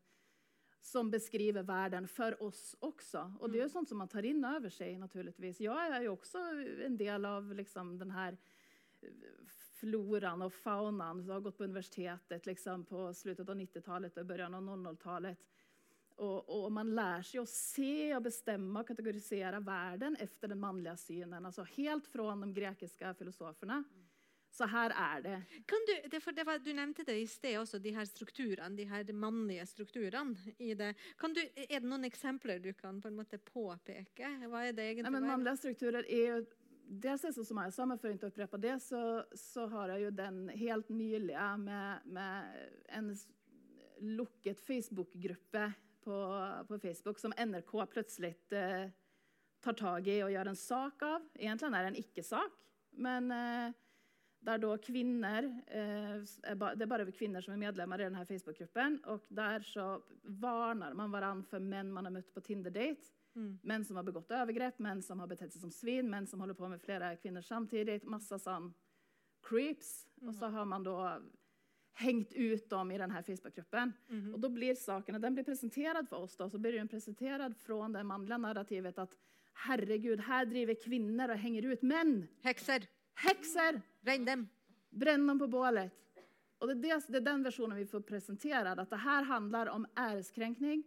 som 0.81 1.11
beskriver 1.11 1.63
världen 1.63 2.09
för 2.09 2.43
oss 2.43 2.77
också. 2.79 3.33
Och 3.41 3.51
det 3.51 3.59
är 3.59 3.63
ju 3.63 3.69
sånt 3.69 3.89
som 3.89 3.99
man 3.99 4.09
tar 4.09 4.23
in 4.23 4.45
över 4.45 4.69
sig 4.69 4.99
naturligtvis. 4.99 5.61
Jag 5.61 5.87
är 5.87 6.01
ju 6.01 6.09
också 6.09 6.39
en 6.85 6.97
del 6.97 7.25
av 7.25 7.55
liksom 7.55 7.99
den 7.99 8.11
här 8.11 8.37
eh, 9.01 9.09
floran 9.73 10.43
och 10.43 10.53
faunan 10.53 11.23
som 11.23 11.31
har 11.31 11.41
gått 11.41 11.59
på 11.59 11.65
universitetet 11.65 12.47
liksom 12.47 12.85
på 12.85 13.15
slutet 13.15 13.49
av 13.49 13.57
90-talet 13.57 14.17
och 14.19 14.27
början 14.27 14.55
av 14.55 14.63
00-talet. 14.63 15.39
Och, 16.17 16.65
och 16.65 16.73
man 16.73 16.95
lär 16.95 17.23
sig 17.23 17.41
att 17.41 17.49
se 17.49 18.17
och 18.17 18.23
bestämma 18.23 18.81
och 18.81 18.89
kategorisera 18.89 19.61
världen 19.61 20.17
efter 20.17 20.49
den 20.49 20.61
manliga 20.61 20.97
synen. 20.97 21.47
Alltså 21.47 21.63
helt 21.63 22.07
från 22.07 22.41
de 22.41 22.55
grekiske 22.55 23.15
filosoferna. 23.15 23.85
Så 24.51 24.65
her 24.67 24.91
er 24.91 25.23
det. 25.23 25.43
Kan 25.67 25.79
du, 25.87 26.09
det, 26.09 26.21
for 26.21 26.33
det 26.33 26.45
var, 26.45 26.59
du 26.59 26.73
nevnte 26.73 27.05
det 27.05 27.19
i 27.21 27.27
sted 27.27 27.59
også, 27.61 27.79
de 27.79 27.93
her 27.93 28.05
strukturene, 28.09 28.77
de 28.77 28.85
her 28.89 29.13
mannlige 29.13 29.67
strukturene 29.67 30.55
i 30.59 30.75
det. 30.75 30.95
Kan 31.19 31.35
du, 31.37 31.43
er 31.57 31.81
det 31.81 31.89
noen 31.89 32.09
eksempler 32.09 32.63
du 32.65 32.71
kan 32.73 33.03
på 33.03 33.11
en 33.11 33.19
måte 33.19 33.39
påpeke? 33.39 34.31
Hva 34.49 34.63
er 34.65 34.73
det 34.73 34.87
egentlig? 34.95 35.13
Nei, 35.13 35.37
men 35.37 35.47
er- 35.47 35.61
strukturer 35.61 36.09
er 36.09 36.31
jo 36.39 36.45
Dels 36.89 37.25
är 37.25 37.33
det 37.33 37.45
som 37.45 37.59
jag 37.59 37.73
sa, 37.75 37.85
men 37.87 37.99
för 37.99 38.09
å 38.09 38.12
inte 38.12 38.27
upprepa 38.27 38.59
det 38.62 38.77
så, 38.81 39.25
så 39.35 39.64
har 39.67 39.89
jeg 39.89 40.05
jo 40.05 40.11
den 40.14 40.49
helt 40.49 40.89
nylige 40.89 41.47
med, 41.59 42.05
med 42.05 42.69
en 42.95 43.09
lukket 43.99 44.61
Facebook-gruppe 44.61 45.73
på, 46.07 46.19
på 46.69 46.79
Facebook 46.79 47.19
som 47.19 47.35
NRK 47.35 47.73
plutselig 47.91 48.35
eh, 48.55 48.87
tar 49.65 49.77
tag 49.79 50.09
i 50.09 50.21
og 50.23 50.31
gjør 50.31 50.53
en 50.53 50.61
sak 50.61 51.03
av. 51.03 51.27
Egentlig 51.35 51.73
er 51.73 51.83
det 51.83 51.91
en 51.91 52.01
ikke-sak, 52.03 52.63
men 53.03 53.35
eh, 53.35 53.75
der 54.47 54.61
da 54.63 54.77
kvinner 54.79 55.49
eh, 55.67 56.23
Det 56.23 56.85
er 56.85 56.91
bare 56.91 57.11
kvinner 57.11 57.43
som 57.43 57.57
er 57.57 57.63
medlemmer 57.65 58.01
i 58.01 58.07
denne 58.07 58.25
Facebook-gruppen. 58.29 59.01
Og 59.11 59.27
der 59.35 59.65
så 59.67 59.97
varner 60.23 60.95
man 60.95 61.11
hverandre 61.11 61.51
for 61.51 61.63
menn 61.63 61.91
man 61.95 62.07
har 62.07 62.15
møtt 62.15 62.31
på 62.35 62.45
Tinder-date. 62.47 63.11
Mm. 63.37 63.59
Menn 63.69 63.85
som 63.85 63.99
har 63.99 64.07
begått 64.07 64.31
overgrep, 64.33 64.79
menn 64.81 65.03
som 65.05 65.21
har 65.21 65.29
betett 65.29 65.53
seg 65.53 65.67
som 65.67 65.73
svin, 65.75 66.07
menn 66.09 66.29
som 66.31 66.41
holder 66.41 66.57
på 66.57 66.71
med 66.73 66.81
flere 66.81 67.11
kvinner 67.21 67.45
samtidig. 67.45 67.99
Masse 68.09 68.39
sånn 68.41 68.71
creeps. 69.45 70.07
Og 70.23 70.33
så 70.39 70.49
har 70.55 70.69
man 70.69 70.87
da 70.87 71.17
hengt 71.99 72.32
ut 72.32 72.70
dem 72.70 72.90
i 72.90 72.99
denne 72.99 73.22
Facebook-gruppen. 73.22 73.92
Mhm. 74.09 74.34
Och 74.34 74.40
då 74.40 74.49
blir 74.49 74.74
sakerna, 74.74 75.18
den 75.18 75.34
blir 75.34 75.44
presenterad 75.44 76.09
för 76.09 76.16
oss 76.16 76.36
då, 76.36 76.51
så 76.51 76.59
blir 76.59 76.72
den 76.72 76.88
presenterad 76.88 77.57
från 77.57 77.92
det 77.92 78.03
manliga 78.03 78.38
narrativet 78.38 78.99
att 78.99 79.16
herregud, 79.53 80.20
här 80.20 80.47
driver 80.47 80.74
kvinnor 80.74 81.28
och 81.28 81.36
hänger 81.36 81.62
ut 81.62 81.82
män. 81.82 82.28
Hekser. 82.42 82.86
Hekser! 83.14 83.82
Brenn 84.01 84.24
dem. 84.24 84.49
Bränn 84.90 85.26
dem 85.26 85.38
på 85.38 85.49
bålet. 85.49 85.92
Och 86.59 86.66
det, 86.76 86.90
är 86.90 86.97
det, 86.97 87.05
det 87.09 87.16
är 87.16 87.20
den 87.20 87.42
versionen 87.42 87.78
vi 87.78 87.86
får 87.86 88.01
presenterad, 88.01 88.78
att 88.78 88.90
det 88.90 88.97
här 88.97 89.22
handlar 89.22 89.66
om 89.66 89.86
äreskränkning. 89.94 90.84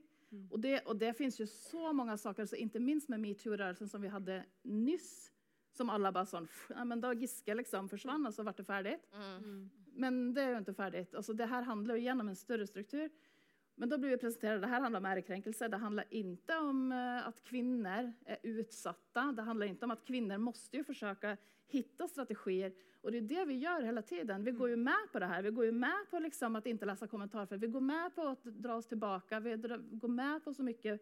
Och, 0.50 0.60
det, 0.60 0.80
och 0.80 0.96
det 0.96 1.14
finns 1.14 1.40
ju 1.42 1.48
så 1.48 1.94
många 1.94 2.18
saker, 2.18 2.46
så 2.46 2.56
inte 2.56 2.80
minst 2.80 3.10
med 3.10 3.20
metoo-rörelsen 3.20 3.88
som 3.90 4.02
vi 4.02 4.08
hade 4.08 4.46
nyss, 4.62 5.32
som 5.78 5.90
alla 5.90 6.12
bare 6.12 6.26
sånn 6.26 6.48
ja 6.70 6.86
men 6.86 7.02
Da 7.02 7.14
Giske 7.14 7.56
liksom 7.56 7.90
forsvant, 7.90 8.28
og 8.28 8.34
så 8.34 8.44
ble 8.44 8.54
det 8.58 8.66
ferdig. 8.68 8.96
Mm. 9.14 9.70
Men 9.94 10.34
det 10.36 10.44
er 10.44 10.54
jo 10.54 10.62
ikke 10.64 10.78
ferdig. 10.78 11.08
Altså, 11.14 11.34
det 11.34 11.50
her 11.50 11.68
handler 11.68 11.98
jo 11.98 12.06
gjennom 12.06 12.32
en 12.32 12.40
større 12.40 12.68
struktur. 12.68 13.10
Men 13.80 13.90
da 13.90 13.98
blir 13.98 14.12
vi 14.12 14.20
presentert, 14.20 14.60
det 14.60 14.68
her 14.68 14.84
handler 14.84 15.00
om 15.00 15.08
ærekrenkelse. 15.08 15.70
Det 15.72 15.80
handler 15.80 16.10
ikke 16.12 16.58
om 16.60 16.92
at 16.92 17.38
kvinner 17.48 18.10
er 18.28 18.42
utsatte. 18.44 19.24
Det 19.38 19.46
handler 19.48 19.72
ikke 19.72 19.88
om 19.88 19.96
at 19.96 20.04
kvinner 20.04 20.42
måste 20.42 20.82
jo 20.82 20.88
forsøke 20.88 21.38
hitta 21.72 22.08
strategier. 22.10 22.74
Og 23.00 23.14
det 23.14 23.22
er 23.22 23.30
det 23.30 23.46
vi 23.48 23.62
gjør 23.62 23.86
hele 23.88 24.04
tiden. 24.04 24.44
Vi 24.44 24.52
går 24.58 24.74
jo 24.74 24.82
med 24.84 25.08
på 25.14 25.22
det 25.24 25.30
her. 25.32 25.46
Vi 25.48 25.54
går 25.56 25.70
jo 25.70 25.78
med 25.80 26.10
på 26.12 26.20
liksom 26.20 26.56
att 26.56 26.66
inte 26.66 26.86
läsa 26.86 27.08
kommentarfält. 27.08 27.64
Vi 27.64 27.68
går 27.68 27.82
med 27.82 28.16
på 28.16 28.22
å 28.22 28.36
dra 28.44 28.76
oss 28.76 28.88
tilbake. 28.88 29.40
Vi 29.40 29.56
går 29.92 30.08
med 30.12 30.44
på 30.44 30.54
så 30.54 30.64
mye 30.64 30.98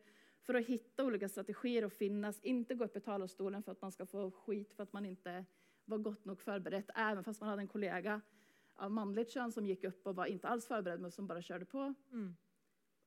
for 0.45 0.55
å 0.55 0.63
hitta 0.63 1.03
olika 1.03 1.29
strategier 1.29 1.87
og 1.87 1.91
finnes. 1.91 2.37
Ikke 2.45 2.77
gå 2.77 2.85
opp 2.85 2.97
i 2.97 3.03
talerstolen 3.03 3.65
for 3.65 3.73
at 3.73 3.81
man 3.81 3.91
skal 3.95 4.07
få 4.11 4.29
skit 4.45 4.75
for 4.75 4.85
at 4.85 4.93
man 4.93 5.09
ikke 5.09 5.41
var 5.87 6.03
godt 6.03 6.25
nok 6.25 6.41
forberedt, 6.43 6.91
Även 6.95 7.23
fast 7.23 7.41
man 7.41 7.49
hadde 7.49 7.61
en 7.61 7.67
kollega 7.67 8.21
av 8.77 8.91
manligt 8.91 9.31
kön 9.31 9.51
som 9.51 9.65
gick 9.65 9.83
upp 9.83 10.07
och 10.07 10.15
var 10.15 10.25
inte 10.25 10.47
alls 10.47 10.67
förberedd 10.67 10.99
men 10.99 11.11
som 11.11 11.27
bara 11.27 11.41
körde 11.41 11.65
på. 11.65 11.93
Mm. 12.11 12.35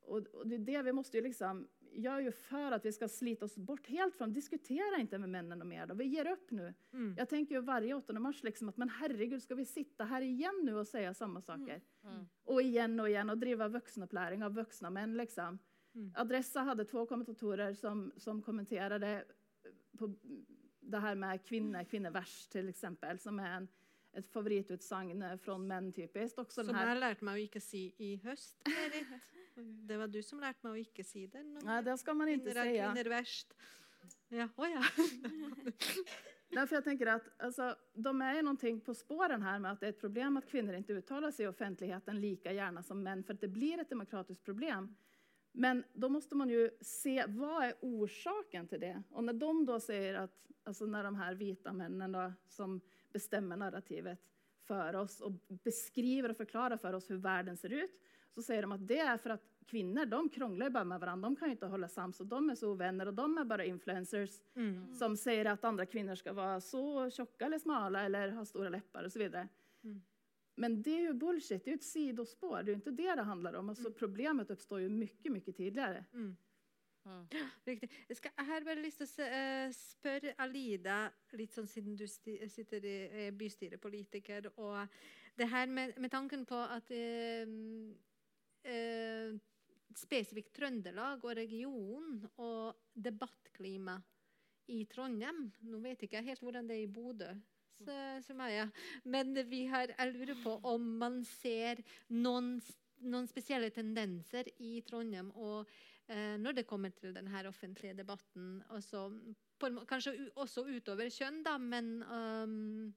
Och, 0.01 0.19
och 0.19 0.47
det 0.47 0.55
är 0.55 0.59
det 0.59 0.83
vi 0.83 0.93
måste 0.93 1.17
ju 1.17 1.23
liksom, 1.23 1.69
är 1.95 2.21
ju 2.21 2.33
för 2.33 2.73
att 2.73 2.85
vi 2.85 2.93
ska 2.93 3.09
slita 3.09 3.45
oss 3.45 3.57
bort 3.57 3.87
helt 3.87 4.17
från, 4.17 4.33
diskutera 4.33 5.01
inte 5.01 5.19
med 5.19 5.29
männen 5.29 5.61
och 5.61 5.67
mer 5.67 5.87
då, 5.87 5.95
vi 5.95 6.05
ger 6.05 6.27
upp 6.33 6.51
nu. 6.51 6.75
Mm. 6.93 7.15
Jag 7.19 7.29
tänker 7.29 7.55
ju 7.55 7.61
varje 7.61 7.95
8 7.95 8.13
mars 8.13 8.43
liksom 8.43 8.69
att 8.69 8.77
men 8.77 8.89
herregud 8.89 9.43
ska 9.43 9.55
vi 9.55 9.65
sitta 9.65 10.05
här 10.05 10.23
igen 10.23 10.61
nu 10.63 10.75
och 10.75 10.87
säga 10.87 11.15
samma 11.15 11.41
saker? 11.41 11.81
Mm. 12.05 12.27
Och 12.45 12.63
igen 12.63 13.01
och 13.01 13.09
igen 13.09 13.31
och 13.31 13.39
driva 13.39 13.69
vuxenuppläring 13.69 14.45
av 14.45 14.55
vuxna 14.55 14.91
män 14.91 15.17
liksom. 15.17 15.59
Mm. 15.95 16.13
Adressa 16.17 16.61
hade 16.61 16.85
två 16.85 17.07
kommentatorer 17.07 17.75
som, 17.75 18.13
som 18.17 18.43
kommenterade 18.43 19.25
på 19.99 20.15
det 20.81 20.99
här 20.99 21.15
med 21.15 21.45
kvinner, 21.45 21.85
kvinnovers 21.85 22.47
till 22.47 22.69
exempel, 22.69 23.19
som 23.19 23.39
är 23.39 23.57
en, 23.57 23.69
ett 24.13 24.29
favorittutsagn 24.33 25.23
fra 25.39 25.59
menn, 25.59 25.93
typisk. 25.93 26.39
Også 26.43 26.65
Som 26.65 26.77
jeg 26.77 26.99
lærte 26.99 27.27
meg 27.27 27.39
å 27.39 27.45
ikke 27.45 27.63
si 27.63 27.85
i 27.99 28.15
høst, 28.25 28.59
Berit. 28.67 29.13
Det 29.91 29.97
var 29.99 30.09
du 30.09 30.23
som 30.25 30.41
lærte 30.41 30.65
meg 30.65 30.73
å 30.73 30.81
ikke 30.81 31.05
si 31.05 31.27
det. 31.29 31.43
Nei, 31.67 31.81
det 31.85 31.97
skal 32.01 32.17
man 32.17 32.31
ikke 32.33 32.47
si. 32.47 32.53
er 32.55 32.65
säga. 32.65 32.85
kvinner 32.87 33.11
verst. 33.13 33.57
Ja, 34.33 34.47
å 34.57 34.69
ja. 34.71 34.83
Därför 36.51 36.77
jag 36.77 36.85
tänker 36.85 37.07
att 37.07 37.43
alltså, 37.43 37.77
de 37.95 38.23
är 38.23 38.43
någonting 38.43 38.81
på 38.81 38.95
spåren 38.95 39.43
här 39.43 39.59
med 39.59 39.73
att 39.73 39.81
det 39.81 39.87
är 39.87 39.91
ett 39.91 40.01
problem 40.01 40.37
att 40.37 40.47
kvinnor 40.47 40.75
inte 40.75 40.93
uttalar 40.93 41.31
sig 41.31 41.45
i 41.45 41.49
offentligheten 41.49 42.21
lika 42.21 42.53
gärna 42.53 42.83
som 42.83 43.03
män 43.03 43.25
för 43.25 43.35
att 43.35 43.41
det 43.41 43.49
blir 43.49 43.81
ett 43.81 43.89
demokratiskt 43.89 44.45
problem. 44.45 44.97
Men 45.53 45.85
då 45.93 46.09
måste 46.09 46.35
man 46.35 46.49
ju 46.49 46.71
se 46.81 47.25
vad 47.29 47.65
är 47.65 47.75
orsaken 47.81 48.69
till 48.69 48.81
det. 48.81 49.03
Och 49.11 49.25
när 49.25 49.33
de 49.33 49.67
då 49.67 49.81
säger 49.81 50.15
att, 50.15 50.51
alltså 50.65 50.87
när 50.87 51.05
de 51.05 51.15
här 51.17 51.35
vita 51.35 51.73
männen 51.73 52.13
då, 52.13 52.33
som 52.49 52.81
bestämmer 53.13 53.57
narrativet 53.57 54.19
för 54.67 54.95
oss 54.97 55.21
och 55.21 55.33
beskriver 55.49 56.29
och 56.29 56.37
förklarar 56.37 56.77
för 56.77 56.93
oss 56.93 57.11
hur 57.11 57.17
världen 57.17 57.57
ser 57.57 57.73
ut, 57.73 58.01
så 58.35 58.43
säger 58.43 58.63
de 58.63 58.73
att 58.73 58.89
det 58.89 58.99
är 58.99 59.17
för 59.17 59.31
att 59.31 59.43
kvinnor, 59.67 60.07
de 60.07 60.29
krånglar 60.29 60.67
ju 60.67 60.71
bara 60.71 60.85
med 60.85 61.01
varandra, 61.01 61.29
de 61.29 61.37
kan 61.37 61.49
ju 61.49 61.53
inte 61.53 61.67
hålla 61.67 61.89
sams 61.89 62.21
och 62.21 62.27
de 62.27 62.51
är 62.51 62.55
så 62.55 62.71
ovänner 62.73 63.07
och 63.07 63.15
de 63.15 63.39
är 63.39 63.45
bara 63.45 63.65
influencers 63.65 64.31
Mm. 64.55 64.95
som 64.95 65.17
säger 65.17 65.45
att 65.45 65.65
andra 65.65 65.87
kvinnor 65.87 66.15
ska 66.15 66.33
vara 66.33 66.61
så 66.61 67.11
tjocka 67.11 67.47
eller 67.47 67.59
smala 67.59 68.03
eller 68.03 68.31
ha 68.31 68.45
stora 68.45 68.69
läppar 68.69 69.05
och 69.05 69.13
så 69.13 69.19
vidare. 69.19 69.49
Mm. 69.85 70.03
Men 70.55 70.83
det 70.83 70.91
är 70.91 71.01
ju 71.01 71.13
bullshit, 71.13 71.65
det 71.65 71.69
är 71.71 71.73
ju 71.73 71.77
ett 71.77 71.85
sidospår, 71.85 72.57
det 72.57 72.71
är 72.71 72.73
ju 72.73 72.75
inte 72.75 72.91
det 72.91 73.15
det 73.15 73.23
handlar 73.23 73.53
om. 73.53 73.69
Alltså 73.69 73.93
Problemet 73.93 74.51
uppstår 74.51 74.81
ju 74.81 74.89
mycket, 74.89 75.33
mycket 75.33 75.57
tidigare. 75.57 76.05
Mm. 76.13 76.37
Mm. 77.05 77.25
Riktig. 77.67 77.91
Jeg, 78.09 78.17
skal, 78.17 78.33
jeg 78.37 78.47
har 78.47 78.67
bare 78.67 78.83
lyst 78.83 79.03
til 79.03 79.09
å 79.09 79.29
eh, 79.39 79.73
spørre 79.77 80.35
Alida, 80.45 81.01
litt 81.39 81.55
sånn 81.57 81.69
siden 81.71 81.97
du 81.97 82.07
sitter 82.07 82.85
i 82.85 82.97
er 83.27 83.37
bystyrepolitiker, 83.37 84.51
og 84.61 84.85
det 85.39 85.49
her 85.49 85.71
med, 85.73 85.95
med 85.97 86.13
tanken 86.13 86.45
på 86.49 86.59
at 86.59 86.91
uh, 86.93 87.53
uh, 88.69 89.39
spesifikt 89.97 90.53
Trøndelag 90.57 91.25
og 91.25 91.37
region 91.39 92.19
og 92.43 92.83
debattklima 92.93 93.97
i 94.71 94.85
Trondheim 94.91 95.47
Nå 95.67 95.81
vet 95.83 96.05
ikke 96.05 96.21
jeg 96.21 96.31
helt 96.31 96.45
hvordan 96.45 96.69
det 96.69 96.77
er 96.77 96.85
i 96.85 96.91
Bodø. 96.93 97.31
Så, 97.81 97.95
så. 98.27 98.35
Men 99.09 99.33
vi 99.49 99.65
har, 99.71 99.95
jeg 99.97 100.13
lurer 100.13 100.37
på 100.43 100.59
om 100.69 100.85
man 101.01 101.23
ser 101.25 101.81
noen, 102.13 102.59
noen 103.01 103.29
spesielle 103.31 103.71
tendenser 103.73 104.51
i 104.61 104.83
Trondheim 104.85 105.31
og 105.33 105.71
eh, 106.11 106.37
når 106.43 106.59
det 106.59 106.67
kommer 106.69 106.93
til 106.97 107.15
denne 107.17 107.45
offentlige 107.49 107.97
debatten. 108.03 108.59
Også, 108.77 109.07
på, 109.59 109.73
kanskje 109.89 110.17
også 110.35 110.67
utover 110.69 111.09
kjønn, 111.15 111.41
da, 111.47 111.57
men 111.59 112.03
um, 112.05 112.93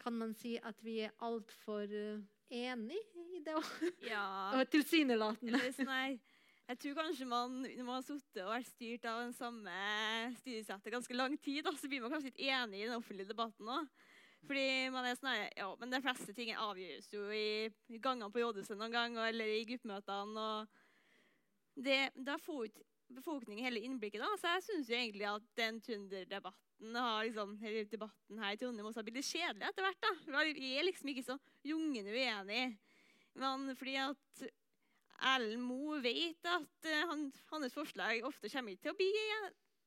kan 0.00 0.16
man 0.16 0.34
si 0.34 0.56
at 0.58 0.82
vi 0.84 1.00
er 1.04 1.16
altfor 1.20 1.86
enig 1.86 2.30
enige 2.50 2.98
i 3.36 3.42
det? 3.44 3.56
Ja. 4.08 4.26
Og 4.58 4.68
tilsynelatende. 4.72 5.54
Eller 5.54 5.74
sånn 5.76 6.20
jeg 6.70 6.78
tror 6.78 7.00
kanskje 7.00 7.26
man, 7.26 7.54
når 7.64 7.82
man 7.82 7.96
har 7.96 8.04
sittet 8.06 8.44
og 8.44 8.52
vært 8.52 8.68
styrt 8.68 9.06
av 9.10 9.24
den 9.24 9.32
samme 9.34 9.72
styresettet 10.36 10.92
ganske 10.94 11.16
lang 11.16 11.32
tid, 11.42 11.64
da, 11.66 11.72
så 11.74 11.88
blir 11.90 12.04
man 12.04 12.12
kanskje 12.14 12.30
litt 12.30 12.44
enig 12.46 12.78
i 12.78 12.84
den 12.86 12.94
offentlige 12.94 13.32
debatten 13.32 13.72
òg. 13.74 13.88
Fordi 14.46 14.66
man 14.94 15.08
er 15.08 15.16
sånn 15.18 15.32
ja, 15.58 15.66
men 15.80 15.90
de 15.90 16.00
fleste 16.04 16.34
ting 16.36 16.52
avgjøres 16.54 17.10
jo 17.10 17.24
i, 17.34 17.72
gangene 17.98 18.30
på 18.30 18.44
JS 18.44 18.70
noen 18.76 18.94
gang, 18.94 19.18
eller 19.18 19.50
i 19.50 19.64
gruppemøtene. 19.66 20.46
og 20.46 20.79
det, 21.76 22.10
Da 22.14 22.38
får 22.38 22.68
ikke 22.70 22.86
befolkningen 23.14 23.64
hele 23.64 23.82
innblikket. 23.84 24.20
da, 24.20 24.30
Så 24.38 24.54
jeg 24.54 24.66
syns 24.66 24.90
egentlig 24.90 25.26
at 25.28 25.42
den 25.56 25.80
trønderdebatten 25.80 26.96
liksom, 27.26 27.56
debatten 27.90 28.38
her 28.38 28.54
i 28.54 28.56
Trondheim 28.56 28.86
også 28.88 29.00
har 29.00 29.08
blitt 29.08 29.20
litt 29.20 29.32
kjedelig 29.32 29.68
etter 29.68 29.84
hvert. 29.84 30.00
da. 30.00 30.44
Vi 30.54 30.76
er 30.78 30.86
liksom 30.86 31.08
ikke 31.12 31.26
så 31.26 31.38
jungende 31.64 32.14
uenige. 32.14 32.78
Men 33.34 33.76
fordi 33.76 33.96
at 33.96 34.50
Erlend 35.20 35.62
Moe 35.62 36.00
vet 36.00 36.46
at 36.48 36.88
eh, 36.88 37.04
han, 37.10 37.26
hans 37.52 37.74
forslag 37.76 38.24
ofte 38.24 38.48
kommer 38.48 38.72
ikke 38.72 38.86
til 38.86 38.94
å 38.94 38.98
bli, 38.98 39.10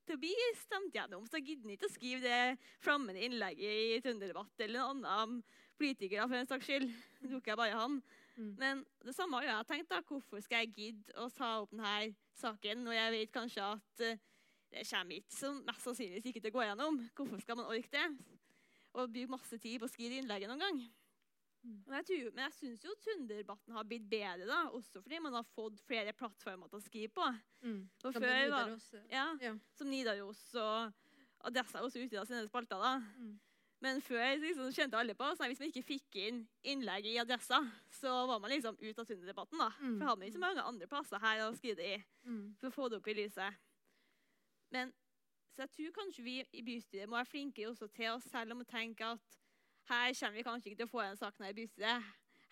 til 0.06 0.18
å 0.18 0.22
bli 0.22 0.34
stemt 0.60 0.94
gjennom. 0.94 1.26
Så 1.28 1.42
gidder 1.42 1.66
han 1.66 1.74
ikke 1.76 1.90
å 1.90 1.96
skrive 1.96 2.22
det 2.22 2.74
flammende 2.84 3.24
innlegget 3.26 3.98
i 3.98 4.02
Trønderdebatt 4.06 4.66
eller 4.68 4.84
en 4.92 5.02
annen 5.02 5.42
politiker 5.80 6.28
for 6.28 6.38
en 6.38 6.50
saks 6.50 6.70
skyld. 6.70 6.92
Jeg 7.24 7.58
bare 7.58 7.80
han. 7.80 7.98
Mm. 8.36 8.54
Men 8.58 8.86
det 9.06 9.14
samme 9.16 9.40
har 9.40 9.50
jeg 9.50 9.68
tenkt. 9.70 9.90
da, 9.90 10.02
Hvorfor 10.02 10.42
skal 10.42 10.64
jeg 10.64 10.74
gidde 10.78 11.18
å 11.22 11.30
ta 11.34 11.60
opp 11.62 11.74
denne 11.74 12.16
saken 12.40 12.84
når 12.86 12.98
jeg 12.98 13.14
vet 13.18 13.34
kanskje 13.36 13.68
at 13.76 14.06
eh, 14.08 14.18
det 14.74 14.88
kommer 14.90 15.20
ikke 15.20 15.38
som 15.38 15.60
mest 15.68 15.86
sannsynligvis 15.86 16.32
ikke 16.32 16.42
til 16.42 16.54
å 16.54 16.58
gå 16.58 16.66
gjennom? 16.66 17.00
Hvorfor 17.14 17.44
skal 17.44 17.60
man 17.60 17.70
orke 17.70 17.94
det? 17.94 18.08
Og 18.94 19.10
bruke 19.14 19.34
masse 19.34 19.58
tid 19.62 19.80
på 19.82 19.90
å 19.90 19.92
skrive 19.94 20.18
innlegget 20.22 20.50
noen 20.50 20.66
gang? 20.66 20.84
Men 21.64 22.02
jeg, 22.02 22.06
tror, 22.10 22.32
men 22.36 22.44
jeg 22.44 22.56
syns 22.58 22.82
jo 22.84 22.94
Trønderdebatten 23.00 23.76
har 23.78 23.86
blitt 23.88 24.10
bedre, 24.12 24.48
da, 24.50 24.66
også 24.76 25.00
fordi 25.00 25.22
man 25.24 25.38
har 25.38 25.46
fått 25.56 25.80
flere 25.88 26.12
plattformer 26.18 26.68
til 26.68 26.82
å 26.82 26.84
skrive 26.84 27.14
på. 27.16 27.28
Mm. 27.64 27.80
Og 28.04 28.10
Som 28.18 28.26
før 28.26 28.50
da, 28.52 28.64
Ja, 29.14 29.28
Ja. 29.40 29.54
Som 29.78 29.88
Nidaros 29.94 30.42
og 30.60 30.92
Adressa 31.48 31.84
også 31.86 32.04
utvida 32.04 32.26
sine 32.28 32.44
spalter. 32.50 32.82
da. 32.84 32.98
Mm. 33.16 33.40
Men 33.84 34.00
før 34.02 34.38
liksom, 34.40 34.70
skjønte 34.72 34.96
alle 34.96 35.14
på 35.20 35.26
at 35.28 35.42
hvis 35.44 35.60
man 35.60 35.68
ikke 35.74 35.84
fikk 35.84 36.16
inn 36.22 36.38
innlegg 36.72 37.06
i 37.10 37.18
Adressa, 37.20 37.60
så 37.92 38.14
var 38.30 38.40
man 38.40 38.54
liksom 38.54 38.78
ute 38.80 39.02
av 39.02 39.06
Trønderdebatten. 39.10 39.60
da. 39.60 39.70
Mm. 39.82 39.98
For 40.00 40.08
hadde 40.08 40.20
man 40.22 40.28
ikke 40.30 40.38
så 40.38 40.44
mange 40.46 40.64
andre 40.72 40.88
plasser 40.88 41.20
her 41.20 41.42
å 41.44 41.50
skrive 41.58 41.76
det 41.82 41.90
i 41.98 42.04
Mm. 42.24 42.56
for 42.62 42.68
å 42.70 42.76
få 42.78 42.90
det 42.90 42.98
opp 43.02 43.08
i 43.12 43.14
lyset. 43.18 43.58
Men 44.72 44.94
så 45.54 45.66
jeg 45.68 45.72
tror 45.76 45.92
kanskje 46.00 46.24
vi 46.24 46.36
i 46.54 46.62
bystyret 46.66 47.10
må 47.10 47.18
være 47.20 47.30
flinkere 47.30 47.70
også 47.74 47.88
til 47.94 48.10
oss 48.14 48.24
selv 48.32 48.52
om 48.56 48.62
å 48.64 48.66
tenke 48.70 49.04
at 49.06 49.38
her 49.90 50.14
kommer 50.14 50.38
vi 50.40 50.44
kanskje 50.48 50.72
ikke 50.72 50.78
til 50.80 50.88
å 50.88 50.94
få 50.96 51.02
en 51.04 51.18
sak 51.20 51.38
her 51.44 51.50
i 51.52 51.58
bystyret. 51.60 52.04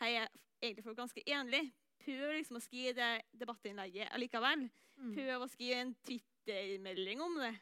Her 0.02 0.08
er 0.26 0.28
egentlig 0.62 0.84
folk 0.84 0.98
ganske 0.98 1.24
enige. 1.26 1.72
Prøv 2.04 2.34
liksom 2.36 2.58
å 2.58 2.62
skrive 2.62 2.94
det 2.98 3.22
debattinnlegget 3.40 4.12
allikevel. 4.12 4.68
Mm. 5.00 5.14
Prøv 5.16 5.42
å 5.46 5.50
skrive 5.50 5.80
en 5.82 5.96
Twitter-melding 6.04 7.22
om 7.22 7.36
det. 7.40 7.56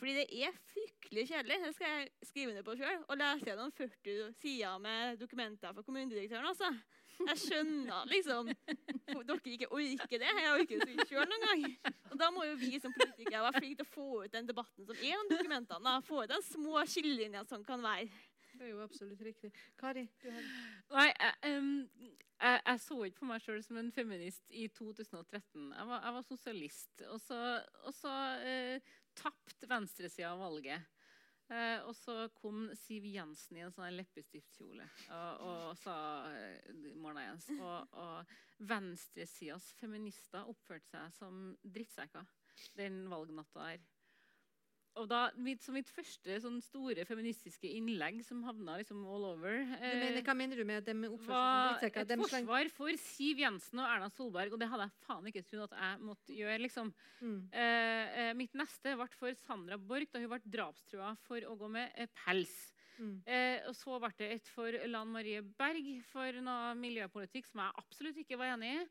Fordi 0.00 0.14
det 0.16 0.26
er 0.32 0.54
fryktelig 0.72 1.26
kjedelig. 1.28 1.58
Det 1.66 1.74
skal 1.76 1.92
jeg 1.92 2.28
skrive 2.30 2.54
ned 2.56 2.64
på 2.64 2.76
sjøl. 2.80 3.02
Og 3.06 3.18
lese 3.20 3.50
gjennom 3.50 3.72
40 3.76 4.32
sider 4.40 4.78
med 4.80 5.20
dokumenter 5.20 5.74
fra 5.76 5.84
kommunedirektøren. 5.84 6.48
altså. 6.48 6.72
Jeg 7.20 7.36
skjønner 7.36 8.06
liksom 8.08 8.48
dere 8.48 9.52
ikke 9.52 9.68
orker 9.76 10.22
det. 10.22 10.30
Jeg 10.30 10.54
orker 10.54 10.80
det 10.80 10.94
ikke 10.94 11.08
sjøl 11.10 11.28
noen 11.28 11.44
gang. 11.44 11.66
Og 12.08 12.16
da 12.22 12.30
må 12.32 12.46
jo 12.48 12.56
vi 12.62 12.80
som 12.80 12.94
politikere 12.96 13.44
være 13.44 13.60
flinke 13.60 13.82
til 13.82 13.88
å 13.88 13.92
få 13.92 14.08
ut 14.24 14.32
den 14.32 14.48
debatten 14.48 14.88
som 14.88 15.04
er 15.04 15.18
om 15.18 15.28
dokumentene. 15.34 15.84
da. 15.84 15.98
Få 16.06 16.24
ut 16.24 16.32
de 16.32 16.40
små 16.48 16.80
skillelinjene 16.88 17.44
som 17.50 17.66
kan 17.66 17.84
være. 17.84 18.08
Det 18.56 18.66
er 18.66 18.72
jo 18.72 18.82
absolutt 18.82 19.20
riktig. 19.24 19.52
Kari, 19.78 20.08
du 20.22 20.26
har 20.32 20.40
Nei, 20.90 21.06
jeg, 21.12 21.58
um, 21.60 21.68
jeg, 22.40 22.56
jeg 22.66 22.80
så 22.82 22.96
ikke 23.06 23.22
på 23.22 23.28
meg 23.30 23.44
sjøl 23.44 23.60
som 23.64 23.78
en 23.80 23.92
feminist 23.94 24.42
i 24.50 24.66
2013. 24.74 25.68
Jeg 25.76 25.86
var, 25.92 26.02
jeg 26.04 26.16
var 26.16 26.26
sosialist. 26.26 27.04
Og 27.12 27.20
så, 27.22 27.38
og 27.84 27.94
så 27.94 28.14
eh, 28.48 28.92
tapte 29.18 29.68
venstresida 29.70 30.32
valget. 30.38 30.88
Eh, 31.50 31.80
og 31.82 31.96
så 31.98 32.28
kom 32.38 32.68
Siv 32.78 33.08
Jensen 33.10 33.58
i 33.58 33.64
en 33.64 33.72
sånn 33.74 33.96
leppestiftkjole 33.96 34.84
og, 35.10 35.40
og 35.42 35.72
sa 35.80 35.94
eh, 36.30 36.68
Morna 36.94 37.24
Jens. 37.24 37.48
Og, 37.56 37.96
og 37.98 38.68
venstresidas 38.70 39.72
feminister 39.80 40.46
oppførte 40.46 40.92
seg 40.92 41.16
som 41.16 41.40
drittsekker 41.64 42.28
den 42.78 43.02
valgnatta 43.10 43.72
der. 43.72 43.82
Og 44.98 45.06
da, 45.06 45.20
mitt, 45.38 45.62
så 45.62 45.72
mitt 45.74 45.90
første 45.92 46.34
sånn 46.42 46.58
store 46.64 47.04
feministiske 47.06 47.68
innlegg 47.78 48.18
som 48.26 48.40
havna 48.42 48.74
liksom 48.80 49.04
all 49.06 49.28
over 49.28 49.60
du 49.62 49.76
eh, 49.76 49.94
mener, 50.00 50.24
Hva 50.26 50.34
mener 50.34 50.58
du 50.58 50.64
med 50.66 50.80
at 50.80 50.88
de 50.88 50.96
seg 50.98 51.28
var 51.30 51.86
et 51.86 52.10
Dem 52.10 52.24
forsvar 52.24 52.70
for 52.74 52.98
Siv 52.98 53.38
Jensen 53.44 53.82
og 53.82 53.86
Erna 53.86 54.10
Solberg, 54.10 54.56
og 54.56 54.60
det 54.60 54.68
hadde 54.72 54.88
jeg 54.88 55.04
faen 55.06 55.30
ikke 55.30 55.44
trodd 55.46 55.68
at 55.70 55.76
jeg 55.78 56.02
måtte 56.08 56.34
gjøre. 56.34 56.58
liksom. 56.66 56.90
Mm. 57.20 57.38
Eh, 57.52 58.18
eh, 58.24 58.32
mitt 58.38 58.58
neste 58.58 58.96
ble 58.98 59.08
for 59.20 59.38
Sandra 59.44 59.78
Borch 59.78 60.10
da 60.10 60.22
hun 60.22 60.32
ble 60.32 60.40
drapstrua 60.58 61.14
for 61.28 61.46
å 61.46 61.54
gå 61.60 61.70
med 61.70 61.94
eh, 61.94 62.10
pels. 62.24 62.56
Mm. 62.98 63.14
Eh, 63.24 63.60
og 63.70 63.76
så 63.78 64.00
ble 64.02 64.10
det 64.18 64.32
et 64.34 64.50
for 64.50 64.74
Lan 64.90 65.14
Marie 65.14 65.40
Berg 65.40 65.86
for 66.10 66.42
noe 66.44 66.74
miljøpolitikk 66.76 67.46
som 67.48 67.62
jeg 67.62 67.78
absolutt 67.84 68.20
ikke 68.24 68.40
var 68.40 68.56
enig 68.56 68.74
i. 68.74 68.82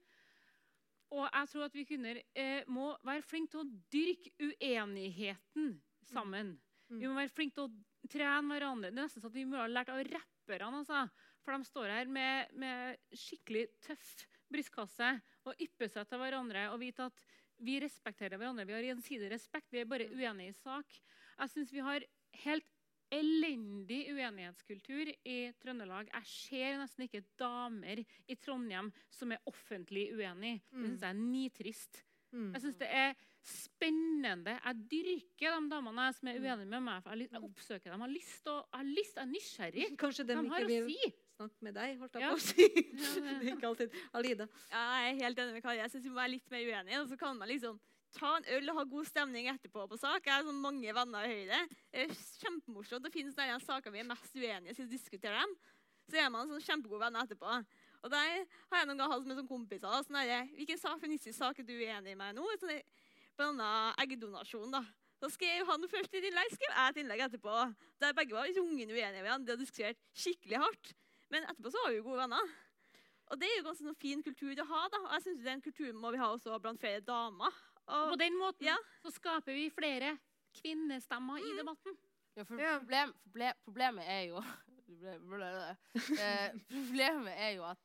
Og 1.09 1.25
jeg 1.25 1.49
tror 1.51 1.65
at 1.65 1.75
vi 1.75 1.85
kvinner 1.89 2.23
eh, 2.37 2.65
må 2.69 2.91
være 3.05 3.25
flinke 3.25 3.53
til 3.53 3.63
å 3.63 3.69
dyrke 3.93 4.33
uenigheten 4.39 5.71
sammen. 6.09 6.55
Mm. 6.89 6.99
Vi 6.99 7.07
må 7.07 7.17
være 7.17 7.33
flinke 7.33 7.57
til 7.57 7.67
å 7.67 8.09
trene 8.09 8.53
hverandre. 8.53 8.91
Det 8.91 8.97
er 8.97 9.05
nesten 9.05 9.23
sånn 9.23 9.31
at 9.31 9.37
Vi 9.37 9.45
må 9.47 9.59
ha 9.59 9.67
lært 9.69 9.91
av 9.93 10.01
rapperne. 10.07 10.81
Altså. 10.81 11.05
For 11.45 11.55
de 11.55 11.69
står 11.69 11.93
her 11.93 12.09
med, 12.11 12.51
med 12.59 13.15
skikkelig 13.15 13.67
tøff 13.85 14.09
brystkasse 14.49 15.11
og 15.47 15.61
ypper 15.61 15.91
seg 15.93 16.09
til 16.09 16.21
hverandre 16.21 16.65
og 16.73 16.81
vite 16.81 17.05
at 17.09 17.23
vi 17.63 17.77
respekterer 17.83 18.39
hverandre. 18.39 18.65
Vi 18.67 18.75
har 18.75 18.87
gjensidig 18.87 19.29
respekt. 19.33 19.71
Vi 19.71 19.81
er 19.83 19.89
bare 19.89 20.09
uenige 20.09 20.53
i 20.53 20.59
sak. 20.61 20.99
Jeg 21.39 21.53
syns 21.53 21.73
vi 21.75 21.83
har 21.83 22.05
helt 22.45 22.69
elendig 23.13 24.03
uenighetskultur 24.13 25.09
i 25.27 25.37
Trøndelag. 25.61 26.11
Jeg 26.13 26.29
ser 26.29 26.77
nesten 26.79 27.07
ikke 27.07 27.23
damer 27.39 28.03
i 28.05 28.37
Trondheim 28.37 28.91
som 29.13 29.33
er 29.33 29.41
offentlig 29.49 30.09
uenige. 30.13 30.61
Det 30.69 30.85
syns 30.85 31.05
jeg 31.05 31.09
er 31.09 31.19
nitrist. 31.23 32.03
Mm. 32.31 32.51
Jeg 32.53 32.61
syns 32.61 32.77
det 32.77 32.89
er 32.93 33.13
spennende. 33.49 34.53
Jeg 34.59 34.83
dyrker 34.91 35.55
de 35.55 35.69
damene 35.71 36.05
som 36.13 36.29
er 36.29 36.37
uenige 36.39 36.67
med 36.69 36.83
meg. 36.85 37.01
for 37.03 37.15
Jeg, 37.15 37.29
jeg 37.31 37.41
oppsøker 37.47 37.89
dem. 37.89 37.95
Jeg 37.95 38.05
har 38.05 38.13
lyst 38.13 38.43
til 38.45 38.59
jeg 38.59 38.95
jeg 38.99 39.23
er 39.23 39.29
nysgjerrig. 39.33 39.87
Kanskje 40.03 40.25
de 40.27 40.35
De 40.35 40.43
ikke 40.45 40.53
har 40.55 40.65
å 40.65 40.69
vil 40.69 40.89
si. 40.91 41.13
snakke 41.39 41.65
med 41.67 41.73
deg, 41.79 41.95
holdt 42.01 42.13
jeg 42.19 42.21
Ja. 42.25 42.29
på 42.29 42.35
å 42.35 42.43
si. 42.45 42.67
Det 43.23 43.35
er 43.37 43.53
ikke 43.55 43.69
alltid. 43.71 43.95
Alida. 44.13 44.49
Ja, 44.71 44.83
jeg 45.05 45.15
er 45.15 45.23
helt 45.25 45.39
enig 45.45 45.53
med 45.57 45.63
Kari. 45.65 45.81
Jeg 45.81 45.93
synes 45.95 46.05
vi 46.05 46.11
må 46.13 46.19
være 46.21 46.35
litt 46.35 46.51
mer 46.53 46.67
uenige. 46.69 47.01
Og 47.01 47.09
så 47.09 47.17
kan 47.17 47.37
man 47.39 47.49
liksom 47.49 47.79
ta 48.19 48.35
en 48.39 48.47
øl 48.57 48.69
og 48.71 48.79
ha 48.79 48.83
god 48.89 49.05
stemning 49.09 49.49
etterpå 49.51 49.83
på 49.89 49.97
sak. 50.01 50.25
Jeg 50.25 50.33
har 50.33 50.45
sånn 50.47 50.61
mange 50.61 50.93
venner 50.97 51.25
i 51.25 51.33
Høyre. 51.33 51.59
Det 51.93 52.05
er 52.07 52.15
kjempemorsomt 52.43 53.05
å 53.05 53.11
finne 53.13 53.33
sånne 53.33 53.59
saker 53.61 53.93
vi 53.93 54.01
er 54.01 54.07
mest 54.09 54.33
uenige 54.37 54.73
i, 54.73 54.77
så 54.77 54.85
diskutere 54.89 55.37
dem. 55.41 55.53
Så 56.09 56.17
er 56.17 56.31
man 56.33 56.49
sånn 56.49 56.63
kjempegode 56.65 57.03
venner 57.05 57.25
etterpå. 57.27 57.59
Og 58.03 58.11
der 58.13 58.45
har 58.71 58.77
jeg 58.79 58.87
noen 58.87 58.97
ganger 59.01 59.13
hatt 59.17 59.25
med 59.27 59.37
sånn 59.41 59.47
kompiser. 59.49 59.81
da, 59.83 59.99
Sånn 60.05 60.19
der, 60.21 60.45
Hvilken 60.55 60.79
feministisk 60.79 61.37
sak 61.37 61.59
er 61.59 61.63
du 61.67 61.73
uenig 61.75 62.15
med 62.17 62.35
nå? 62.37 62.45
Sånn, 62.61 62.69
der, 62.71 62.83
Blant 63.39 63.59
annet 63.63 63.99
eggdonasjon. 64.03 64.71
da. 64.71 64.83
Da 65.19 65.27
skrev 65.31 65.67
han 65.67 65.83
først 65.91 66.13
et 66.15 66.23
innlegg, 66.29 66.49
skrev 66.53 66.71
jeg 66.71 66.89
et 66.93 66.97
innlegg 67.03 67.21
etterpå. 67.25 67.55
Der 67.99 68.13
begge 68.15 68.35
var 68.35 68.47
rungende 68.55 68.93
uenige 68.95 69.11
med 69.19 69.25
hverandre 69.27 69.53
og 69.57 69.59
diskutert 69.59 69.99
skikkelig 70.15 70.59
hardt. 70.63 70.93
Men 71.29 71.43
etterpå 71.43 71.71
så 71.71 71.81
var 71.83 71.91
vi 71.91 71.97
jo 71.99 72.05
gode 72.07 72.21
venner. 72.23 72.53
Og 73.29 73.37
det 73.39 73.47
er 73.49 73.57
jo 73.59 73.65
ganske 73.67 73.83
sånn 73.85 73.99
fin 73.99 74.23
kultur 74.23 74.55
å 74.63 74.65
ha. 74.71 74.81
da. 74.89 74.97
Og 75.05 75.11
jeg 75.17 75.25
synes 75.27 75.43
Den 75.43 75.61
kulturen 75.61 75.99
må 75.99 76.11
vi 76.15 76.17
ha 76.23 76.31
også 76.33 76.55
blant 76.63 76.79
flere 76.81 77.01
damer. 77.05 77.51
Og 77.89 78.13
på 78.13 78.19
den 78.21 78.35
måten 78.39 78.65
Ja. 78.69 78.77
så 79.03 79.11
skaper 79.11 79.53
vi 79.53 79.67
flere 79.69 80.15
kvinnestemmer 80.61 81.37
i 81.43 81.51
debatten. 81.57 81.97
Ja, 82.35 82.43
for 82.43 82.55
problem, 82.55 83.13
problemet 83.65 84.05
er 84.07 84.23
jo 84.29 84.39
eh, 86.19 86.51
Problemet 86.69 87.33
er 87.37 87.51
jo 87.57 87.63
at 87.67 87.79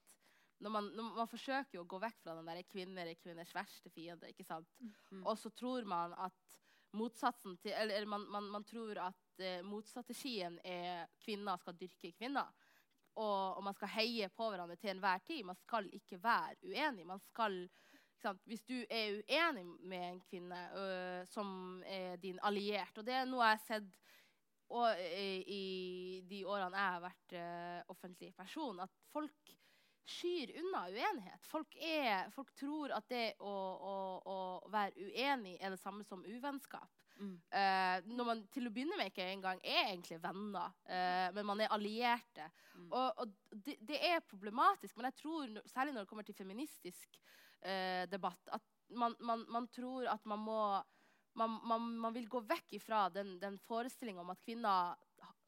når 0.62 0.70
man, 0.70 0.90
når 0.96 1.14
man 1.18 1.30
forsøker 1.30 1.80
å 1.80 1.86
gå 1.88 1.98
vekk 2.02 2.20
fra 2.22 2.36
den 2.38 2.48
der 2.50 2.66
kvinner 2.68 3.08
er 3.08 3.18
kvinners 3.18 3.54
verste 3.54 3.90
fiende, 3.92 4.30
ikke 4.30 4.46
sant? 4.46 4.70
Mm. 5.10 5.24
Og 5.24 5.38
så 5.38 5.50
tror 5.50 5.86
man 5.88 6.14
at 6.26 6.58
motsatsen 6.94 7.56
til 7.62 7.74
Eller, 7.74 8.06
man, 8.06 8.26
man, 8.30 8.46
man 8.52 8.64
tror 8.64 9.00
at 9.08 9.42
eh, 9.42 9.64
motstrategien 9.66 10.60
er 10.64 11.08
kvinner 11.24 11.58
skal 11.58 11.76
dyrke 11.78 12.12
kvinner. 12.14 12.52
Og, 13.14 13.58
og 13.58 13.64
man 13.66 13.74
skal 13.74 13.92
heie 13.94 14.28
på 14.34 14.46
hverandre 14.50 14.78
til 14.78 14.94
enhver 14.94 15.22
tid. 15.26 15.44
Man 15.46 15.58
skal 15.58 15.90
ikke 15.94 16.18
være 16.22 16.56
uenig. 16.62 17.06
Man 17.06 17.22
skal 17.22 17.64
ikke 17.64 18.22
sant? 18.22 18.46
Hvis 18.46 18.64
du 18.66 18.76
er 18.88 19.20
uenig 19.20 19.66
med 19.82 20.06
en 20.12 20.22
kvinne 20.30 20.62
øh, 20.78 21.26
som 21.30 21.82
er 21.86 22.16
din 22.22 22.38
alliert 22.42 22.98
Og 22.98 23.06
det 23.06 23.14
er 23.18 23.28
noe 23.28 23.42
jeg 23.42 23.58
har 23.58 23.66
sett 23.66 23.92
og, 24.74 24.96
i, 24.98 25.42
i 25.44 25.64
de 26.26 26.40
årene 26.48 26.78
jeg 26.78 26.94
har 26.94 27.02
vært 27.04 27.34
øh, 27.38 27.80
offentlig 27.92 28.30
person, 28.34 28.80
at 28.80 28.94
folk 29.12 29.52
skyr 30.08 30.52
unna 30.60 30.84
uenighet. 30.90 31.46
Folk, 31.48 31.76
er, 31.76 32.28
folk 32.34 32.52
tror 32.58 32.92
at 32.96 33.08
det 33.10 33.24
å, 33.40 33.52
å, 33.52 33.96
å 34.28 34.36
være 34.72 35.08
uenig 35.08 35.56
er 35.60 35.74
det 35.74 35.80
samme 35.80 36.04
som 36.06 36.24
uvennskap. 36.24 36.90
Mm. 37.14 37.34
Uh, 37.46 38.14
når 38.16 38.26
man 38.26 38.40
til 38.50 38.66
å 38.66 38.72
begynne 38.74 38.96
med 38.98 39.12
ikke 39.12 39.26
engang 39.30 39.60
er 39.62 39.92
egentlig 39.92 40.18
venner, 40.22 40.72
uh, 40.90 41.28
men 41.36 41.46
man 41.46 41.62
er 41.62 41.74
allierte. 41.74 42.48
Mm. 42.74 42.88
Og, 42.88 43.22
og 43.22 43.60
det, 43.64 43.76
det 43.86 44.00
er 44.08 44.24
problematisk, 44.26 44.96
men 44.96 45.10
jeg 45.12 45.20
tror, 45.22 45.54
særlig 45.70 45.94
når 45.94 46.04
det 46.04 46.10
kommer 46.10 46.26
til 46.26 46.38
feministisk 46.38 47.20
uh, 47.62 48.04
debatt, 48.10 48.50
at 48.56 48.66
man, 48.98 49.14
man, 49.24 49.46
man 49.48 49.70
tror 49.72 50.10
at 50.10 50.26
man 50.28 50.42
må 50.42 50.58
man, 51.34 51.56
man, 51.66 51.86
man 51.98 52.14
vil 52.14 52.28
gå 52.30 52.44
vekk 52.46 52.76
ifra 52.78 53.08
den, 53.10 53.34
den 53.42 53.56
forestillinga 53.66 54.22
om 54.22 54.30
at 54.30 54.42
kvinner 54.44 54.94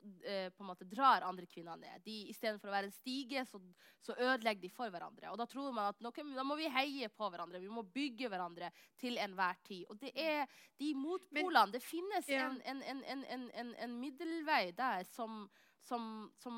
på 0.00 0.62
en 0.62 0.68
måte 0.68 0.84
drar 0.86 1.24
andre 1.26 1.46
kvinner 1.50 1.76
ned. 1.80 2.02
De, 2.04 2.14
Istedenfor 2.30 2.68
å 2.70 2.74
være 2.74 2.90
en 2.90 2.94
stige, 2.94 3.42
så, 3.48 3.58
så 4.04 4.14
ødelegger 4.14 4.62
de 4.62 4.70
for 4.70 4.92
hverandre. 4.92 5.30
Og 5.32 5.38
da 5.40 5.46
tror 5.50 5.72
man 5.74 5.90
at 5.90 6.00
noe, 6.04 6.26
da 6.36 6.44
må 6.46 6.56
vi 6.60 6.68
heie 6.70 7.08
på 7.10 7.30
hverandre. 7.32 7.60
Vi 7.62 7.70
må 7.72 7.82
bygge 7.82 8.28
hverandre 8.30 8.70
til 9.00 9.18
enhver 9.22 9.58
tid. 9.66 9.84
Og 9.90 9.98
det 10.02 10.12
er 10.14 10.44
de 10.78 10.92
motpolene. 10.94 11.72
Det 11.74 11.82
finnes 11.82 12.28
Ja. 12.30 12.46
en, 12.46 12.60
en, 12.64 12.82
en, 12.82 13.02
en, 13.04 13.24
en, 13.34 13.50
en, 13.64 13.74
en 13.86 13.98
middelvei 14.00 14.70
der 14.76 15.04
som, 15.10 15.48
som, 15.82 16.30
som 16.38 16.56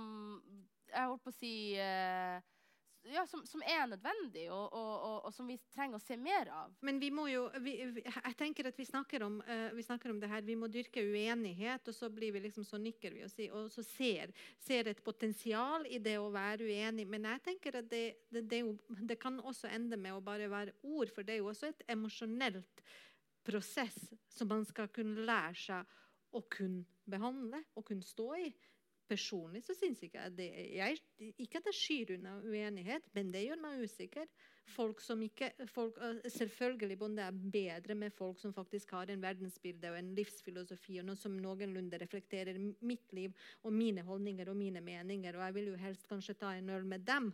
Jeg 0.89 1.05
holdt 1.11 1.25
på 1.25 1.33
å 1.33 1.37
si 1.39 1.55
eh, 1.77 2.41
ja, 3.13 3.25
som, 3.27 3.43
som 3.47 3.63
er 3.63 3.87
nødvendig, 3.91 4.47
og, 4.53 4.73
og, 4.77 4.93
og, 5.09 5.17
og 5.29 5.35
som 5.35 5.49
vi 5.49 5.57
trenger 5.75 5.99
å 5.99 6.03
se 6.03 6.17
mer 6.21 6.51
av. 6.53 6.75
Men 6.85 7.01
vi 7.03 7.11
må 7.15 7.27
jo 7.31 7.47
vi, 7.65 7.75
Jeg 8.03 8.35
tenker 8.39 8.69
at 8.71 8.79
vi 8.79 8.87
snakker, 8.89 9.25
om, 9.27 9.41
uh, 9.47 9.71
vi 9.77 9.85
snakker 9.87 10.13
om 10.13 10.21
det 10.23 10.31
her. 10.31 10.47
Vi 10.47 10.57
må 10.59 10.71
dyrke 10.73 11.05
uenighet, 11.05 11.89
og 11.89 11.97
så 11.97 12.11
blir 12.13 12.35
vi 12.37 12.45
liksom, 12.47 12.67
så 12.69 12.81
nikker 12.83 13.17
vi 13.17 13.25
og, 13.27 13.33
si, 13.33 13.49
og 13.51 13.69
så 13.73 13.85
ser, 13.87 14.35
ser 14.63 14.91
et 14.93 15.03
potensial 15.05 15.87
i 15.89 16.01
det 16.03 16.19
å 16.21 16.31
være 16.35 16.69
uenig. 16.69 17.09
Men 17.09 17.29
jeg 17.33 17.45
tenker 17.51 17.81
at 17.83 17.91
det, 17.91 18.05
det, 18.33 18.45
det, 18.51 18.63
jo, 18.65 18.77
det 19.01 19.19
kan 19.21 19.41
også 19.41 19.71
ende 19.73 20.01
med 20.01 20.17
å 20.17 20.25
bare 20.25 20.51
være 20.53 20.77
ord, 20.83 21.13
for 21.15 21.27
det 21.27 21.37
er 21.37 21.43
jo 21.43 21.53
også 21.53 21.73
et 21.73 21.87
emosjonelt 21.93 22.85
prosess 23.49 23.97
som 24.29 24.51
man 24.51 24.67
skal 24.69 24.91
kunne 24.93 25.25
lære 25.25 25.57
seg 25.57 25.97
å 26.37 26.43
kunne 26.53 26.85
behandle 27.09 27.63
og 27.77 27.87
kunne 27.89 28.05
stå 28.05 28.33
i. 28.37 28.51
Personlig 29.09 29.63
så 29.65 29.75
syns 29.77 30.03
ikke 30.05 30.21
jeg 30.21 30.37
det 30.37 30.47
jeg, 30.77 31.01
Ikke 31.41 31.63
at 31.63 31.69
jeg 31.71 31.77
skyr 31.79 32.15
unna 32.19 32.37
uenighet, 32.45 33.07
men 33.17 33.33
det 33.33 33.47
gjør 33.47 33.61
meg 33.63 33.85
usikker. 33.89 34.29
Folk 34.69 35.01
som 35.01 35.23
ikke, 35.25 35.49
folk, 35.73 35.97
selvfølgelig 36.29 36.99
Bonde 37.01 37.25
er 37.25 37.37
bedre 37.55 37.95
med 37.97 38.13
folk 38.13 38.37
som 38.41 38.53
faktisk 38.53 38.93
har 38.93 39.09
en 39.09 39.23
verdensbilde 39.23 39.89
og 39.89 39.97
en 39.97 40.11
livsfilosofi, 40.19 40.99
og 41.01 41.09
noe 41.09 41.17
som 41.17 41.39
noenlunde 41.41 42.01
reflekterer 42.03 42.59
mitt 42.61 43.17
liv 43.17 43.33
og 43.63 43.73
mine 43.73 44.05
holdninger 44.05 44.53
og 44.53 44.59
mine 44.61 44.85
meninger. 44.85 45.39
Og 45.39 45.47
jeg 45.47 45.57
vil 45.57 45.73
jo 45.73 45.81
helst 45.81 46.05
kanskje 46.11 46.37
ta 46.37 46.53
en 46.59 46.69
øl 46.77 46.85
med 46.85 47.07
dem 47.09 47.33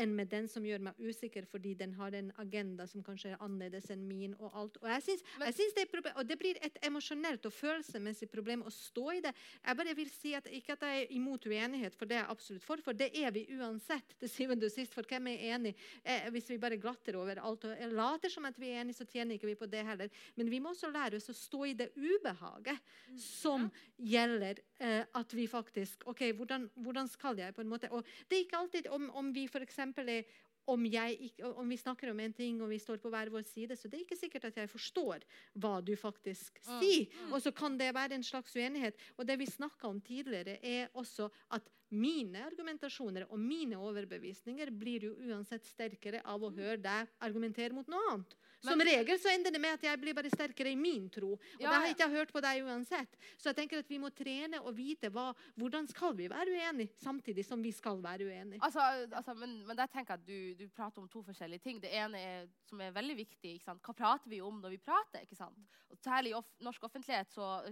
enn 0.00 0.14
med 0.16 0.30
den 0.32 0.48
som 0.48 0.64
gjør 0.64 0.82
meg 0.88 0.98
usikker 1.00 1.46
fordi 1.48 1.74
den 1.78 1.92
har 1.98 2.14
en 2.16 2.30
agenda 2.40 2.86
som 2.88 3.04
kanskje 3.04 3.34
er 3.34 3.42
annerledes 3.44 3.90
enn 3.92 4.04
min. 4.08 4.36
Og 4.38 4.54
alt. 4.58 4.78
Og 4.82 4.88
jeg 4.88 5.04
synes, 5.08 5.24
jeg 5.46 5.56
synes 5.58 5.76
det, 5.76 5.84
er 5.84 5.90
proble- 5.92 6.14
og 6.16 6.28
det 6.28 6.38
blir 6.40 6.60
et 6.64 6.78
emosjonelt 6.86 7.46
og 7.48 7.54
følelsesmessig 7.54 8.30
problem 8.32 8.64
å 8.66 8.72
stå 8.72 9.06
i 9.18 9.22
det. 9.24 9.34
Jeg 9.64 9.80
bare 9.82 9.96
vil 9.98 10.12
si 10.12 10.34
at 10.38 10.48
Ikke 10.52 10.74
at 10.74 10.82
jeg 10.84 11.02
er 11.02 11.12
imot 11.16 11.46
uenighet, 11.46 11.94
for 11.96 12.08
det 12.08 12.16
er 12.16 12.24
jeg 12.24 12.34
absolutt 12.34 12.64
for. 12.66 12.82
For 12.84 12.96
det 12.96 13.10
er 13.16 13.32
vi 13.34 13.46
uansett. 13.56 14.14
til 14.20 14.30
syvende 14.30 14.68
og 14.68 14.74
sist, 14.74 14.94
For 14.94 15.06
hvem 15.08 15.30
er 15.32 15.46
enig? 15.54 15.74
Eh, 16.04 16.28
hvis 16.34 16.50
vi 16.50 16.60
bare 16.60 16.80
glatter 16.80 17.16
over 17.16 17.40
alt 17.40 17.64
og 17.68 17.86
later 17.92 18.32
som 18.32 18.44
at 18.48 18.58
vi 18.60 18.70
er 18.70 18.82
enige, 18.82 19.00
så 19.00 19.06
tjener 19.08 19.36
ikke 19.36 19.50
vi 19.50 19.58
på 19.58 19.68
det 19.70 19.84
heller. 19.86 20.10
Men 20.36 20.50
vi 20.50 20.60
må 20.60 20.72
også 20.72 20.90
lære 20.92 21.18
oss 21.18 21.30
å 21.32 21.36
stå 21.36 21.64
i 21.70 21.76
det 21.78 21.90
ubehaget 21.96 22.78
som 23.20 23.68
gjelder 23.96 24.60
eh, 24.82 25.04
at 25.14 25.34
vi 25.36 25.46
faktisk 25.50 26.06
OK, 26.10 26.24
hvordan, 26.36 26.68
hvordan 26.74 27.08
skal 27.10 27.38
jeg 27.38 27.54
på 27.54 27.62
en 27.62 27.70
måte 27.70 27.90
Og 27.92 28.06
det 28.28 28.36
er 28.38 28.44
ikke 28.46 28.58
alltid 28.58 28.88
om, 28.92 29.08
om 29.18 29.32
vi 29.34 29.46
f.eks. 29.48 29.81
er 29.82 30.24
om, 30.68 30.84
jeg, 30.86 31.18
ikke- 31.20 31.56
om 31.58 31.68
vi 31.68 31.76
snakker 31.76 32.10
om 32.10 32.20
en 32.20 32.32
ting 32.32 32.60
og 32.62 32.68
vi 32.70 32.78
står 32.78 32.98
på 33.02 33.10
hver 33.10 33.30
vår 33.30 33.42
side, 33.44 33.74
så 33.76 33.88
det 33.90 33.94
er 34.00 34.04
ikke 34.04 34.18
sikkert 34.20 34.44
at 34.44 34.54
jeg 34.56 34.68
forstår 34.70 35.22
hva 35.58 35.80
du 35.84 35.96
faktisk 35.96 36.60
Mm, 36.68 36.80
sier. 36.80 37.06
Og 37.32 37.42
så 37.42 37.52
kan 37.54 37.76
det 37.76 37.92
være 37.94 38.12
en 38.14 38.22
slags 38.22 38.54
uenighet. 38.54 38.94
Og 39.18 39.26
det 39.26 39.38
vi 39.38 39.46
snakka 39.46 39.88
om 39.88 40.00
tidligere, 40.00 40.58
er 40.62 40.88
også 40.94 41.28
at 41.50 41.62
mine 41.90 42.36
argumentasjoner 42.46 43.26
og 43.30 43.38
mine 43.38 43.74
overbevisninger 43.76 44.70
blir 44.70 45.00
jo 45.02 45.14
uansett 45.28 45.64
sterkere 45.66 46.22
av 46.24 46.40
å 46.40 46.54
høre 46.54 46.80
deg 46.80 47.08
argumentere 47.20 47.72
mot 47.74 47.86
noe 47.88 48.00
annet. 48.12 48.34
Som 48.62 48.78
Men- 48.78 48.86
regel 48.86 49.18
så 49.18 49.28
ender 49.34 49.50
det 49.50 49.60
med 49.60 49.74
at 49.74 49.82
jeg 49.82 49.98
blir 50.00 50.14
bare 50.14 50.30
sterkere 50.30 50.70
i 50.70 50.76
min 50.78 51.08
tro. 51.10 51.32
Og 51.32 51.40
Ja, 51.58 51.68
det 51.70 51.74
har 51.74 51.86
jeg 51.86 51.96
ikke 51.96 52.10
hørt 52.10 52.32
på 52.32 52.40
deg 52.40 52.62
uansett. 52.62 53.16
Så 53.36 53.50
jeg 53.50 53.56
tenker 53.56 53.78
at 53.82 53.88
vi 53.90 53.98
må 53.98 54.10
trene 54.14 54.60
og 54.62 54.74
vite 54.76 55.10
hva, 55.10 55.32
hvordan 55.58 55.88
skal 55.90 56.14
vi 56.14 56.28
være 56.30 56.46
uenige, 56.54 56.92
samtidig 57.02 57.44
som 57.44 57.60
vi 57.62 57.72
skal 57.72 58.00
være 58.02 58.28
uenige. 58.28 58.60
Altså, 58.62 58.80
altså, 59.12 59.34
men, 59.34 59.66
men 59.66 59.76
der 59.76 59.86
tenker 59.90 60.14
jeg 60.14 60.20
at 60.20 60.26
du, 60.26 60.64
du 60.64 60.68
prater 60.70 61.02
om 61.02 61.08
to 61.08 61.22
forskjellige 61.26 61.62
ting. 61.62 61.80
Det 61.82 61.90
ene 61.92 62.18
er, 62.18 62.46
som 62.68 62.80
er 62.80 62.92
veldig 62.94 63.16
viktig. 63.16 63.56
Hva 63.66 63.94
prater 63.94 64.28
vi 64.30 64.40
om 64.40 64.60
når 64.62 64.70
vi 64.76 64.78
prater? 64.78 65.26
Ikke 65.26 65.36
sant? 65.36 65.58
Og 65.90 65.98
særlig 65.98 66.30
i 66.30 66.34
off 66.38 66.46
norsk 66.62 66.82
offentlighet 66.86 67.32
så 67.34 67.62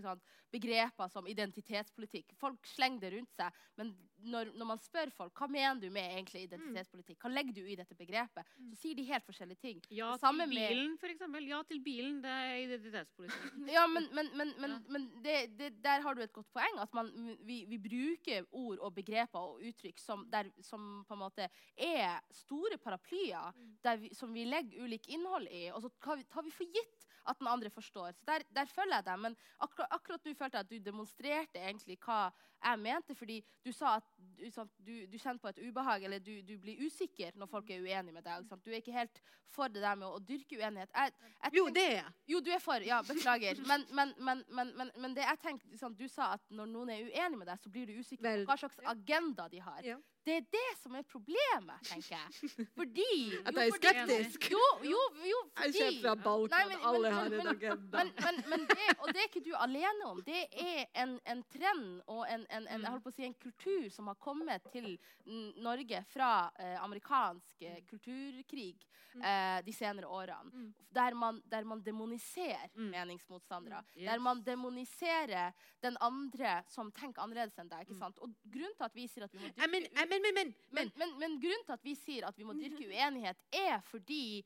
begreper 0.51 1.09
som 1.11 1.27
identitetspolitikk. 1.31 2.35
Folk 2.41 2.67
slenger 2.67 3.01
det 3.05 3.13
rundt 3.15 3.33
seg. 3.39 3.53
Men 3.79 3.93
når, 4.27 4.51
når 4.59 4.67
man 4.67 4.81
spør 4.83 5.13
folk 5.15 5.39
hva 5.41 5.49
mener 5.51 5.81
du 5.81 5.89
med 5.95 6.03
egentlig 6.19 6.43
identitetspolitikk, 6.49 7.21
hva 7.23 7.31
legger 7.33 7.55
du 7.57 7.63
i 7.65 7.77
dette 7.79 7.97
begrepet, 7.97 8.45
så 8.73 8.81
sier 8.83 8.99
de 8.99 9.07
helt 9.09 9.27
forskjellige 9.29 9.61
ting. 9.63 9.81
Ja 9.95 10.17
samme 10.21 10.47
med- 10.51 10.80
bilen, 10.81 11.11
eksempel. 11.13 11.49
Ja 11.51 11.61
til 11.69 11.83
bilen, 11.85 12.21
det 12.25 12.31
er 12.31 12.55
identitetspolitikk. 12.65 13.59
Ja, 13.71 13.85
men, 13.91 14.09
men, 14.17 14.31
men, 14.39 14.55
men, 14.63 14.77
men 14.89 15.07
det, 15.25 15.37
det, 15.59 15.71
der 15.85 16.05
har 16.05 16.17
du 16.17 16.23
et 16.25 16.33
godt 16.33 16.51
poeng. 16.55 16.81
At 16.83 16.95
man, 16.97 17.13
vi, 17.47 17.63
vi 17.69 17.79
bruker 17.83 18.49
ord 18.51 18.81
og 18.81 18.95
begreper 18.97 19.53
og 19.53 19.63
uttrykk 19.71 20.01
som, 20.01 20.25
der, 20.33 20.51
som 20.65 21.05
på 21.09 21.17
en 21.17 21.23
måte 21.23 21.49
er 21.77 22.19
store 22.43 22.81
paraplyer 22.81 23.55
der 23.85 24.01
vi, 24.01 24.11
som 24.17 24.33
vi 24.35 24.45
legger 24.49 24.85
ulik 24.85 25.09
innhold 25.13 25.49
i, 25.51 25.69
og 25.75 25.83
så 25.85 25.93
tar 26.03 26.21
vi, 26.21 26.27
tar 26.31 26.47
vi 26.47 26.55
for 26.55 26.69
gitt 26.79 27.07
at 27.29 27.39
den 27.39 27.51
andre 27.51 27.71
forstår. 27.71 28.13
Så 28.17 28.25
der, 28.27 28.45
der 28.55 28.69
følger 28.71 29.01
jeg 29.01 29.07
deg. 29.07 29.21
Men 29.27 29.37
akkurat, 29.61 29.93
akkurat 29.97 30.25
nå 30.25 30.35
følte 30.39 30.63
at 30.63 30.71
du 30.71 30.79
demonstrerte 30.83 31.61
egentlig 31.61 31.99
hva 32.05 32.31
jeg 32.63 32.79
mente, 32.79 33.15
fordi 33.17 33.39
du 33.65 33.71
sa 33.73 33.97
at 33.99 34.07
du, 34.19 34.47
sant, 34.53 34.73
du, 34.79 34.93
du 35.09 35.17
kjenner 35.19 35.41
på 35.41 35.49
et 35.49 35.61
ubehag, 35.65 36.05
eller 36.05 36.21
du, 36.25 36.33
du 36.47 36.55
blir 36.61 36.81
usikker 36.87 37.37
når 37.41 37.49
folk 37.51 37.71
er 37.71 37.81
uenige 37.83 38.15
med 38.15 38.25
deg. 38.25 38.47
sant? 38.49 38.65
Du 38.65 38.71
er 38.71 38.81
ikke 38.81 38.95
helt 38.95 39.21
for 39.51 39.73
det 39.73 39.83
der 39.83 39.97
med 40.01 40.09
å, 40.09 40.15
å 40.19 40.23
dyrke 40.25 40.59
uenighet. 40.61 40.93
Jeg, 40.95 41.15
jeg 41.43 41.57
Jo, 41.59 41.67
det 41.75 41.85
er 41.87 41.97
jeg. 41.99 42.15
jo, 42.35 42.41
du 42.45 42.51
er 42.55 42.63
for. 42.65 42.87
Ja, 42.87 43.01
beklager. 43.07 43.61
Men, 43.69 43.87
men, 43.97 44.15
men, 44.19 44.45
men, 44.49 44.73
men, 44.77 44.93
men 44.97 45.17
det 45.17 45.27
jeg 45.27 45.43
tenkte, 45.43 45.81
sant, 45.81 45.99
du 45.99 46.09
sa 46.09 46.35
at 46.37 46.45
når 46.55 46.71
noen 46.73 46.95
er 46.95 47.05
uenig 47.09 47.43
med 47.43 47.51
deg, 47.51 47.61
så 47.61 47.73
blir 47.73 47.91
du 47.91 47.99
usikker 48.01 48.25
Vel, 48.29 48.45
på 48.47 48.53
hva 48.53 48.59
slags 48.65 48.81
agenda 48.95 49.49
de 49.53 49.61
har. 49.65 49.83
Ja. 49.95 49.99
Det 50.25 50.35
er 50.37 50.45
det 50.53 50.67
som 50.83 50.95
er 50.99 51.03
problemet, 51.09 51.81
tenker 51.89 52.13
jeg. 52.13 52.51
Fordi 52.79 53.07
At 53.49 53.55
jeg 53.57 53.71
er 53.71 53.77
skeptisk. 53.79 54.51
Jo, 54.53 54.61
jo, 54.85 55.01
jo 55.25 55.39
fordi 55.57 55.79
Jeg 55.81 55.95
kommer 55.95 56.03
fra 56.03 56.15
Balkan, 56.25 56.59
Nei, 56.59 56.69
men- 56.69 56.85
alle 56.91 57.01
men- 57.03 57.13
har 57.13 57.27
en 57.41 57.49
agenda. 57.55 58.05
men, 58.53 58.67
det, 58.69 58.89
og 59.01 59.09
det 59.15 59.23
er 59.23 59.29
ikke 59.31 59.45
du 59.49 59.55
alene 59.57 60.05
om. 60.11 60.21
Det 60.27 60.43
er 60.53 60.85
en, 61.03 61.17
en 61.27 61.43
trend 61.55 62.03
og 62.07 62.27
en, 62.29 62.45
en, 62.51 62.67
en, 62.69 62.81
jeg 62.85 62.91
holdt 62.91 63.05
på 63.05 63.13
å 63.15 63.17
si, 63.17 63.25
en 63.25 63.35
kultur 63.41 63.89
som 63.91 64.07
har 64.13 64.19
kommet 64.21 64.69
til 64.73 64.91
mm, 65.27 65.55
Norge 65.65 66.05
fra 66.13 66.31
eh, 66.59 66.77
amerikansk 66.85 67.63
eh, 67.63 67.81
kulturkrig 67.89 68.77
eh, 69.25 69.63
de 69.65 69.73
senere 69.73 70.07
årene. 70.07 70.53
Mm. 70.53 70.69
Der, 70.91 71.15
man, 71.15 71.41
der 71.49 71.65
man 71.65 71.81
demoniserer 71.87 72.69
Mm. 72.77 72.91
meningsmotstandere. 72.93 73.81
Mm, 73.97 74.05
Der 74.07 74.19
man 74.19 74.43
demoniserer 74.45 75.53
den 75.83 75.97
andre 76.01 76.63
som 76.69 76.91
tenker 76.93 77.23
annerledes 77.23 77.57
enn 77.59 77.69
deg. 77.71 77.81
ikke 77.87 77.95
Mm. 77.95 77.99
sant? 78.05 78.19
Og 78.19 78.31
grunnen 78.51 78.75
til 78.77 78.85
at 78.85 78.95
vi 78.95 79.07
sier 79.09 79.25
at 79.25 79.33
vi 79.33 79.39
må 79.39 79.51
Nei, 79.57 80.07
Men, 80.11 80.25
men, 80.35 80.55
men, 80.75 80.91
men, 80.99 81.37
grunnen 81.43 81.67
til 81.67 81.77
at 81.77 81.85
vi 81.87 81.95
sier 81.99 82.27
at 82.27 82.39
vi 82.39 82.47
må 82.47 82.57
dyrke 82.59 82.89
uenighet, 82.89 83.39
er 83.55 83.79
fordi 83.87 84.43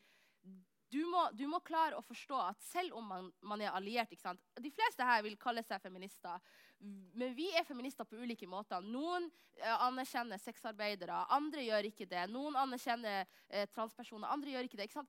du 0.95 1.01
må, 1.11 1.25
du 1.35 1.47
må 1.51 1.59
klare 1.65 1.97
å 1.99 2.05
forstå 2.05 2.37
at 2.39 2.61
selv 2.63 2.95
om 2.99 3.07
man, 3.09 3.31
man 3.43 3.63
er 3.65 3.75
alliert? 3.75 4.13
De 4.13 4.71
fleste 4.71 5.07
her 5.09 5.25
vil 5.27 5.39
kalle 5.41 5.65
seg 5.67 5.83
feminister. 5.83 6.39
Men 7.19 7.33
vi 7.35 7.49
er 7.57 7.67
feminister 7.67 8.07
på 8.07 8.21
ulike 8.21 8.47
måter. 8.51 8.85
Noen 8.85 9.27
eh, 9.57 9.75
anerkjenner 9.87 10.39
sexarbeidere, 10.43 11.25
andre 11.35 11.65
gjør 11.65 11.89
ikke 11.89 12.07
det. 12.11 12.27
Noen 12.31 12.59
anerkjenner 12.61 13.25
eh, 13.49 13.67
transpersoner, 13.75 14.31
andre 14.31 14.55
gjør 14.55 14.69
ikke 14.69 14.83
det. 14.83 14.91
ikke? 14.91 15.07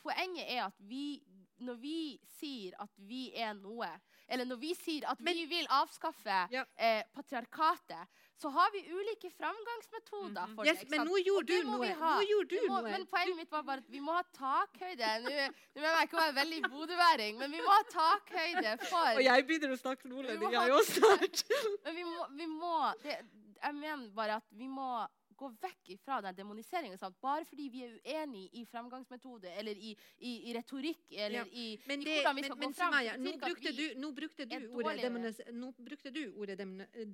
Poenget 0.00 0.46
er 0.46 0.62
at 0.68 0.80
vi, 0.88 1.18
når 1.66 1.80
vi 1.82 1.98
sier 2.38 2.76
at 2.80 3.02
vi 3.10 3.26
er 3.34 3.56
noe, 3.58 3.90
eller 4.28 4.48
når 4.48 4.58
vi 4.60 4.74
sier 4.74 5.06
at 5.10 5.20
vi 5.22 5.44
vil 5.50 5.66
avskaffe 5.70 6.38
Ja. 6.52 6.64
eh, 6.76 7.02
patriarkatet, 7.14 8.08
så 8.36 8.50
har 8.52 8.68
vi 8.72 8.82
ulike 8.92 9.30
framgangsmetoder 9.32 10.50
for 10.54 10.66
yes, 10.68 10.76
det. 10.78 10.84
ikke 10.84 10.90
men 10.98 11.06
nå 11.08 11.20
gjorde 11.24 11.46
du 11.46 11.70
noe. 11.70 11.88
Nå 11.96 12.24
gjorde 12.28 12.50
du 12.50 12.66
må, 12.68 12.80
noe. 12.82 12.90
men 12.92 13.06
poenget 13.08 13.36
mitt 13.38 13.52
var 13.54 13.62
bare 13.64 13.80
at 13.84 13.88
vi 13.94 14.00
må 14.04 14.12
ha 14.12 14.22
takhøyde. 14.36 15.12
Nå 15.24 15.30
nå 15.30 15.80
mener 15.80 15.96
jeg 15.96 16.08
ikke 16.10 16.20
være 16.20 16.34
veldig 16.40 16.60
bodøværing, 16.74 17.38
men 17.40 17.54
vi 17.56 17.62
må 17.64 17.72
ha 17.72 17.82
takhøyde 17.92 18.74
for 18.90 19.16
Og 19.16 19.22
jeg 19.24 19.46
begynner 19.48 19.72
å 19.72 19.80
snakke 19.80 20.08
nordlending, 20.12 20.52
jeg 20.52 20.74
òg 20.76 20.84
snart. 20.90 21.44
Men 21.86 21.96
vi 21.96 22.04
må, 22.04 22.26
vi 22.36 22.46
må 22.50 22.74
det, 23.02 23.16
Jeg 23.62 23.74
mener 23.74 24.10
bare 24.14 24.36
at 24.42 24.44
vi 24.52 24.68
må 24.68 24.90
gå 25.36 25.50
vekk 25.62 25.92
fra 26.02 26.20
den 26.24 26.36
demoniseringen. 26.36 26.98
sant? 26.98 27.18
Bare 27.22 27.44
fordi 27.48 27.68
vi 27.72 27.82
er 27.86 27.96
uenige 27.96 28.50
i 28.60 28.64
fremgangsmetode 28.68 29.52
eller 29.58 29.76
i, 29.76 29.92
i, 30.18 30.32
i 30.50 30.54
retorikk 30.56 31.12
eller 31.12 31.36
Ja, 31.36 31.44
i, 31.52 31.66
Men, 31.86 32.00
i 32.00 32.14
hvordan 32.16 32.36
vi 32.36 32.44
skal 32.46 32.58
men 32.58 32.68
gå 32.68 32.78
fram. 32.78 32.92
Sumaya, 32.92 33.16
nå 33.20 33.32
brukte, 33.42 33.72
du, 33.76 33.84
nå, 34.00 34.10
brukte 34.16 34.46
du 34.48 34.56
ordet 34.72 35.02
demonis, 35.02 35.40
nå 35.52 35.72
brukte 35.78 36.12
du 36.14 36.22
ordet 36.36 36.58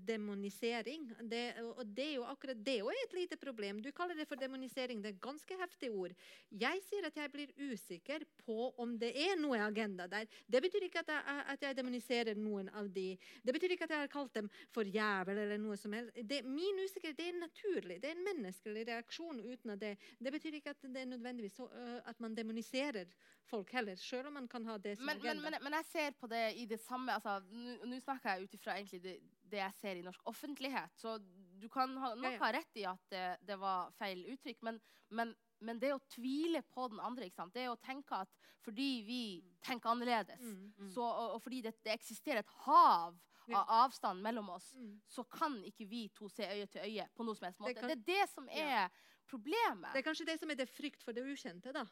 demonisering. 0.07 1.09
Det, 1.31 1.43
og 1.75 1.85
det 1.87 2.09
er 2.09 2.14
jo 2.20 2.27
akkurat 2.29 2.62
det 2.64 2.79
òg 2.83 3.03
et 3.05 3.16
lite 3.16 3.39
problem. 3.41 3.83
Du 3.83 3.91
kaller 3.93 4.18
det 4.18 4.29
for 4.31 4.41
demonisering. 4.41 5.03
Det 5.03 5.12
er 5.12 5.16
et 5.16 5.25
ganske 5.25 5.59
heftig 5.61 5.91
ord. 5.91 6.14
Jeg 6.51 6.83
sier 6.87 7.09
at 7.09 7.18
jeg 7.18 7.33
blir 7.33 7.53
usikker 7.59 8.27
på 8.45 8.70
om 8.83 8.95
det 8.99 9.12
er 9.18 9.37
noe 9.41 9.61
agenda 9.62 10.07
der. 10.11 10.29
Det 10.47 10.62
betyr 10.62 10.87
ikke 10.89 11.03
at 11.03 11.12
jeg, 11.14 11.45
at 11.57 11.66
jeg 11.68 11.79
demoniserer 11.79 12.39
noen 12.39 12.70
av 12.79 12.89
de. 12.93 13.12
Det 13.43 13.55
betyr 13.57 13.75
ikke 13.75 13.89
at 13.89 13.97
jeg 13.97 14.05
har 14.07 14.12
kalt 14.12 14.35
dem 14.37 14.51
for 14.73 14.87
jævel 14.87 15.39
eller 15.45 15.61
noe 15.61 15.77
som 15.81 15.95
helst. 15.97 16.16
Det, 16.29 16.43
min 16.47 16.83
usikkerhet 16.85 17.18
det 17.18 17.29
er 17.33 17.41
naturlig. 17.41 17.99
Det 18.03 18.11
er 18.12 18.18
en 18.18 18.24
menneskelig 18.28 18.86
reaksjon 18.88 19.40
uten 19.42 19.74
at 19.74 19.80
det 19.82 19.92
Det 20.22 20.32
betyr 20.34 20.58
ikke 20.58 20.74
at 20.76 20.82
det 20.82 21.02
er 21.02 21.10
nødvendigvis 21.10 21.56
så, 21.58 21.66
uh, 21.72 22.00
at 22.08 22.20
man 22.20 22.36
demoniserer 22.36 23.10
folk 23.48 23.72
heller, 23.74 23.96
selv 23.96 24.30
om 24.30 24.36
man 24.38 24.48
kan 24.48 24.64
ha 24.68 24.78
det 24.78 24.96
som 24.98 25.06
men, 25.06 25.18
men, 25.18 25.26
agenda. 25.26 25.50
men, 25.50 25.58
men 25.66 25.78
jeg 25.80 25.88
ser 25.90 26.18
på 26.20 26.28
det 26.30 26.42
i 26.56 26.66
det 26.70 26.80
samme 26.80 27.12
altså, 27.12 27.40
Nå 27.84 27.98
snakker 28.00 28.36
jeg 28.36 28.46
ut 28.46 28.54
ifra 28.54 28.76
det, 29.02 29.16
det 29.52 29.60
jeg 29.60 29.78
ser 29.80 29.98
i 29.98 30.04
norsk 30.06 30.20
offentlighet. 30.30 30.94
Så 30.96 31.18
du 31.60 31.68
kan 31.68 31.96
ha, 31.96 32.14
nok 32.14 32.30
Ja, 32.30 32.36
ja. 32.36 32.42
ha 32.44 32.52
rett 32.56 32.78
i 32.80 32.86
at 32.88 33.10
det, 33.10 33.24
det 33.48 33.58
var 33.60 33.92
feil 33.98 34.24
uttrykk. 34.32 34.62
Men, 34.62 34.80
men, 35.10 35.34
men 35.60 35.80
det 35.82 35.92
å 35.94 36.00
tvile 36.10 36.62
på 36.72 36.88
den 36.92 37.02
andre, 37.02 37.28
det 37.54 37.68
å 37.70 37.76
tenke 37.82 38.22
at 38.24 38.32
fordi 38.62 39.02
vi 39.06 39.22
tenker 39.66 39.90
annerledes, 39.90 40.40
Mm, 40.40 40.72
mm. 40.78 40.90
så, 40.94 41.02
og, 41.02 41.34
og 41.36 41.42
fordi 41.42 41.60
det, 41.62 41.74
det 41.84 41.92
eksisterer 41.92 42.42
et 42.42 42.56
hav. 42.66 43.18
Av 43.55 43.66
avstand 43.68 44.22
mellom 44.22 44.49
oss, 44.51 44.72
Mm. 44.74 45.01
så 45.09 45.24
kan 45.28 45.62
ikke 45.64 45.88
vi 45.88 46.09
to 46.14 46.28
se 46.28 46.43
øye 46.45 46.66
til 46.70 46.80
øye 46.82 47.09
på 47.14 47.24
noe 47.24 47.34
som 47.34 47.47
helst 47.47 47.61
måte. 47.61 47.74
kan- 47.74 47.88
Det, 47.88 47.99
er 47.99 48.05
det 48.22 48.28
som 48.30 48.49
Ja. 48.49 48.84
er 48.86 48.90
problemet. 49.26 49.93
Det 49.93 49.99
er 50.07 50.11
kanskje 50.11 50.26
det 50.26 50.38
som 50.40 50.51
er 50.51 50.55
det 50.55 50.68
frykt 50.68 51.03
for 51.03 51.12
det 51.12 51.22
ukjente, 51.24 51.72
da. 51.72 51.84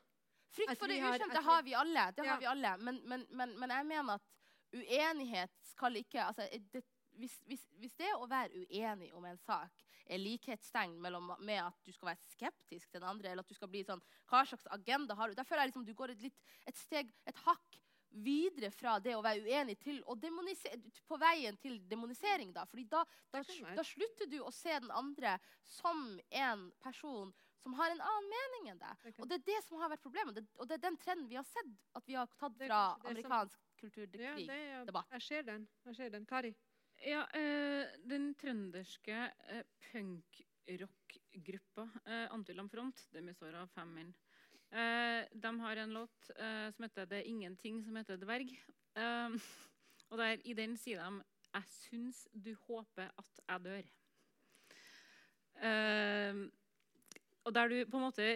Frykt 0.50 0.78
for 0.78 0.86
det 0.88 1.00
ukjente 1.00 1.34
har, 1.34 1.42
har 1.42 1.62
vi 1.62 1.74
alle. 1.74 2.12
Det 2.12 2.24
Ja. 2.24 2.30
har 2.32 2.38
vi 2.40 2.46
alle. 2.46 2.76
Men, 2.78 3.00
men, 3.08 3.26
men, 3.30 3.58
men 3.58 3.70
jeg 3.70 3.86
mener 3.86 4.14
at 4.14 4.22
uenighet 4.72 5.50
skal 5.62 5.96
ikke 5.96 6.24
altså, 6.24 6.46
det, 6.72 6.84
hvis, 7.18 7.38
hvis, 7.46 7.64
hvis 7.78 7.94
det 7.98 8.12
å 8.16 8.26
være 8.30 8.50
uenig 8.70 9.12
om 9.14 9.24
en 9.24 9.38
sak 9.38 9.70
er 10.10 10.18
likhetstegn 10.18 10.98
med 11.00 11.58
at 11.58 11.74
du 11.84 11.92
skal 11.92 12.08
være 12.14 12.18
skeptisk 12.34 12.90
til 12.90 13.00
den 13.00 13.08
andre, 13.08 13.30
eller 13.30 13.40
at 13.44 13.48
du 13.48 13.54
skal 13.54 13.68
bli 13.68 13.82
sånn 13.84 14.00
Hva 14.30 14.44
slags 14.46 14.66
agenda 14.70 15.14
har 15.14 15.28
du? 15.28 15.34
Da 15.34 15.42
føler 15.44 15.62
jeg 15.66 15.72
liksom 15.72 15.84
du 15.86 15.94
går 15.94 16.10
et, 16.10 16.22
litt, 16.22 16.40
et 16.66 16.76
steg, 16.76 17.12
et 17.26 17.36
hakk 17.46 17.78
videre 18.10 18.70
fra 18.74 18.98
det 19.00 19.14
å 19.16 19.22
være 19.22 19.44
uenig 19.46 19.78
til 19.78 20.02
å 20.06 20.16
på 21.06 21.16
veien 21.20 21.56
til 21.56 21.78
demonisering. 21.88 22.52
da. 22.52 22.64
Fordi 22.66 22.84
da, 22.90 23.04
da, 23.32 23.42
da 23.76 23.82
slutter 23.84 24.26
du 24.26 24.40
å 24.42 24.50
se 24.50 24.78
den 24.80 24.90
andre 24.90 25.38
som 25.64 26.18
en 26.30 26.70
person 26.82 27.32
som 27.62 27.74
har 27.76 27.90
en 27.92 28.00
annen 28.00 28.30
mening 28.32 28.70
enn 28.72 28.78
deg. 28.80 28.96
Og 29.20 29.28
det 29.28 29.34
er 29.40 29.44
det 29.50 29.58
som 29.66 29.78
har 29.82 29.90
vært 29.92 30.02
problemet. 30.02 30.34
Det, 30.34 30.46
og 30.56 30.66
det 30.68 30.74
er 30.78 30.84
den 30.86 30.96
trenden 30.96 31.28
vi 31.28 31.36
har 31.36 31.44
sett 31.44 31.74
at 31.94 32.06
vi 32.08 32.14
har 32.16 32.26
tatt 32.40 32.56
fra 32.56 32.96
amerikansk 33.04 33.58
som- 33.58 33.66
Ja, 33.70 33.80
kulturkrig. 33.80 34.46
det 34.46 34.50
er, 34.50 34.84
debatt. 34.84 35.06
jeg 35.12 35.22
ser 35.22 35.42
den. 35.42 35.68
Jeg 35.86 35.96
ser 35.96 36.10
den. 36.10 36.26
Kari? 36.26 36.54
Ja, 37.00 37.22
øh, 37.34 37.86
den 38.08 38.34
trønderske 38.34 39.32
øh, 39.48 39.62
punkrockgruppa 39.92 41.82
øh, 42.06 42.26
Antilam 42.34 42.68
Front. 42.68 43.06
Demisora 43.12 43.66
består 43.66 44.14
Eh, 44.70 45.26
de 45.32 45.60
har 45.60 45.76
en 45.76 45.92
låt 45.92 46.30
uh, 46.38 46.70
som 46.70 46.84
heter 46.84 47.06
'Det 47.06 47.18
er 47.18 47.30
ingenting 47.30 47.84
som 47.84 47.96
heter 47.96 48.16
dverg'. 48.16 48.54
Uh, 48.96 49.40
og 50.10 50.18
der, 50.18 50.38
I 50.44 50.52
den 50.52 50.76
sier 50.76 51.02
de 51.02 51.22
'Jeg 51.54 51.64
syns 51.66 52.28
du 52.32 52.54
håper 52.54 53.10
at 53.18 53.40
jeg 53.48 53.60
dør'. 53.60 53.90
Eh, 55.60 56.34
og 57.44 57.54
der 57.54 57.68
du 57.68 57.84
på 57.90 57.98
en 57.98 58.06
måte 58.06 58.26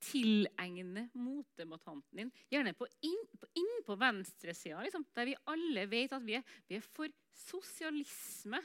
tilegner 0.00 1.08
motdebattanten 1.18 2.20
din, 2.20 2.32
gjerne 2.52 2.74
på 2.78 2.86
inn 3.02 3.24
på, 3.40 3.48
inn 3.58 3.84
på 3.86 3.96
venstresida, 3.98 4.82
liksom, 4.84 5.06
der 5.16 5.26
vi 5.26 5.36
alle 5.50 5.86
vet 5.90 6.14
at 6.14 6.26
vi 6.26 6.36
er, 6.38 6.44
vi 6.68 6.78
er 6.78 6.84
for 6.84 7.10
sosialisme. 7.34 8.60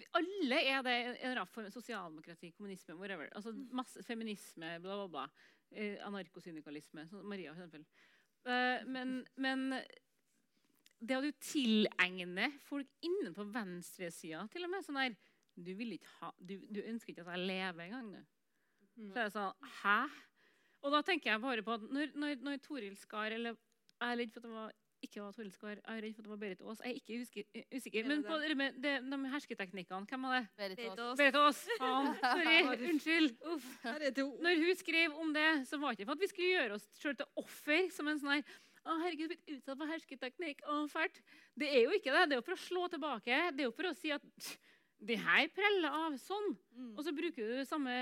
Vi 0.00 0.06
alle 0.16 0.60
er 0.62 0.84
det. 0.86 0.94
En 0.94 1.16
eller 1.16 1.42
annen 1.42 1.52
form 1.52 1.70
sosialdemokrati, 1.74 2.52
kommunisme, 2.56 2.96
whatever. 2.96 3.28
Altså 3.36 3.52
masse 3.52 4.02
feminisme, 4.06 4.78
bla, 4.80 4.96
bla, 4.96 5.08
bla. 5.08 5.26
Eh, 5.70 5.98
anarkosyndikalisme. 6.02 7.06
Sånn 7.10 7.26
Maria, 7.30 7.52
for 7.54 7.62
eksempel. 7.62 7.84
Eh, 8.50 8.86
men, 8.90 9.20
men 9.38 9.68
det 11.00 11.16
at 11.16 11.26
du 11.26 11.44
tilegner 11.44 12.56
folk 12.66 12.90
innenfor 13.06 13.48
venstresida 13.54 14.42
til 14.52 14.66
og 14.66 14.72
med 14.72 14.84
sånn 14.84 14.98
der, 15.00 15.14
du, 15.60 15.72
ha, 16.18 16.32
du, 16.38 16.56
du 16.72 16.80
ønsker 16.82 17.12
ikke 17.12 17.24
at 17.26 17.34
jeg 17.34 17.48
lever 17.50 17.86
engang. 17.86 18.10
du. 18.16 19.06
Så 19.10 19.16
er 19.16 19.28
det 19.28 19.34
sånn 19.34 19.70
Hæ? 19.80 20.00
Og 20.80 20.94
da 20.94 21.02
tenker 21.04 21.34
jeg 21.34 21.42
bare 21.42 21.64
på 21.64 21.76
at 21.76 21.82
når, 21.92 22.14
når, 22.16 22.38
når 22.44 22.60
Toril 22.64 22.96
Skar 22.96 23.34
eller 23.36 23.56
Jeg 24.00 24.06
er 24.06 24.16
redd 24.16 24.30
for 24.32 24.40
at 24.40 24.46
det 24.46 24.52
var, 24.54 24.76
ikke 25.06 25.22
var 25.22 25.34
Toril 25.36 25.50
jeg 25.50 25.80
er 25.80 26.02
redd 26.04 26.14
for 26.14 26.22
at 26.22 26.26
det 26.26 26.32
var 26.32 26.40
Berit 26.40 26.62
Aas. 26.62 26.80
Jeg 26.84 26.90
er 26.90 26.98
ikke 27.00 27.18
usikker. 27.20 27.64
usikker. 27.74 28.08
Men 28.10 28.24
på 28.26 28.38
det 28.42 28.56
med 28.58 28.80
de, 28.84 28.94
de 29.10 29.18
hersketeknikkene, 29.34 30.08
hvem 30.10 30.26
var 30.28 30.38
det? 30.38 30.48
Berit 30.60 31.34
Aas. 31.34 31.62
Aas. 31.80 32.16
Sorry. 32.24 32.88
Unnskyld. 32.90 33.36
Uff. 33.54 33.68
Når 33.84 34.64
hun 34.64 34.80
skrev 34.80 35.20
om 35.24 35.36
det, 35.36 35.50
så 35.68 35.80
var 35.80 35.94
det 35.94 36.00
ikke 36.00 36.10
for 36.10 36.18
at 36.18 36.24
vi 36.24 36.32
skulle 36.32 36.50
gjøre 36.56 36.80
oss 36.80 36.88
sjøl 37.00 37.16
til 37.20 37.44
offer. 37.44 37.86
som 37.94 38.10
en 38.10 38.20
sånn 38.20 38.34
her, 38.36 38.58
å, 38.80 38.96
herregud, 39.04 39.32
blitt 39.32 39.54
utsatt 39.56 39.78
for 39.80 39.92
hersketeknikk. 39.92 40.66
Å, 40.68 40.82
fælt. 40.92 41.22
Det 41.58 41.68
er 41.68 41.86
jo 41.86 41.96
ikke 41.96 42.12
det. 42.14 42.26
Det 42.28 42.36
er 42.36 42.42
jo 42.42 42.48
for 42.48 42.56
å 42.56 42.62
slå 42.66 42.90
tilbake. 42.92 43.40
Det 43.56 43.64
er 43.64 43.68
jo 43.68 43.76
for 43.76 43.90
å 43.90 43.96
si 43.96 44.12
at 44.14 44.24
det 45.00 45.16
her 45.20 45.48
preller 45.56 45.94
av 45.96 46.16
sånn. 46.20 46.50
Mm. 46.76 46.92
Og 46.92 47.04
så 47.06 47.12
bruker 47.16 47.52
du 47.52 47.60
samme 47.68 47.92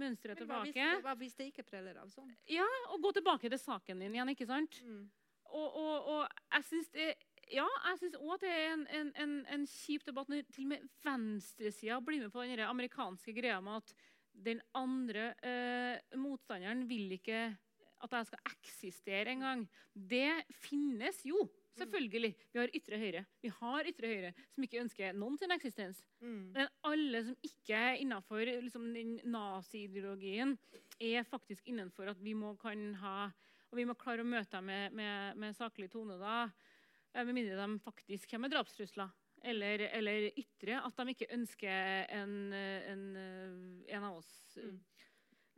mønsteret 0.00 0.40
hva 0.48 0.62
hvis, 0.64 0.72
tilbake. 0.72 1.00
hva 1.04 1.14
hvis 1.20 1.36
det 1.36 1.48
ikke 1.50 1.66
preller 1.68 1.98
av 2.00 2.08
sånn? 2.12 2.30
Ja, 2.48 2.68
Og 2.94 3.04
gå 3.04 3.12
tilbake 3.18 3.50
til 3.52 3.60
saken 3.60 4.00
din 4.00 4.16
igjen, 4.16 4.32
ikke 4.32 4.48
sant? 4.48 4.80
Mm. 4.86 5.02
Og, 5.50 5.76
og, 5.76 6.08
og 6.14 6.54
jeg 6.54 6.66
syns 6.68 6.92
det 6.94 7.10
ja, 7.50 7.66
jeg 7.66 7.98
syns 7.98 8.18
òg 8.20 8.36
at 8.36 8.44
det 8.44 8.50
er 8.54 8.68
en, 8.76 8.84
en, 8.94 9.08
en, 9.24 9.32
en 9.56 9.66
kjip 9.66 10.04
debatt 10.06 10.30
når 10.30 10.44
til 10.54 10.68
og 10.68 10.70
med 10.70 10.84
venstresida 11.02 11.98
blir 12.04 12.22
med 12.22 12.30
på 12.34 12.44
den 12.46 12.62
amerikanske 12.62 13.34
greia 13.34 13.58
med 13.64 13.80
at 13.80 13.94
den 14.46 14.60
andre 14.78 15.32
eh, 15.42 16.18
motstanderen 16.20 16.86
vil 16.88 17.10
ikke 17.18 17.48
at 18.00 18.14
jeg 18.16 18.28
skal 18.30 18.52
eksistere 18.54 19.34
engang. 19.34 19.66
Det 19.92 20.44
finnes 20.62 21.18
jo, 21.26 21.42
selvfølgelig. 21.76 22.32
Vi 22.52 22.58
har 22.58 22.72
ytre 22.76 23.00
høyre. 23.00 23.24
Vi 23.42 23.50
har 23.58 23.90
ytre 23.90 24.08
høyre 24.08 24.30
som 24.54 24.64
ikke 24.64 24.80
ønsker 24.80 25.18
noen 25.18 25.36
sin 25.40 25.52
eksistens. 25.52 26.00
Mm. 26.22 26.54
Men 26.54 26.70
alle 26.88 27.22
som 27.28 27.36
ikke 27.44 27.76
er 27.76 28.00
innenfor 28.00 28.40
liksom, 28.48 28.88
den 28.94 29.18
nazi-ideologien, 29.28 30.56
er 31.00 31.28
faktisk 31.28 31.68
innenfor 31.68 32.14
at 32.14 32.24
vi 32.24 32.34
må 32.36 32.54
kan 32.60 32.94
ha 33.02 33.30
Og 33.70 33.78
vi 33.78 33.86
må 33.86 33.94
klare 33.98 34.24
å 34.24 34.28
møte 34.28 34.56
dem 34.56 34.66
med, 34.66 34.94
med, 34.98 35.38
med 35.38 35.56
saklig 35.56 35.90
tone, 35.92 36.16
da. 36.18 36.50
eh, 37.14 37.24
Med 37.24 37.34
mindre 37.36 37.58
de 37.60 37.78
faktisk 37.84 38.30
kommer 38.30 38.48
med 38.48 38.56
drapstrusler. 38.56 39.12
Eller, 39.42 39.86
eller 39.96 40.26
ytre 40.36 40.82
at 40.84 40.98
de 40.98 41.14
ikke 41.14 41.30
ønsker 41.32 42.10
en, 42.12 42.32
en, 42.52 43.04
en 43.88 44.04
av 44.04 44.18
oss. 44.18 44.32
Mm. 44.60 44.80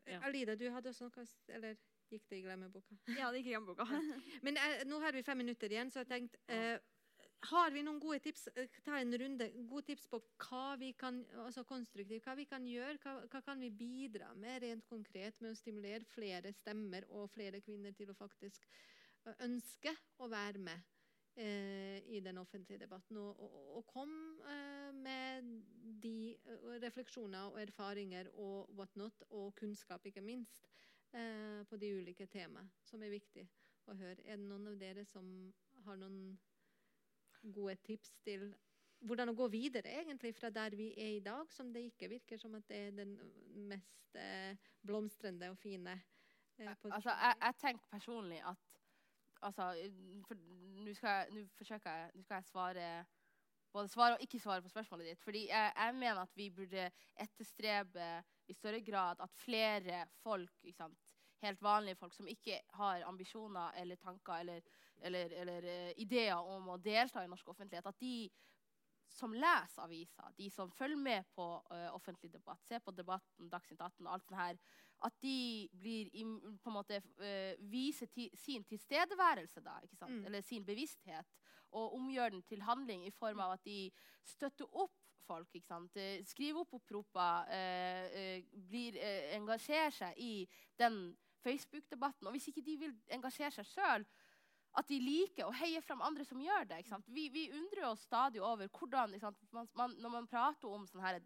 Ja. 0.07 0.21
Alida, 0.27 0.55
du 0.59 0.69
hadde 0.71 0.91
også 0.91 1.07
noe 1.09 1.25
Eller 1.55 1.77
gikk 2.13 2.29
det 2.31 2.39
i 2.41 2.45
glemmeboka? 2.45 2.97
Ja, 3.17 3.31
det 3.33 3.41
gikk 3.41 3.51
i 3.51 3.55
glemmeboka. 3.57 3.87
Men 4.47 4.59
eh, 4.61 4.85
nå 4.87 5.01
har 5.03 5.15
vi 5.17 5.25
fem 5.27 5.41
minutter 5.43 5.73
igjen, 5.73 5.91
så 5.91 6.03
jeg 6.03 6.11
tenkte 6.13 6.43
eh, 6.53 6.77
Har 7.51 7.73
vi 7.75 7.83
noen 7.83 7.99
gode 7.99 8.21
tips 8.23 8.47
eh, 8.55 8.71
Ta 8.87 9.01
en 9.01 9.17
runde. 9.19 9.49
Gode 9.67 9.89
tips 9.91 10.07
på 10.11 10.21
hva 10.45 10.77
vi 10.79 10.93
kan 10.99 11.19
altså 11.43 11.65
konstruktivt, 11.67 12.25
hva 12.27 12.37
vi 12.39 12.47
kan 12.47 12.67
gjøre? 12.69 13.01
Hva, 13.03 13.17
hva 13.33 13.43
kan 13.43 13.63
vi 13.63 13.71
bidra 13.75 14.31
med 14.39 14.63
rent 14.63 14.87
konkret 14.91 15.41
med 15.43 15.53
å 15.53 15.59
stimulere 15.59 16.07
flere 16.13 16.53
stemmer 16.55 17.09
og 17.11 17.31
flere 17.35 17.63
kvinner 17.65 17.95
til 17.99 18.13
å 18.13 18.19
faktisk 18.19 18.67
ønske 19.43 19.93
å 20.23 20.29
være 20.31 20.63
med 20.63 20.87
eh, 21.39 21.99
i 22.15 22.21
den 22.23 22.39
offentlige 22.39 22.85
debatten? 22.85 23.19
Og, 23.19 23.43
og, 23.43 23.59
og 23.81 23.89
kom 23.91 24.15
eh, 24.47 24.93
med 24.95 25.51
de 26.03 26.37
refleksjoner 26.85 27.51
og 27.51 27.59
erfaringer 27.63 28.31
og 28.37 28.71
whatnot, 28.79 29.27
og 29.35 29.51
kunnskap, 29.59 30.07
ikke 30.07 30.23
minst, 30.23 30.71
eh, 31.11 31.67
på 31.67 31.79
de 31.79 31.91
ulike 31.99 32.31
temaene 32.31 32.71
som 32.87 33.03
er 33.03 33.15
viktig 33.15 33.49
å 33.91 33.99
høre. 33.99 34.23
Er 34.23 34.39
det 34.39 34.47
noen 34.47 34.71
av 34.71 34.79
dere 34.79 35.03
som 35.11 35.27
har 35.87 35.99
noen 35.99 36.37
gode 37.43 37.77
tips 37.87 38.15
til 38.25 38.51
hvordan 39.03 39.33
å 39.33 39.37
gå 39.37 39.49
videre 39.51 39.91
egentlig 39.99 40.35
fra 40.37 40.51
der 40.55 40.77
vi 40.79 40.93
er 40.95 41.17
i 41.17 41.25
dag, 41.25 41.51
som 41.51 41.73
det 41.75 41.89
ikke 41.89 42.11
virker 42.13 42.39
som 42.39 42.55
at 42.55 42.69
det 42.71 42.83
er 42.87 42.93
den 43.01 43.17
mest 43.71 44.19
eh, 44.19 44.55
blomstrende 44.87 45.51
og 45.51 45.59
fine 45.59 45.97
eh. 46.59 46.69
Altså, 46.69 47.11
jeg, 47.11 47.35
jeg 47.43 47.59
tenker 47.59 47.91
personlig 47.91 48.39
at 48.47 48.79
altså, 49.43 49.73
Nå 50.83 50.95
skal, 50.95 51.43
forsøker 51.57 51.91
jeg 51.91 52.15
Nå 52.15 52.23
skal 52.23 52.41
jeg 52.41 52.51
svare 52.51 52.87
både 53.73 53.89
svare 53.89 54.17
og 54.17 54.23
ikke 54.25 54.41
svare 54.41 54.63
på 54.63 54.69
spørsmålet 54.69 55.07
ditt. 55.07 55.23
Fordi 55.25 55.47
jeg, 55.49 55.73
jeg 55.77 55.95
mener 55.97 56.23
at 56.23 56.37
vi 56.37 56.51
burde 56.53 56.91
etterstrebe 57.25 58.09
i 58.49 58.57
større 58.57 58.83
grad 58.85 59.23
at 59.25 59.33
flere 59.45 60.05
folk, 60.21 60.53
sant, 60.77 61.15
helt 61.43 61.63
vanlige 61.63 61.99
folk 62.01 62.15
som 62.15 62.29
ikke 62.31 62.61
har 62.79 63.05
ambisjoner 63.09 63.77
eller 63.83 64.01
tanker 64.01 64.41
eller, 64.41 64.73
eller, 65.03 65.35
eller 65.43 65.69
eh, 65.69 65.93
ideer 66.03 66.39
om 66.39 66.73
å 66.73 66.79
delta 66.81 67.25
i 67.25 67.31
norsk 67.31 67.53
offentlighet, 67.55 67.87
at 67.87 68.01
de 68.01 68.31
som 69.13 69.35
leser 69.35 69.85
aviser, 69.85 70.31
de 70.37 70.49
som 70.51 70.71
følger 70.73 71.01
med 71.01 71.29
på 71.37 71.45
uh, 71.73 71.89
offentlig 71.95 72.33
debatt, 72.33 72.63
ser 72.65 72.81
på 72.85 72.95
debatten 72.97 73.51
Dagsnytt 73.53 73.81
18 73.81 74.07
og 74.07 74.13
alt 74.15 74.27
sånt 74.27 74.39
her, 74.41 74.59
at 75.03 75.17
de 75.21 75.69
blir 75.83 76.11
i, 76.15 76.25
på 76.63 76.71
en 76.71 76.77
måte 76.77 77.01
uh, 77.21 77.53
viser 77.73 78.11
ti, 78.13 78.29
sin 78.39 78.65
tilstedeværelse 78.69 79.63
da, 79.65 79.79
ikke 79.85 79.99
sant? 79.99 80.17
Mm. 80.17 80.27
eller 80.31 80.47
sin 80.47 80.67
bevissthet, 80.67 81.37
og 81.73 81.97
omgjør 81.97 82.35
den 82.35 82.43
til 82.49 82.65
handling 82.65 83.07
i 83.07 83.15
form 83.17 83.41
av 83.41 83.57
at 83.57 83.65
de 83.65 83.91
støtter 84.29 84.69
opp 84.73 84.97
folk. 85.27 85.49
ikke 85.55 85.69
sant? 85.69 85.99
Skriver 86.29 86.65
opp 86.65 86.75
opproper, 86.81 87.53
uh, 87.53 88.57
blir, 88.69 88.99
engasjerer 89.37 89.95
seg 89.97 90.19
i 90.19 90.35
den 90.81 91.05
Facebook-debatten. 91.43 92.27
Og 92.29 92.37
hvis 92.37 92.49
ikke 92.51 92.65
de 92.67 92.77
vil 92.85 92.95
engasjere 93.13 93.53
seg 93.55 93.69
sjøl, 93.69 94.07
at 94.73 94.89
de 94.89 94.97
liker 95.03 95.45
å 95.45 95.53
heie 95.53 95.83
fram 95.85 96.01
andre 96.05 96.25
som 96.25 96.41
gjør 96.41 96.65
det. 96.71 96.81
Vi, 97.13 97.27
vi 97.33 97.45
undrer 97.53 97.91
oss 97.91 98.07
stadig 98.07 98.41
over 98.41 98.71
hvordan? 98.73 99.13
Man, 99.53 99.69
man, 99.77 99.97
Når 100.01 100.15
man 100.15 100.29
prater 100.31 100.73
om 100.73 100.87
sånne 100.89 101.05
her, 101.05 101.19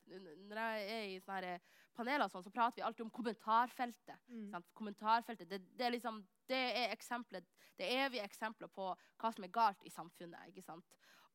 Når 0.48 0.62
jeg 0.62 0.88
er 0.96 1.04
i 1.12 1.20
sånne 1.22 1.52
her 1.52 1.76
paneler, 1.96 2.28
sånn, 2.28 2.44
så 2.44 2.52
prater 2.52 2.80
vi 2.80 2.86
alltid 2.86 3.06
om 3.06 3.12
kommentarfeltet. 3.14 4.26
Mm. 4.28 4.66
Kommentarfeltet, 4.76 5.48
det, 5.48 5.62
det, 5.78 5.86
er 5.86 5.94
liksom, 5.94 6.20
det 6.50 6.62
er 6.82 6.94
eksempelet, 6.94 7.46
det 7.78 7.88
evige 8.02 8.26
eksempler 8.26 8.70
på 8.72 8.90
hva 8.92 9.32
som 9.32 9.46
er 9.46 9.54
galt 9.54 9.86
i 9.86 9.94
samfunnet. 9.94 10.58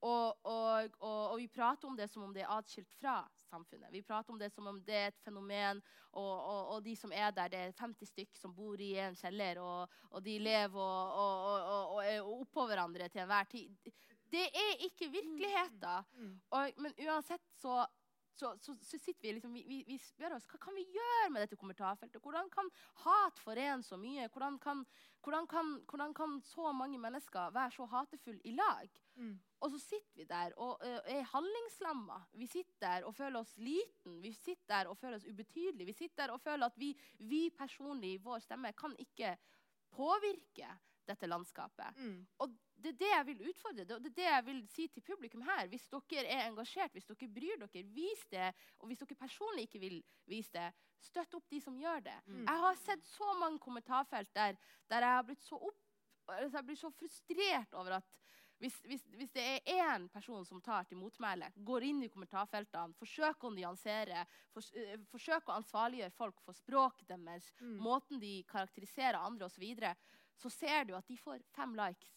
Og, 0.02 0.45
og, 0.49 0.89
og, 0.99 1.20
og 1.32 1.36
vi 1.38 1.47
prater 1.47 1.88
om 1.88 1.97
det 1.97 2.08
som 2.10 2.24
om 2.26 2.32
det 2.34 2.41
er 2.41 2.54
atskilt 2.56 2.93
fra 2.97 3.20
samfunnet. 3.38 3.91
Vi 3.93 4.02
prater 4.02 4.34
om 4.34 4.39
det 4.39 4.49
som 4.54 4.68
om 4.72 4.80
det 4.86 4.95
er 4.97 5.12
et 5.12 5.20
fenomen, 5.22 5.82
og, 6.12 6.32
og, 6.32 6.62
og 6.76 6.84
de 6.86 6.95
som 6.97 7.14
er 7.14 7.30
der, 7.36 7.52
det 7.54 7.60
er 7.60 7.76
50 7.78 8.10
stykk 8.10 8.39
som 8.39 8.56
bor 8.58 8.82
i 8.82 8.95
en 9.04 9.18
kjeller, 9.20 9.62
og, 9.62 9.93
og 10.10 10.24
de 10.26 10.39
lever 10.41 10.82
og, 10.82 11.14
og, 11.22 11.60
og, 11.62 11.93
og 11.95 12.06
er 12.06 12.34
oppå 12.34 12.66
hverandre 12.72 13.12
til 13.14 13.22
enhver 13.22 13.49
tid. 13.52 13.93
Det 14.32 14.47
er 14.47 14.86
ikke 14.88 15.12
virkeligheten. 15.12 16.06
Mm. 16.18 16.36
Og, 16.49 16.82
men 16.82 16.93
uansett 17.06 17.43
så, 17.62 17.84
så, 18.34 18.56
så, 18.60 18.76
så 18.82 18.97
sitter 18.97 19.28
vi 19.28 19.36
liksom 19.38 19.54
vi, 19.54 19.64
vi, 19.68 19.84
vi 19.88 19.97
spør 20.02 20.38
oss 20.38 20.47
hva 20.49 20.60
kan 20.62 20.76
vi 20.78 20.88
gjøre 20.95 21.30
med 21.30 21.45
dette 21.45 21.60
kommentarfeltet. 21.60 22.24
Hvordan 22.24 22.49
kan 22.49 22.72
hat 23.04 23.39
forene 23.43 23.86
så 23.86 23.99
mye? 23.99 24.30
Hvordan 24.34 24.58
kan, 24.64 24.86
hvordan, 25.22 25.47
kan, 25.52 25.74
hvordan 25.89 26.18
kan 26.18 26.39
så 26.47 26.72
mange 26.74 26.97
mennesker 26.97 27.54
være 27.54 27.76
så 27.76 27.89
hatefulle 27.91 28.41
i 28.47 28.56
lag? 28.58 29.02
Mm. 29.16 29.38
Og 29.62 29.72
så 29.74 29.80
sitter 29.80 30.18
vi 30.18 30.26
der 30.30 30.53
og 30.57 30.82
ø, 30.82 30.91
er 31.14 31.28
handlingslamma. 31.32 32.18
Vi 32.34 32.47
sitter 32.49 32.80
der 32.82 33.07
og 33.07 33.16
føler 33.16 33.39
oss 33.43 33.53
liten. 33.62 34.22
Vi 34.24 34.34
sitter 34.34 34.68
der 34.74 34.89
og 34.89 34.97
føler 34.97 35.20
oss 35.20 35.28
ubetydelige. 35.30 35.86
Vi 35.86 35.97
sitter 35.97 36.26
der 36.26 36.34
og 36.34 36.41
føler 36.41 36.66
at 36.66 36.80
vi, 36.82 36.95
vi 37.20 37.49
personlig, 37.57 38.16
vår 38.26 38.41
stemme, 38.41 38.74
kan 38.74 38.95
ikke 38.99 39.36
påvirke 39.93 40.72
dette 41.05 41.28
landskapet. 41.28 41.97
Mm. 41.97 42.26
Og 42.41 42.55
det 42.82 42.93
er 42.93 42.97
det 42.97 43.12
jeg 43.12 43.28
vil 43.28 43.43
utfordre. 43.51 43.86
Det, 43.86 43.95
og 43.95 44.03
det 44.03 44.12
er 44.12 44.18
det 44.18 44.30
jeg 44.30 44.45
vil 44.45 44.62
si 44.74 44.88
til 44.88 45.05
publikum 45.05 45.43
her. 45.45 45.68
Hvis 45.70 45.86
dere 45.93 46.26
er 46.26 46.47
engasjert, 46.47 46.95
hvis 46.95 47.09
dere 47.12 47.30
bryr 47.36 47.62
dere, 47.62 47.86
vis 47.93 48.26
det. 48.34 48.49
Og 48.80 48.89
hvis 48.89 49.03
dere 49.03 49.20
personlig 49.20 49.68
ikke 49.68 49.84
vil 49.86 50.01
vise 50.30 50.53
det, 50.57 50.72
støtt 51.01 51.38
opp 51.38 51.45
de 51.49 51.62
som 51.62 51.78
gjør 51.78 52.01
det. 52.09 52.18
Mm. 52.26 52.43
Jeg 52.47 52.66
har 52.66 52.82
sett 52.82 53.05
så 53.05 53.30
mange 53.39 53.62
kommentarfelt 53.62 54.34
der, 54.34 54.57
der 54.89 55.05
jeg 55.05 55.18
har 55.20 55.26
blitt 55.30 55.45
så 55.45 55.62
opp 55.62 55.80
altså 56.32 56.57
jeg 56.59 56.68
blir 56.68 56.80
så 56.80 56.91
frustrert 56.95 57.74
over 57.74 57.97
at 57.97 58.20
Hvis, 58.62 58.78
hvis, 58.86 59.03
hvis 59.18 59.32
det 59.34 59.41
er 59.41 59.72
én 59.82 60.07
person 60.14 60.45
som 60.45 60.62
tar 60.62 60.86
til 60.86 60.99
motmæle, 61.01 61.47
går 61.66 61.86
inn 61.88 62.03
i 62.05 62.09
kommentarfeltene, 62.14 62.93
forsøker 62.99 63.49
å 63.49 63.53
nyansere, 63.55 64.26
for, 64.53 64.62
uh, 64.78 64.97
forsøker 65.09 65.49
å 65.49 65.57
ansvarliggjøre 65.57 66.14
folk 66.14 66.41
for 66.45 66.53
språket 66.53 67.07
deres, 67.09 67.49
Mm. 67.62 67.78
måten 67.82 68.20
de 68.22 68.43
karakteriserer 68.49 69.18
andre 69.18 69.45
osv., 69.49 69.55
så, 69.57 69.62
videre, 69.62 69.95
så 70.38 70.49
ser 70.49 70.86
du 70.86 70.95
at 70.95 71.07
de 71.07 71.18
får 71.18 71.41
fem 71.55 71.74
likes. 71.78 72.14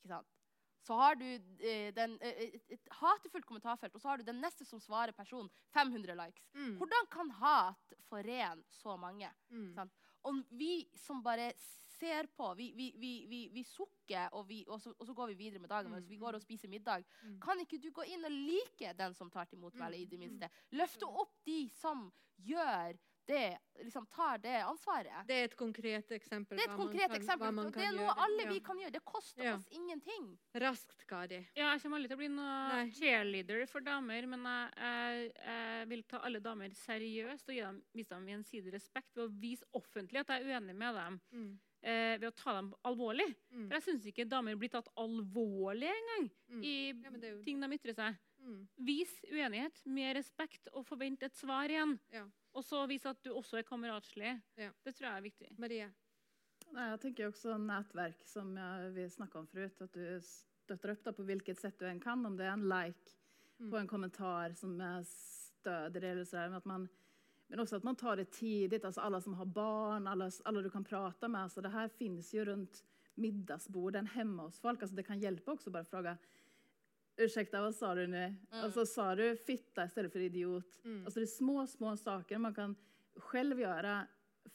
Ikke 0.00 0.14
sant? 0.14 0.36
Så 0.80 0.96
har 0.96 1.14
du 1.14 1.26
eh, 1.26 1.90
den, 1.92 2.16
eh, 2.24 2.54
et, 2.56 2.62
et 2.72 2.88
hatefullt 3.02 3.44
kommentarfelt, 3.46 3.94
og 3.94 4.00
så 4.00 4.08
har 4.08 4.18
du 4.18 4.24
den 4.24 4.40
neste 4.40 4.64
som 4.64 4.80
svarer 4.80 5.12
personen 5.12 5.50
500 5.74 6.16
likes. 6.16 6.46
Mm. 6.54 6.78
Hvordan 6.80 7.10
kan 7.12 7.30
hat 7.36 7.92
forene 8.08 8.64
så 8.80 8.96
mange? 8.96 9.28
Mm. 9.52 9.74
Sant? 9.76 9.92
Og 10.24 10.40
vi 10.56 10.88
som 10.96 11.20
bare 11.22 11.50
ser 12.00 12.26
på, 12.36 12.54
vi, 12.58 12.70
vi, 12.76 12.88
vi, 12.98 13.12
vi, 13.30 13.40
vi 13.54 13.62
sukker, 13.68 14.30
og, 14.32 14.46
vi, 14.48 14.62
og, 14.68 14.80
så, 14.80 14.94
og 14.98 15.06
så 15.06 15.14
går 15.14 15.32
vi 15.34 15.38
videre 15.44 15.60
med 15.60 15.70
dagen 15.70 15.92
vår. 15.92 16.00
Mm, 16.04 16.08
Vi 16.08 16.16
går 16.22 16.34
og 16.38 16.42
spiser 16.42 16.68
middag. 16.72 17.04
Mm. 17.22 17.38
Kan 17.44 17.60
ikke 17.60 17.78
du 17.82 17.90
gå 17.92 18.06
inn 18.08 18.24
og 18.24 18.32
like 18.32 18.94
den 18.98 19.14
som 19.14 19.30
tar 19.30 19.44
til 19.50 19.58
motmæle, 19.62 20.00
i 20.00 20.04
det 20.08 20.18
Mm, 20.18 20.26
minste? 20.26 20.50
Løfte 20.72 21.06
opp 21.06 21.36
de 21.46 21.68
som 21.80 22.10
gjør 22.40 22.96
det, 23.30 23.58
liksom 23.84 24.06
tar 24.10 24.38
det 24.42 24.56
ansvaret. 24.66 25.20
Det 25.28 25.36
er 25.36 25.44
et 25.44 25.54
konkret 25.56 26.08
eksempel. 26.16 26.56
Det 26.58 26.64
er 26.66 26.72
et 26.72 26.78
konkret 26.80 27.10
kan- 27.12 27.16
eksempel. 27.20 27.58
og 27.60 27.72
det 27.76 27.84
er 27.84 27.92
noe 27.92 28.08
gjøre. 28.08 28.24
alle 28.24 28.42
Ja. 28.42 28.50
vi 28.50 28.58
kan 28.60 28.78
gjøre. 28.80 28.90
Det 28.96 29.04
koster 29.04 29.44
Ja. 29.44 29.54
oss 29.54 29.68
ingenting. 29.70 30.38
Raskt, 30.54 31.06
Kari. 31.06 31.46
Ja, 31.54 31.70
jeg 31.72 31.82
kommer 31.82 31.98
aldri 31.98 32.08
til 32.08 32.16
å 32.16 32.22
bli 32.24 32.28
noen 32.28 32.90
cheerleader 32.92 33.66
for 33.68 33.80
damer, 33.80 34.26
men 34.26 34.42
jeg, 34.42 34.72
jeg, 34.76 35.32
jeg 35.46 35.88
vil 35.88 36.02
ta 36.02 36.18
alle 36.24 36.40
damer 36.40 36.70
seriøst 36.74 37.48
og 37.48 37.54
gi 37.54 37.60
dem, 37.60 37.82
vise 37.94 38.08
dem 38.08 38.26
gjensidig 38.26 38.72
respekt 38.72 39.14
ved 39.14 39.28
å 39.28 39.40
vise 39.40 39.64
offentlig 39.74 40.18
at 40.20 40.26
jeg 40.28 40.42
er 40.42 40.58
uenig 40.60 40.74
med 40.74 40.94
dem. 40.94 41.20
Mm. 41.32 41.60
Eh, 41.82 42.18
ved 42.20 42.28
å 42.28 42.34
ta 42.36 42.52
dem 42.58 42.74
alvorlig. 42.84 43.24
Mm. 43.54 43.68
For 43.68 43.74
jeg 43.78 43.82
syns 43.86 44.06
ikke 44.10 44.28
damer 44.28 44.56
blir 44.60 44.68
tatt 44.68 44.88
alvorlig 45.00 45.88
engang 45.88 46.30
Mm. 46.50 46.62
i 46.64 46.88
Ja, 46.92 47.10
jo 47.30 47.42
ting 47.42 47.60
de 47.60 47.66
ytrer 47.78 47.94
seg. 47.94 48.18
mm. 48.42 48.68
Vis 48.84 49.14
uenighet 49.32 49.86
med 49.86 50.16
respekt 50.16 50.68
og 50.74 50.84
forvent 50.86 51.22
et 51.22 51.32
svar 51.34 51.68
igjen. 51.70 51.98
Ja. 52.12 52.26
Og 52.54 52.64
så 52.64 52.86
vis 52.88 53.06
at 53.06 53.22
du 53.22 53.30
også 53.30 53.58
er 53.58 53.62
kameratslig. 53.62 54.42
Ja. 54.58 54.70
Det 54.84 54.94
tror 54.94 55.08
jeg 55.08 55.16
er 55.16 55.30
viktig. 55.30 55.58
Marie. 55.58 55.90
Nei, 56.72 56.90
jeg 56.90 57.00
tenker 57.00 57.30
også 57.30 57.56
nettverk, 57.58 58.20
som 58.26 58.54
jag, 58.56 58.92
vi 58.94 59.08
snakka 59.08 59.38
om 59.38 59.46
forut. 59.46 59.80
At 59.80 59.92
du 59.92 60.20
støtter 60.20 60.90
opp 60.92 61.02
da, 61.02 61.12
på 61.12 61.24
hvilket 61.24 61.58
sett 61.58 61.78
du 61.78 61.86
enn 61.86 62.00
kan. 62.00 62.24
Om 62.26 62.36
det 62.36 62.44
er 62.46 62.52
en 62.52 62.68
like 62.68 63.16
Mm. 63.60 63.70
på 63.70 63.76
en 63.78 63.88
kommentar 63.88 64.54
som 64.56 64.76
støder. 65.04 66.02
Eller 66.04 66.24
så 66.24 66.36
At 66.38 66.50
men, 66.50 66.54
att 66.56 66.64
man, 66.64 66.88
men 67.50 67.60
også 67.60 67.80
at 67.80 67.84
man 67.84 67.96
tar 67.98 68.16
det 68.16 68.30
tidigt. 68.30 68.84
Altså 68.84 69.02
alle 69.02 69.20
som 69.20 69.34
har 69.34 69.44
barn, 69.44 70.06
alle, 70.06 70.30
alle 70.44 70.62
du 70.62 70.70
kan 70.70 70.84
prate 70.86 71.28
med. 71.28 71.42
Altså 71.42 71.60
det 71.60 71.72
här 71.74 71.88
finns 71.88 72.34
ju 72.34 72.44
runt 72.44 72.84
middagsborden 73.14 74.06
hemma 74.06 74.42
hos 74.42 74.60
folk. 74.60 74.82
Alltså 74.82 74.96
det 74.96 75.02
kan 75.02 75.18
hjälpa 75.18 75.52
också 75.52 75.70
bare 75.70 75.84
fråga 75.84 76.16
Ursäkta, 77.20 77.60
hva 77.60 77.72
sa 77.72 77.94
du 77.94 78.06
nu? 78.06 78.22
Altså, 78.62 78.86
sa 78.86 79.14
du 79.14 79.36
fitta 79.36 79.84
istället 79.84 80.12
for 80.12 80.22
idiot? 80.24 80.78
Mm. 80.84 81.02
Altså, 81.04 81.20
det 81.20 81.26
er 81.26 81.34
små, 81.34 81.66
små 81.66 81.96
saker 81.96 82.38
man 82.38 82.54
kan 82.54 82.76
selv 83.30 83.60
gjøre 83.60 83.96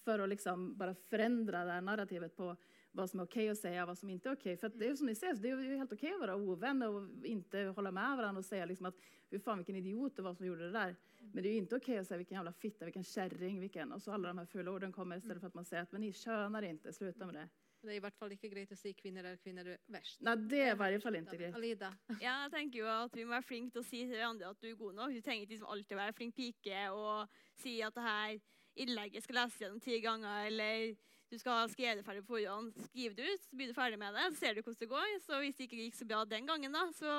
for 0.02 0.24
å 0.24 0.26
liksom 0.30 0.72
bare 0.80 0.96
forandre 1.12 1.62
det 1.68 1.76
narrativet 1.86 2.34
på 2.34 2.56
vad 2.96 3.10
som 3.10 3.20
är 3.20 3.24
okej 3.24 3.50
att 3.50 3.58
säga 3.58 3.82
och 3.84 3.88
vad 3.88 3.98
som 3.98 4.10
inte 4.10 4.30
är 4.30 4.34
okej. 4.34 4.58
För 4.58 4.70
det 4.70 4.86
är 4.86 4.89
jo 4.89 4.96
som 4.96 5.08
ni 5.08 5.16
säger, 5.16 5.34
det 5.34 5.50
är 5.50 5.60
ju 5.60 5.78
helt 5.78 5.93
okej 5.93 6.14
att 6.14 6.20
vara 6.20 6.36
ovän 6.36 6.82
och 6.82 7.26
inte 7.26 7.60
hålla 7.60 7.91
med 7.91 8.18
varandra 8.18 8.39
och 8.39 8.46
säga 8.46 8.66
liksom 8.66 8.86
att 8.86 8.96
hur 9.30 9.39
fan 9.39 9.58
vilken 9.58 9.76
idiot 9.76 10.16
det 10.16 10.22
var 10.22 10.34
som 10.34 10.46
gjorde 10.46 10.66
det 10.66 10.72
där. 10.72 10.96
Men 11.34 11.43
det 11.43 11.50
är 11.50 11.52
ju 11.52 11.58
inte 11.58 11.76
okej 11.76 11.98
att 11.98 12.08
säga 12.08 12.18
vilken 12.18 12.36
jävla 12.36 12.54
fitta, 12.54 12.86
vilken 12.86 13.04
kärring, 13.04 13.60
vilken... 13.60 13.91
Och 13.91 14.02
så 14.02 14.12
alla 14.12 14.28
de 14.28 14.38
här 14.38 14.46
fula 14.46 14.72
orden 14.72 14.91
kommer 14.91 15.18
istället 15.18 15.39
för 15.39 15.48
att 15.48 15.54
man 15.54 15.66
säger 15.66 15.84
att 15.84 15.91
men 15.91 16.02
ni 16.02 16.14
könar 16.14 16.62
inte, 16.62 16.93
sluta 16.93 17.26
med 17.26 17.36
det. 17.36 17.50
Det 17.86 17.93
er 17.93 18.00
i 18.00 18.02
hvert 18.02 18.18
fall 18.18 18.32
ikke 18.34 18.50
greit 18.50 18.72
å 18.74 18.76
si 18.80 18.96
kvinner 18.98 19.28
er 19.30 19.36
kvinner 19.38 19.68
er 19.70 19.82
verst. 19.93 20.18
Nei, 20.26 20.34
det 20.50 20.62
er 20.66 20.72
i 20.74 20.78
hvert 20.80 21.04
fall 21.04 21.18
ikke 21.20 21.38
greit. 21.38 21.54
Alida. 21.54 21.91
Ja, 22.24 22.32
jeg 22.46 22.54
tenker 22.56 22.80
jo 22.80 22.88
at 22.89 23.14
vi 23.14 23.26
må 23.28 23.36
være 23.36 23.46
flinke 23.46 23.76
til 23.76 23.84
å 23.84 23.86
si 23.86 24.00
til 24.08 24.16
hverandre 24.16 24.50
at 24.50 24.62
du 24.64 24.72
er 24.72 24.80
god 24.80 24.96
nok. 24.98 25.14
Du 25.14 25.22
trenger 25.22 25.46
ikke 25.46 25.54
liksom 25.54 25.74
alltid 25.76 26.00
være 26.00 26.16
flink 26.18 26.36
pike 26.39 26.86
og 26.96 27.38
si 27.62 27.76
at 27.86 27.93
det 27.93 28.08
her 28.08 28.39
innlegget 28.86 29.24
skal 29.24 29.38
leses 29.43 29.62
gjennom 29.62 29.84
ti 29.84 30.00
ganger, 30.04 30.48
eller 30.50 30.96
du 31.32 31.38
skal 31.42 31.62
ha 31.62 31.68
skrevet 31.72 32.00
det 32.00 32.06
ferdig 32.06 32.24
på 32.26 32.36
forhånd. 32.36 32.76
Skriv 32.90 33.16
det 33.18 33.28
ut, 33.28 33.46
så 33.48 33.58
blir 33.58 33.72
du 33.72 33.76
ferdig 33.78 33.98
med 34.02 34.14
det, 34.16 34.28
så 34.32 34.42
ser 34.44 34.56
du 34.56 34.62
hvordan 34.62 34.82
det 34.82 34.90
går. 34.92 35.14
Så 35.26 35.40
hvis 35.42 35.58
det 35.58 35.68
ikke 35.68 35.80
gikk 35.82 35.98
så 35.98 36.10
bra 36.10 36.24
den 36.30 36.50
gangen, 36.50 36.76
da, 36.76 36.84
så 36.98 37.16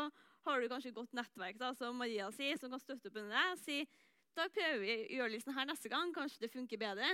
har 0.47 0.63
du 0.63 0.69
kanskje 0.71 0.93
et 0.93 0.99
godt 0.99 1.17
nettverk, 1.17 1.59
da, 1.59 1.73
som 1.79 1.99
Maria 1.99 2.29
sier, 2.35 2.59
som 2.61 2.71
kan 2.73 2.83
støtte 2.83 3.11
opp 3.11 3.19
under 3.19 3.35
deg. 3.35 3.65
Si 3.65 3.81
da 4.37 4.47
prøver 4.53 4.83
vi 4.83 4.95
å 4.95 5.19
gjøre 5.19 5.33
litt 5.33 5.47
sånn 5.47 5.57
her 5.57 5.69
neste 5.69 5.91
gang, 5.91 6.13
kanskje 6.15 6.45
det 6.45 6.53
funker 6.53 6.81
bedre. 6.81 7.09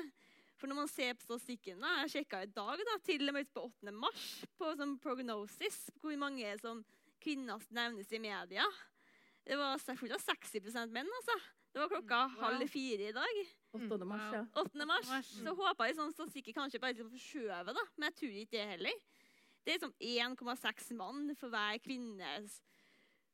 For 0.59 0.70
når 0.70 0.78
man 0.82 0.90
ser 0.90 1.14
på 1.16 1.24
statistikken, 1.26 1.80
da, 1.82 2.03
jeg 2.03 2.12
sjekka 2.16 2.43
i 2.45 2.51
dag, 2.55 2.82
da, 2.86 2.99
til 3.07 3.24
og 3.30 3.36
med 3.38 3.49
på 3.55 3.64
8. 3.70 3.95
mars, 3.95 4.26
på 4.59 4.72
sånn 4.78 4.97
prognosis, 5.03 5.78
hvor 6.03 6.14
mange 6.20 6.51
som 6.61 6.84
kvinner 7.22 7.62
nevnes 7.70 8.11
i 8.12 8.20
media. 8.22 8.66
Det 9.47 9.59
var 9.59 9.80
selvfølgelig 9.82 10.22
60% 10.22 10.95
menn, 10.95 11.11
altså. 11.18 11.38
Det 11.72 11.80
var 11.80 11.88
klokka 11.88 12.18
Mm, 12.28 12.34
wow. 12.36 12.42
halv 12.44 12.68
fire 12.68 13.08
i 13.08 13.12
dag. 13.16 13.38
8 13.72 14.04
mars, 14.04 14.26
ja. 14.34 14.42
8. 14.60 14.86
mars. 14.86 15.08
Så 15.32 15.54
håper 15.56 15.86
jeg 15.88 15.96
sånn 15.96 16.12
statistikker 16.12 16.52
kanskje 16.58 16.80
bare 16.82 16.92
liksom 16.92 17.10
forskjøver, 17.14 17.72
da. 17.72 17.84
Men 17.96 18.10
jeg 18.10 18.16
tror 18.18 18.34
ikke 18.42 18.56
det 18.58 18.66
heller. 18.74 18.98
Det 19.64 19.72
er 19.72 19.78
liksom 19.78 19.94
1,6 20.00 20.92
mann 20.98 21.34
for 21.38 21.48
hver 21.48 21.78
kvinne 21.80 22.34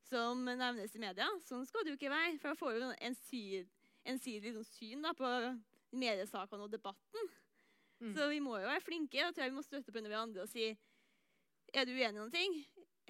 som 0.09 0.45
nevnes 0.45 0.95
i 0.95 0.99
media. 1.03 1.27
Sånn 1.45 1.67
skal 1.67 1.83
det 1.85 1.91
jo 1.95 1.99
ikke 1.99 2.13
være. 2.15 2.39
For 2.39 2.49
da 2.53 2.55
får 2.61 2.79
du 2.79 2.87
en 3.09 3.15
syd, 3.27 3.69
ensidig 4.07 4.53
liksom 4.53 4.65
syn 4.71 5.03
da, 5.03 5.13
på 5.13 5.27
mediesakene 5.99 6.63
og 6.69 6.71
debatten. 6.73 7.31
Mm. 8.01 8.13
Så 8.15 8.29
vi 8.31 8.39
må 8.45 8.59
jo 8.61 8.69
være 8.71 8.85
flinke. 8.85 9.19
Da 9.19 9.33
tror 9.33 9.45
jeg 9.49 9.51
vi 9.53 9.59
må 9.59 9.67
støtte 9.67 9.93
på 9.93 10.05
hverandre 10.05 10.45
og 10.47 10.49
si 10.53 10.77
Er 11.75 11.85
du 11.85 11.91
uenig 11.93 12.15
i 12.15 12.17
noen 12.17 12.31
ting? 12.33 12.55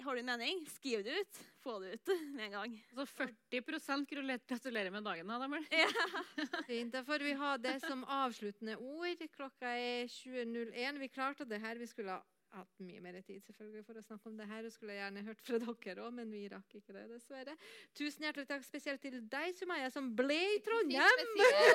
Har 0.03 0.15
du 0.15 0.19
en 0.19 0.25
mening? 0.31 0.63
Skriv 0.71 1.03
det 1.03 1.19
ut. 1.19 1.39
Få 1.63 1.79
det 1.79 1.93
ut 1.93 2.07
med 2.35 2.45
en 2.45 2.51
gang. 2.51 2.75
Så 2.95 3.05
40 3.05 3.61
gratulerer 4.47 4.91
med 4.91 5.03
dagen, 5.03 5.27
da, 5.27 5.63
Ja. 5.71 5.87
Fint. 6.67 6.93
Da 6.93 7.03
får 7.03 7.19
vi 7.19 7.33
ha 7.33 7.57
det 7.57 7.79
som 7.83 8.03
avsluttende 8.03 8.77
ord. 8.77 9.23
Klokka 9.35 9.67
er 9.75 10.07
20.01. 10.07 10.99
Vi 10.99 11.07
klarte 11.07 11.45
det 11.45 11.59
her. 11.59 11.75
Vi 11.75 11.87
skulle 11.87 12.11
ha 12.11 12.23
hatt 12.55 12.79
mye 12.81 13.01
mer 13.03 13.19
tid 13.21 13.43
selvfølgelig 13.45 13.83
for 13.85 13.99
å 13.99 14.03
snakke 14.03 14.29
om 14.31 14.37
det 14.39 14.47
her. 14.49 14.65
og 14.65 14.73
skulle 14.73 14.95
gjerne 14.97 15.23
hørt 15.27 15.43
fra 15.45 15.59
dere 15.61 16.05
òg, 16.05 16.13
men 16.17 16.31
vi 16.33 16.47
rakk 16.49 16.79
ikke 16.79 16.95
det, 16.95 17.05
dessverre. 17.11 17.55
Tusen 17.97 18.25
hjertelig 18.25 18.49
takk 18.49 18.65
spesielt 18.65 19.03
til 19.05 19.19
deg, 19.29 19.53
Sumaya, 19.57 19.91
som 19.93 20.11
ble 20.17 20.39
i 20.55 20.59
Trondheim 20.65 21.23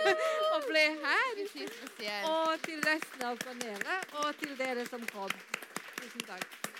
og 0.54 0.68
ble 0.70 0.84
her. 1.04 1.42
Og 2.32 2.66
til 2.66 2.82
resten 2.88 3.26
av 3.30 3.40
panelet, 3.46 4.14
og 4.24 4.30
til 4.42 4.56
dere 4.58 4.86
som 4.90 5.04
kom. 5.14 5.34
Tusen 6.00 6.26
takk. 6.26 6.73